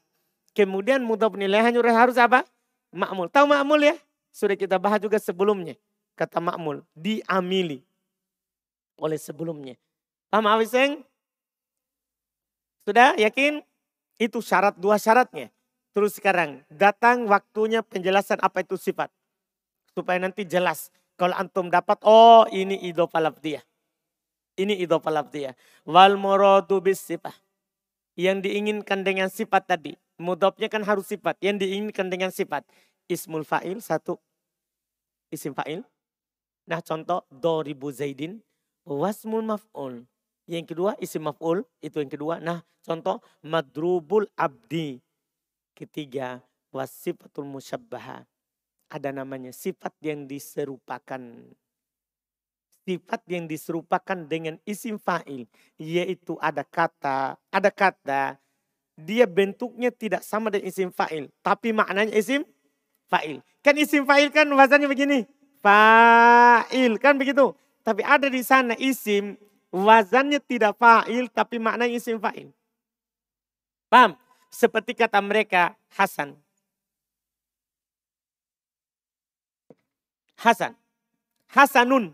Kemudian 0.60 1.00
mudhaf 1.08 1.40
nilai 1.40 1.64
hanya 1.64 1.80
harus 1.96 2.20
apa? 2.20 2.44
Ma'mul. 2.92 3.32
Tahu 3.32 3.48
ma'mul 3.48 3.80
ya? 3.80 3.96
Sudah 4.36 4.60
kita 4.60 4.76
bahas 4.76 5.00
juga 5.00 5.16
sebelumnya. 5.16 5.80
Kata 6.20 6.44
ma'mul. 6.44 6.84
Diamili. 6.92 7.80
Oleh 9.00 9.16
sebelumnya. 9.16 9.80
Paham 10.28 10.52
Awiseng? 10.52 11.00
Sudah 12.84 13.16
yakin? 13.16 13.64
Itu 14.20 14.44
syarat 14.44 14.76
dua 14.76 15.00
syaratnya. 15.00 15.48
Terus 15.96 16.20
sekarang 16.20 16.60
datang 16.68 17.24
waktunya 17.32 17.80
penjelasan 17.80 18.44
apa 18.44 18.60
itu 18.60 18.76
sifat. 18.76 19.08
Supaya 19.96 20.20
nanti 20.20 20.44
jelas. 20.44 20.92
Kalau 21.16 21.40
antum 21.40 21.72
dapat, 21.72 22.04
oh 22.04 22.44
ini 22.52 22.84
idofah 22.84 23.32
dia. 23.40 23.64
Ini 24.60 24.76
idofah 24.84 25.24
dia. 25.24 25.56
Wal 25.88 26.20
muradu 26.20 26.84
bis 26.84 27.00
sifat. 27.00 27.32
Yang 28.20 28.52
diinginkan 28.52 29.08
dengan 29.08 29.32
sifat 29.32 29.64
tadi 29.64 29.96
Mudhafnya 30.20 30.68
kan 30.68 30.84
harus 30.84 31.08
sifat. 31.08 31.40
Yang 31.40 31.64
diinginkan 31.64 32.12
dengan 32.12 32.28
sifat. 32.30 32.68
Ismul 33.08 33.48
fa'il 33.48 33.80
satu. 33.80 34.20
Isim 35.32 35.56
fa'il. 35.56 35.88
Nah 36.68 36.84
contoh. 36.84 37.24
Doribu 37.32 37.88
zaidin. 37.90 38.44
Wasmul 38.84 39.48
maf'ul. 39.48 40.04
Yang 40.44 40.76
kedua 40.76 41.00
isim 41.00 41.24
maf'ul. 41.24 41.64
Itu 41.80 42.04
yang 42.04 42.12
kedua. 42.12 42.44
Nah 42.44 42.68
contoh. 42.84 43.24
Madrubul 43.48 44.28
abdi. 44.36 45.00
Ketiga. 45.72 46.44
Wasifatul 46.76 47.48
musyabbaha. 47.48 48.28
Ada 48.92 49.16
namanya 49.16 49.56
sifat 49.56 49.96
yang 50.04 50.28
diserupakan. 50.28 51.24
Sifat 52.84 53.22
yang 53.32 53.48
diserupakan 53.48 54.20
dengan 54.28 54.60
isim 54.68 55.00
fa'il. 55.00 55.48
Yaitu 55.80 56.36
ada 56.44 56.68
kata. 56.68 57.40
Ada 57.56 57.72
kata 57.72 58.36
dia 59.00 59.24
bentuknya 59.24 59.90
tidak 59.90 60.22
sama 60.28 60.52
dengan 60.52 60.68
isim 60.68 60.90
fa'il. 60.92 61.32
Tapi 61.40 61.72
maknanya 61.72 62.12
isim 62.12 62.44
fa'il. 63.08 63.40
Kan 63.64 63.76
isim 63.80 64.04
fa'il 64.04 64.30
kan 64.30 64.48
wazannya 64.52 64.92
begini. 64.92 65.24
Fa'il 65.64 67.00
kan 67.00 67.16
begitu. 67.16 67.56
Tapi 67.84 68.04
ada 68.04 68.28
di 68.28 68.44
sana 68.44 68.76
isim 68.76 69.40
wazannya 69.72 70.44
tidak 70.44 70.76
fa'il 70.76 71.32
tapi 71.32 71.58
maknanya 71.58 71.96
isim 71.96 72.20
fa'il. 72.20 72.52
Paham? 73.90 74.14
Seperti 74.50 74.94
kata 74.94 75.22
mereka 75.22 75.74
Hasan. 75.96 76.38
Hasan. 80.40 80.78
Hasanun. 81.50 82.14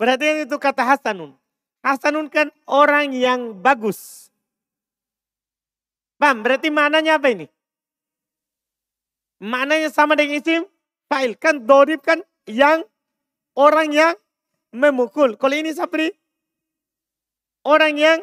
Berarti 0.00 0.48
itu 0.48 0.56
kata 0.56 0.82
Hasanun. 0.82 1.36
Hasanun 1.84 2.26
kan 2.32 2.48
orang 2.64 3.12
yang 3.12 3.52
bagus. 3.56 4.29
Paham? 6.20 6.44
Berarti 6.44 6.68
maknanya 6.68 7.16
apa 7.16 7.32
ini? 7.32 7.48
Maknanya 9.40 9.88
sama 9.88 10.20
dengan 10.20 10.36
isim 10.36 10.68
fa'il. 11.08 11.32
Kan 11.40 11.64
dorib 11.64 12.04
kan 12.04 12.20
yang 12.44 12.84
orang 13.56 13.88
yang 13.88 14.12
memukul. 14.68 15.40
Kalau 15.40 15.56
ini 15.56 15.72
sapri, 15.72 16.12
orang 17.64 17.96
yang 17.96 18.18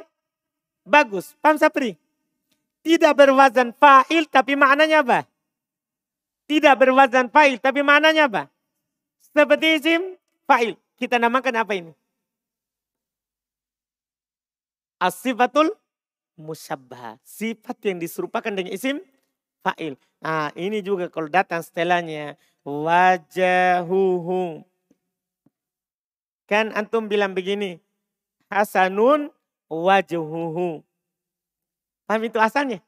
bagus. 0.86 1.34
Paham 1.42 1.58
sapri? 1.58 1.98
Tidak 2.86 3.18
berwazan 3.18 3.74
fa'il 3.74 4.30
tapi 4.30 4.54
maknanya 4.54 5.02
apa? 5.02 5.26
Tidak 6.46 6.78
berwazan 6.78 7.34
fa'il 7.34 7.58
tapi 7.58 7.82
maknanya 7.82 8.30
apa? 8.30 8.46
Seperti 9.34 9.82
isim 9.82 10.02
fa'il. 10.46 10.78
Kita 11.02 11.18
namakan 11.18 11.66
apa 11.66 11.74
ini? 11.74 11.94
Asifatul 15.02 15.74
musabbah. 16.38 17.18
Sifat 17.26 17.82
yang 17.84 17.98
diserupakan 17.98 18.54
dengan 18.54 18.72
isim 18.72 19.02
fa'il. 19.66 19.98
Nah 20.22 20.54
ini 20.56 20.86
juga 20.86 21.10
kalau 21.10 21.28
datang 21.28 21.66
setelahnya. 21.66 22.38
Wajahuhu. 22.64 24.64
Kan 26.48 26.72
antum 26.72 27.12
bilang 27.12 27.36
begini. 27.36 27.84
Hasanun 28.48 29.28
wajuhuhu. 29.68 30.80
Paham 32.08 32.24
itu 32.24 32.40
asalnya? 32.40 32.80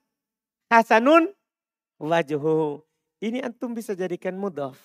Hasanun 0.72 1.36
wajuhuhu. 2.00 2.80
Ini 3.20 3.44
antum 3.44 3.76
bisa 3.76 3.92
jadikan 3.92 4.40
mudhaf. 4.40 4.80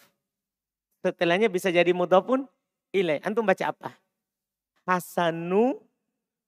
Setelahnya 1.06 1.46
bisa 1.46 1.70
jadi 1.70 1.94
mudhaf 1.94 2.26
pun 2.26 2.50
ilai. 2.90 3.22
Antum 3.22 3.46
baca 3.46 3.70
apa? 3.70 3.94
Hasanu 4.82 5.78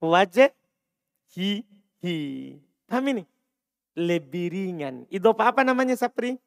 wajah 0.02 0.50
hi 2.06 2.14
hi. 2.14 2.54
Paham 2.86 3.10
ini? 3.10 3.24
Lebih 3.98 4.46
ringan. 4.54 5.10
Idopa 5.10 5.50
apa 5.50 5.66
namanya 5.66 5.98
Sapri? 5.98 6.38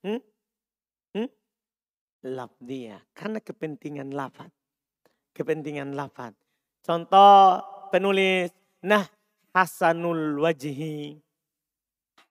Hmm? 0.00 0.20
Hmm? 1.12 1.28
Labdia. 2.24 2.96
Karena 3.12 3.44
kepentingan 3.44 4.16
lafad. 4.16 4.48
Kepentingan 5.36 5.92
lafad. 5.92 6.32
Contoh 6.80 7.60
penulis. 7.92 8.48
Nah 8.86 9.04
Hasanul 9.52 10.40
wajihi. 10.40 11.20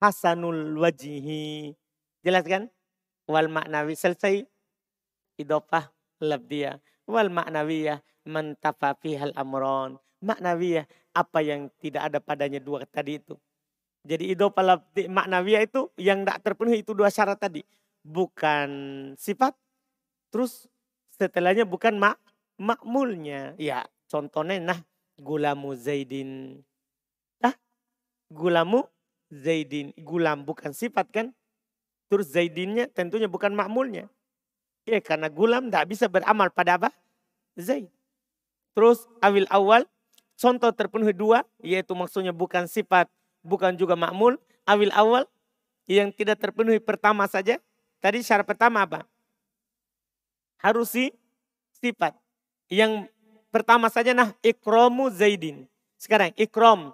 Hasanul 0.01 0.73
wajihi. 0.81 1.77
Jelas 2.25 2.45
kan? 2.49 2.65
Wal 3.29 3.45
maknawi 3.45 3.93
selesai. 3.93 4.41
Idopah 5.37 5.93
labdia. 6.17 6.81
Wal 7.05 7.29
maknawiyah 7.29 8.01
mantafa 8.25 8.97
fihal 8.97 9.37
amron. 9.37 10.01
Maknawiyah 10.21 10.85
apa 11.11 11.39
yang 11.41 11.67
tidak 11.81 12.13
ada 12.13 12.19
padanya 12.21 12.61
dua 12.61 12.85
tadi 12.87 13.17
itu. 13.19 13.35
Jadi 14.01 14.33
idopa 14.33 14.81
maknawiyah 14.95 15.61
itu 15.61 15.93
yang 15.97 16.25
tidak 16.25 16.41
terpenuhi 16.41 16.81
itu 16.81 16.97
dua 16.97 17.13
syarat 17.13 17.37
tadi. 17.37 17.61
Bukan 18.01 18.69
sifat, 19.13 19.53
terus 20.33 20.65
setelahnya 21.13 21.69
bukan 21.69 22.01
mak 22.01 22.17
makmulnya. 22.57 23.53
Ya 23.61 23.85
contohnya 24.09 24.57
nah 24.57 24.79
gulamu 25.21 25.77
Zaidin. 25.77 26.61
Nah 27.37 27.53
gulamu 28.33 28.89
Zaidin. 29.29 29.93
Gulam 30.01 30.49
bukan 30.49 30.73
sifat 30.73 31.13
kan. 31.13 31.27
Terus 32.09 32.33
Zaidinnya 32.33 32.89
tentunya 32.89 33.29
bukan 33.29 33.53
makmulnya. 33.53 34.09
Ya 34.89 34.97
karena 34.97 35.29
gulam 35.29 35.69
tidak 35.69 35.93
bisa 35.93 36.09
beramal 36.09 36.49
pada 36.49 36.81
apa? 36.81 36.89
Zaid. 37.53 37.85
Terus 38.73 39.05
awil 39.21 39.45
awal 39.53 39.85
contoh 40.37 40.71
terpenuhi 40.71 41.15
dua, 41.15 41.43
yaitu 41.63 41.95
maksudnya 41.95 42.31
bukan 42.31 42.67
sifat, 42.69 43.07
bukan 43.41 43.75
juga 43.75 43.97
makmul. 43.97 44.37
Awil 44.69 44.93
awal 44.93 45.25
yang 45.89 46.13
tidak 46.13 46.39
terpenuhi 46.39 46.77
pertama 46.77 47.25
saja. 47.25 47.57
Tadi 48.01 48.21
syarat 48.21 48.45
pertama 48.45 48.85
apa? 48.85 49.05
Harus 50.61 50.93
si 50.93 51.13
sifat. 51.81 52.13
Yang 52.69 53.09
pertama 53.49 53.89
saja 53.89 54.13
nah 54.13 54.33
ikromu 54.45 55.09
zaidin. 55.09 55.65
Sekarang 55.97 56.33
ikrom. 56.37 56.93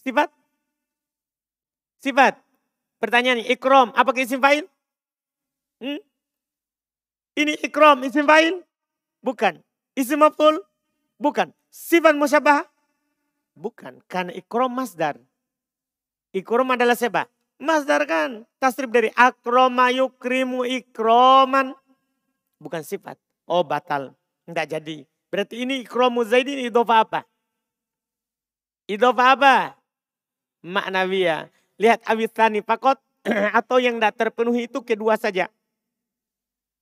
Sifat? 0.00 0.28
Sifat. 2.00 2.36
Pertanyaan 2.98 3.40
ikrom. 3.46 3.94
Apa 3.94 4.10
isim 4.18 4.42
fa'il? 4.42 4.66
Hmm? 5.78 6.02
Ini 7.38 7.54
ikrom, 7.62 8.02
isim 8.02 8.26
fa'il? 8.26 8.60
Bukan. 9.22 9.62
Isim 9.94 10.18
maf'ul? 10.18 10.58
Bukan. 11.18 11.54
Sifat 11.68 12.16
musyabah? 12.16 12.64
Bukan. 13.56 14.00
Karena 14.08 14.32
ikrom 14.32 14.72
masdar. 14.72 15.20
Ikrom 16.32 16.68
adalah 16.72 16.96
siapa? 16.96 17.28
Masdar 17.58 18.04
kan. 18.04 18.46
Tasrif 18.62 18.88
dari 18.88 19.10
akroma 19.18 19.90
yukrimu 19.92 20.64
ikroman. 20.64 21.74
Bukan 22.62 22.82
sifat. 22.82 23.18
Oh 23.48 23.64
batal. 23.64 24.14
Enggak 24.46 24.78
jadi. 24.78 25.04
Berarti 25.28 25.64
ini 25.66 25.84
ikromu 25.84 26.24
zaidin 26.24 26.64
idofa 26.64 27.04
apa? 27.04 27.20
Idofa 28.88 29.24
apa? 29.36 29.54
Maknawiyah. 30.64 31.52
Lihat 31.76 32.00
awithani 32.08 32.64
pakot. 32.64 32.96
atau 33.58 33.76
yang 33.82 34.00
tidak 34.00 34.14
terpenuhi 34.16 34.70
itu 34.70 34.80
kedua 34.80 35.18
saja. 35.20 35.52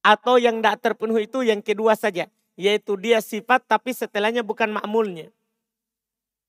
Atau 0.05 0.39
yang 0.39 0.63
tidak 0.63 0.79
terpenuhi 0.79 1.27
itu 1.27 1.43
yang 1.43 1.59
kedua 1.59 1.99
saja. 1.99 2.31
Yaitu 2.57 2.97
dia 2.97 3.21
sifat 3.21 3.65
tapi 3.69 3.93
setelahnya 3.93 4.41
bukan 4.41 4.73
makmulnya. 4.73 5.29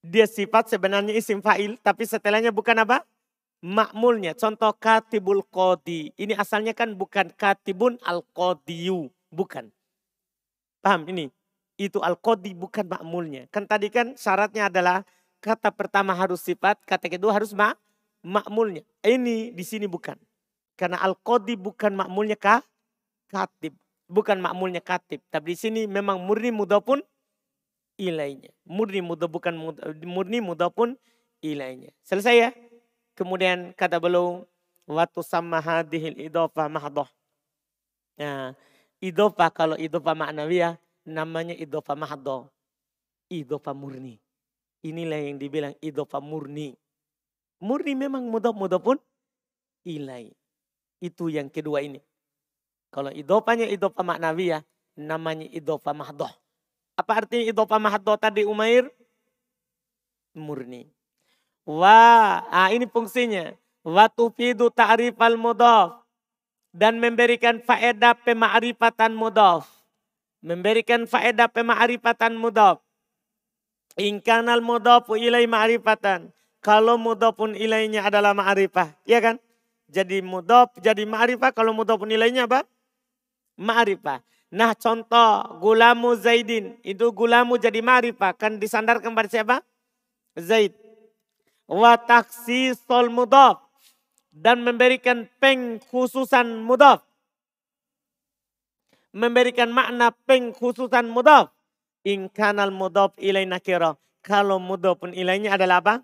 Dia 0.01 0.23
sifat 0.23 0.71
sebenarnya 0.71 1.11
isim 1.11 1.43
fa'il 1.43 1.75
tapi 1.83 2.07
setelahnya 2.07 2.55
bukan 2.55 2.79
apa? 2.81 3.03
makmulnya. 3.61 4.37
Contoh 4.37 4.73
katibul 4.77 5.41
kodi. 5.49 6.13
Ini 6.17 6.37
asalnya 6.37 6.73
kan 6.77 6.93
bukan 6.93 7.33
katibun 7.33 7.97
al 8.05 8.21
kodiyu. 8.33 9.09
Bukan. 9.33 9.69
Paham 10.81 11.09
ini? 11.09 11.29
Itu 11.77 12.01
al 12.01 12.17
kodi 12.17 12.53
bukan 12.53 12.85
makmulnya. 12.89 13.49
Kan 13.53 13.65
tadi 13.65 13.89
kan 13.89 14.13
syaratnya 14.17 14.69
adalah 14.69 15.05
kata 15.41 15.69
pertama 15.69 16.13
harus 16.17 16.41
sifat, 16.41 16.81
kata 16.85 17.05
kedua 17.09 17.33
harus 17.37 17.53
mak 17.53 17.77
makmulnya. 18.25 18.81
Ini 19.05 19.53
di 19.53 19.63
sini 19.65 19.85
bukan. 19.85 20.17
Karena 20.77 21.01
al 21.01 21.17
kodi 21.17 21.57
bukan 21.57 21.93
makmulnya 21.97 22.37
kah? 22.37 22.61
Katib. 23.29 23.75
Bukan 24.07 24.39
makmulnya 24.39 24.79
katib. 24.79 25.19
Tapi 25.27 25.53
di 25.53 25.57
sini 25.59 25.81
memang 25.83 26.23
murni 26.23 26.51
mudapun 26.51 27.03
ilainya. 27.99 28.53
Murni 28.63 29.03
mudah 29.03 29.27
bukan 29.27 29.53
murni 30.07 30.39
mudah 30.39 30.71
pun 30.71 30.95
ilainya. 31.43 31.91
Selesai 32.07 32.35
ya? 32.35 32.49
Kemudian 33.17 33.73
kata 33.75 33.99
beliau 33.99 34.45
waktu 34.87 35.21
sama 35.25 35.59
hadihil 35.59 36.15
idofa 36.15 36.69
mahdoh. 36.71 37.09
Nah, 38.15 38.55
idofa 39.03 39.51
kalau 39.51 39.75
idofa 39.75 40.15
maknawiyah 40.15 40.79
namanya 41.03 41.57
idofa 41.57 41.97
mahdoh. 41.97 42.47
Idofa 43.27 43.75
murni. 43.75 44.21
Inilah 44.85 45.19
yang 45.19 45.35
dibilang 45.41 45.75
idofa 45.83 46.23
murni. 46.23 46.77
Murni 47.59 47.97
memang 47.97 48.23
mudah-mudah 48.29 48.79
pun 48.79 48.95
ilai. 49.83 50.31
Itu 51.01 51.27
yang 51.27 51.51
kedua 51.51 51.83
ini. 51.83 51.99
Kalau 52.91 53.11
idofanya 53.11 53.67
idofa 53.67 54.01
maknawiyah 54.01 54.63
namanya 54.97 55.45
idofa 55.53 55.93
mahdoh. 55.93 56.31
Apa 56.97 57.23
artinya 57.23 57.45
idofa 57.45 57.77
mahdoh 57.77 58.17
tadi 58.17 58.41
Umair? 58.43 58.89
Murni. 60.33 60.89
Wa, 61.67 62.41
ah 62.49 62.73
ini 62.73 62.89
fungsinya. 62.89 63.53
Wa 63.85 64.09
tufidu 64.09 64.73
ta'rifal 64.73 65.37
mudhaf. 65.37 66.01
Dan 66.73 66.97
memberikan 66.97 67.61
faedah 67.61 68.17
pema'rifatan 68.17 69.13
mudhaf. 69.13 69.69
Memberikan 70.41 71.05
faedah 71.05 71.49
pema'rifatan 71.49 72.37
mudhaf. 72.37 72.81
Ingkanal 73.97 74.61
mudhafu 74.61 75.17
ilai 75.17 75.49
ma'rifatan. 75.49 76.29
Kalau 76.61 77.01
mudhafun 77.01 77.57
ilainya 77.57 78.05
adalah 78.05 78.33
ma'rifah. 78.37 78.93
Iya 79.09 79.19
kan? 79.21 79.35
Jadi 79.89 80.21
mudhaf 80.21 80.77
jadi 80.77 81.01
ma'rifah. 81.05 81.49
Kalau 81.53 81.73
mudhafun 81.73 82.13
ilainya 82.13 82.45
apa? 82.45 82.65
Ma'rifah. 83.57 84.21
Nah 84.53 84.77
contoh 84.77 85.59
gulamu 85.59 86.15
Zaidin. 86.15 86.77
Itu 86.85 87.11
gulamu 87.11 87.57
jadi 87.59 87.83
ma'rifah. 87.83 88.37
Kan 88.37 88.61
disandarkan 88.61 89.11
pada 89.11 89.27
siapa? 89.27 89.65
Zaid 90.37 90.77
wa 91.67 91.99
taksisol 91.99 93.11
mudhaf 93.11 93.59
dan 94.31 94.63
memberikan 94.63 95.27
pengkhususan 95.43 96.63
mudhaf 96.63 97.03
memberikan 99.11 99.67
makna 99.75 100.15
pengkhususan 100.23 101.11
mudhaf 101.11 101.51
in 102.07 102.31
kanal 102.31 102.71
mudhaf 102.71 103.11
ilai 103.19 103.43
nakira 103.43 103.99
kalau 104.23 104.63
mudhaf 104.63 105.03
pun 105.03 105.11
ilainya 105.11 105.59
adalah 105.59 105.83
apa 105.83 105.95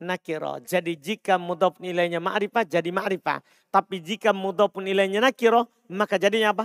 nakira 0.00 0.58
jadi 0.64 0.92
jika 0.98 1.38
mudhaf 1.38 1.78
ilainya 1.78 2.18
ma'rifah 2.18 2.66
jadi 2.66 2.90
ma'rifah 2.90 3.40
tapi 3.70 4.02
jika 4.02 4.34
mudhaf 4.34 4.74
pun 4.74 4.86
ilainya 4.86 5.22
nakira 5.22 5.66
maka 5.90 6.18
jadinya 6.18 6.50
apa 6.50 6.64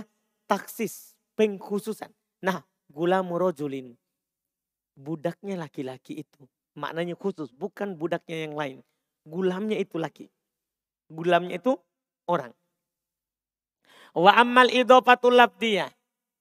taksis 0.50 1.14
pengkhususan 1.38 2.10
nah 2.42 2.64
gulamu 2.90 3.38
rojulin 3.38 3.94
budaknya 4.98 5.56
laki-laki 5.56 6.20
itu 6.20 6.44
Maknanya 6.78 7.18
khusus, 7.18 7.50
bukan 7.50 7.98
budaknya 7.98 8.46
yang 8.46 8.54
lain. 8.54 8.78
Gulamnya 9.26 9.76
itu 9.76 9.98
laki. 9.98 10.30
Gulamnya 11.10 11.58
itu 11.58 11.74
orang. 12.30 12.54
Wa 14.14 14.38
ammal 14.38 14.70
idopatul 14.70 15.34
labdiyah. 15.34 15.90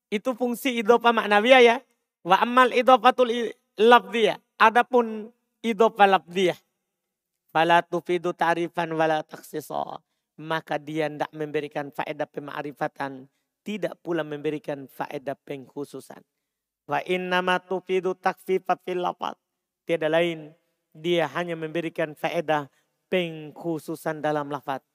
Itu 0.09 0.33
fungsi 0.37 0.77
idopa 0.77 1.13
maknawiyah 1.13 1.61
ya. 1.61 1.75
Wa 2.21 2.41
ammal 2.45 2.73
idopatul 2.73 3.51
labdiyah. 3.77 4.37
Adapun 4.61 5.33
idopa 5.65 6.05
labdiyah. 6.05 6.57
Fala 7.49 7.81
tufidu 7.81 8.33
ta'rifan 8.33 8.93
wala 8.93 9.25
taksisa. 9.25 10.01
Maka 10.39 10.79
dia 10.79 11.11
tidak 11.11 11.31
memberikan 11.35 11.91
faedah 11.91 12.29
pemarifatan. 12.29 13.27
Tidak 13.65 13.99
pula 13.99 14.23
memberikan 14.23 14.87
faedah 14.87 15.35
pengkhususan. 15.43 16.23
Wa 16.89 17.03
innama 17.05 17.61
tufidu 17.61 18.17
takfifa 18.17 18.79
fil 18.81 19.03
lafad 19.03 19.37
Tiada 19.89 20.05
lain, 20.05 20.53
dia 20.93 21.25
hanya 21.33 21.57
memberikan 21.57 22.13
faedah 22.13 22.69
pengkhususan 23.09 24.21
dalam 24.21 24.53
lafaz. 24.53 24.85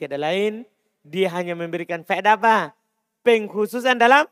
Tiada 0.00 0.16
lain, 0.16 0.64
dia 1.04 1.28
hanya 1.36 1.52
memberikan 1.52 2.00
faedah 2.08 2.40
apa? 2.40 2.72
Pengkhususan 3.20 4.00
dalam 4.00 4.24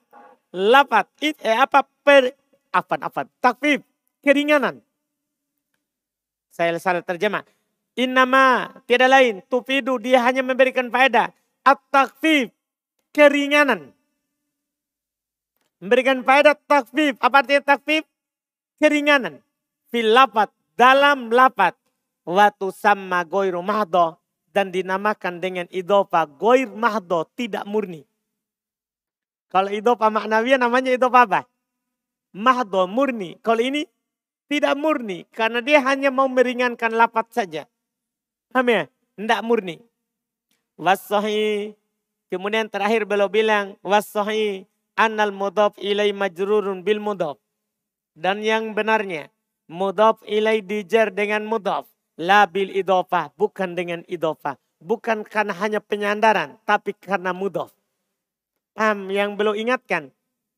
lafaz. 0.48 1.12
Eh, 1.20 1.52
apa 1.52 1.84
per 2.00 2.32
apa 2.72 2.94
apa 3.04 3.28
takfif 3.40 3.84
keringanan. 4.24 4.80
Saya 6.48 6.72
salah 6.80 7.04
terjemah. 7.04 7.44
Innama 7.98 8.78
tiada 8.86 9.10
lain 9.10 9.42
tufidu 9.50 9.98
dia 9.98 10.22
hanya 10.22 10.46
memberikan 10.46 10.86
faedah 10.86 11.34
at-takfif 11.66 12.54
keringanan. 13.10 13.90
Memberikan 15.82 16.22
faedah 16.22 16.54
takfif. 16.54 17.18
Apa 17.18 17.42
artinya 17.42 17.74
takfif? 17.74 18.06
Keringanan 18.78 19.42
fil 19.90 20.14
dalam 20.78 21.34
lapat 21.34 21.74
watu 22.22 22.70
sama 22.70 23.26
goiru 23.26 23.58
mahdo 23.66 24.14
dan 24.54 24.70
dinamakan 24.70 25.42
dengan 25.42 25.66
idopa 25.74 26.22
goir 26.28 26.70
mahdo 26.70 27.26
tidak 27.34 27.66
murni. 27.66 28.06
Kalau 29.50 29.72
idopa 29.74 30.06
maknawiyah 30.06 30.60
namanya 30.60 30.94
idopa 30.94 31.26
apa? 31.26 31.40
Mahdo 32.36 32.86
murni. 32.86 33.40
Kalau 33.42 33.58
ini 33.64 33.82
tidak 34.46 34.78
murni 34.78 35.26
karena 35.34 35.58
dia 35.64 35.82
hanya 35.82 36.14
mau 36.14 36.30
meringankan 36.30 36.94
lapat 36.94 37.26
saja. 37.34 37.66
Paham 38.52 38.68
ya? 38.68 38.82
Tidak 39.18 39.40
murni. 39.44 39.82
Wasohi. 40.78 41.74
Kemudian 42.28 42.68
terakhir 42.68 43.08
beliau 43.08 43.32
bilang 43.32 43.74
wasohi 43.80 44.68
anal 44.94 45.32
mudhaf 45.32 45.74
ilai 45.80 46.12
majrurun 46.12 46.84
bil 46.84 47.00
mudhaf. 47.00 47.40
Dan 48.18 48.42
yang 48.42 48.74
benarnya 48.74 49.30
Mudhaf 49.68 50.24
ilai 50.24 50.64
dijar 50.64 51.12
dengan 51.12 51.44
mudhaf. 51.44 51.84
La 52.16 52.48
bil 52.48 52.72
idofah. 52.72 53.28
Bukan 53.36 53.76
dengan 53.76 54.00
idofah. 54.08 54.56
Bukan 54.80 55.28
karena 55.28 55.52
hanya 55.60 55.84
penyandaran. 55.84 56.56
Tapi 56.64 56.96
karena 56.96 57.36
mudhaf. 57.36 57.68
Paham 58.72 59.12
yang 59.12 59.36
belum 59.36 59.52
ingatkan. 59.52 60.08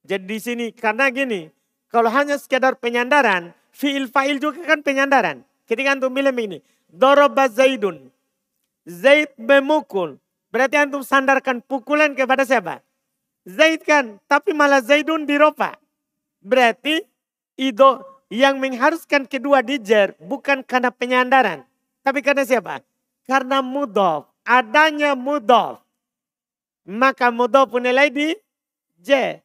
Jadi 0.07 0.24
di 0.30 0.38
sini 0.38 0.66
karena 0.70 1.11
gini. 1.11 1.51
Kalau 1.91 2.07
hanya 2.07 2.38
sekedar 2.38 2.78
penyandaran. 2.78 3.51
Fi'il 3.74 4.07
fa'il 4.07 4.38
juga 4.38 4.62
kan 4.62 4.86
penyandaran. 4.86 5.43
Ketika 5.66 5.91
antum 5.91 6.14
bilang 6.14 6.38
ini. 6.38 6.62
Doroba 6.91 7.47
Zaidun. 7.47 8.11
Zaid 8.86 9.30
memukul. 9.38 10.18
Berarti 10.51 10.76
antum 10.78 11.07
sandarkan 11.07 11.62
pukulan 11.62 12.12
kepada 12.18 12.43
siapa? 12.43 12.82
Zaid 13.47 13.86
kan. 13.86 14.18
Tapi 14.26 14.51
malah 14.51 14.82
Zaidun 14.82 15.22
diropa. 15.24 15.78
Berarti 16.43 17.07
ido 17.55 18.03
yang 18.30 18.59
mengharuskan 18.59 19.26
kedua 19.26 19.62
dijer 19.62 20.18
bukan 20.18 20.66
karena 20.66 20.91
penyandaran. 20.91 21.62
Tapi 22.03 22.24
karena 22.24 22.43
siapa? 22.43 22.82
Karena 23.26 23.62
mudof. 23.62 24.26
Adanya 24.43 25.14
mudof. 25.14 25.78
Maka 26.82 27.30
mudof 27.30 27.70
nilai 27.78 28.11
di 28.11 28.34
J. 28.99 29.38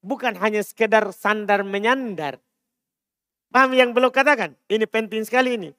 Bukan 0.00 0.32
hanya 0.40 0.64
sekedar 0.64 1.12
sandar 1.12 1.60
menyandar. 1.60 2.40
Paham 3.52 3.76
yang 3.76 3.90
belum 3.92 4.08
katakan? 4.08 4.56
Ini 4.70 4.86
penting 4.88 5.26
sekali 5.26 5.60
ini. 5.60 5.70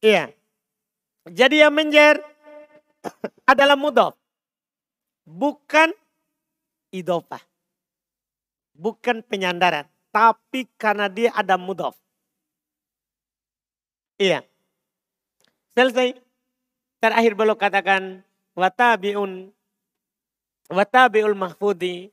Iya. 0.00 0.32
Jadi 1.28 1.60
yang 1.60 1.74
menjer 1.74 2.22
adalah 3.44 3.76
mudof. 3.76 4.16
Bukan 5.26 5.92
idofah. 6.94 7.42
Bukan 8.76 9.20
penyandaran 9.26 9.90
tapi 10.10 10.66
karena 10.74 11.06
dia 11.06 11.30
ada 11.34 11.54
mudhaf. 11.54 11.96
Iya. 14.20 14.44
Selesai. 15.72 16.18
Terakhir 17.00 17.32
belum 17.32 17.56
katakan 17.56 18.20
watabiun 18.52 19.48
watabiul 20.68 21.32
mahfudi 21.32 22.12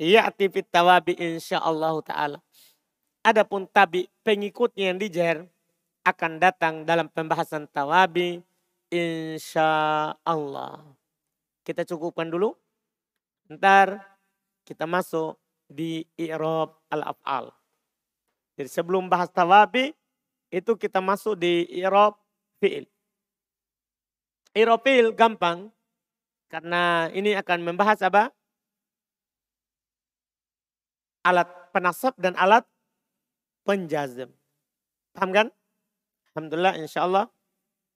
ya'ti 0.00 0.48
fit 0.48 0.64
tawabi 0.72 1.12
insyaallah 1.20 2.00
taala. 2.00 2.38
Adapun 3.20 3.68
tabi 3.68 4.08
pengikutnya 4.24 4.88
yang 4.88 4.98
dijer 4.98 5.36
akan 6.02 6.42
datang 6.42 6.82
dalam 6.82 7.06
pembahasan 7.06 7.70
tawabi 7.70 8.42
insya 8.90 10.12
Allah. 10.26 10.82
Kita 11.62 11.86
cukupkan 11.86 12.26
dulu. 12.26 12.58
Ntar 13.46 14.02
kita 14.66 14.86
masuk 14.86 15.38
di 15.70 16.06
i'rab 16.18 16.74
al-af'al. 16.90 17.54
Jadi 18.58 18.68
sebelum 18.68 19.08
bahas 19.08 19.32
tawabi, 19.32 19.94
itu 20.52 20.76
kita 20.76 21.00
masuk 21.00 21.38
di 21.40 21.64
i'rab 21.80 22.18
fi'il. 22.60 22.84
Iropil 24.52 25.16
gampang. 25.16 25.72
Karena 26.52 27.08
ini 27.16 27.32
akan 27.32 27.64
membahas 27.64 28.04
apa? 28.04 28.28
Alat 31.24 31.48
penasab 31.72 32.12
dan 32.20 32.36
alat 32.36 32.68
penjazm. 33.64 34.28
Paham 35.16 35.32
kan? 35.32 35.48
Alhamdulillah 36.32 36.80
insya 36.80 37.04
Allah 37.04 37.28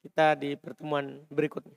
kita 0.05 0.37
di 0.37 0.55
pertemuan 0.61 1.24
berikutnya. 1.32 1.72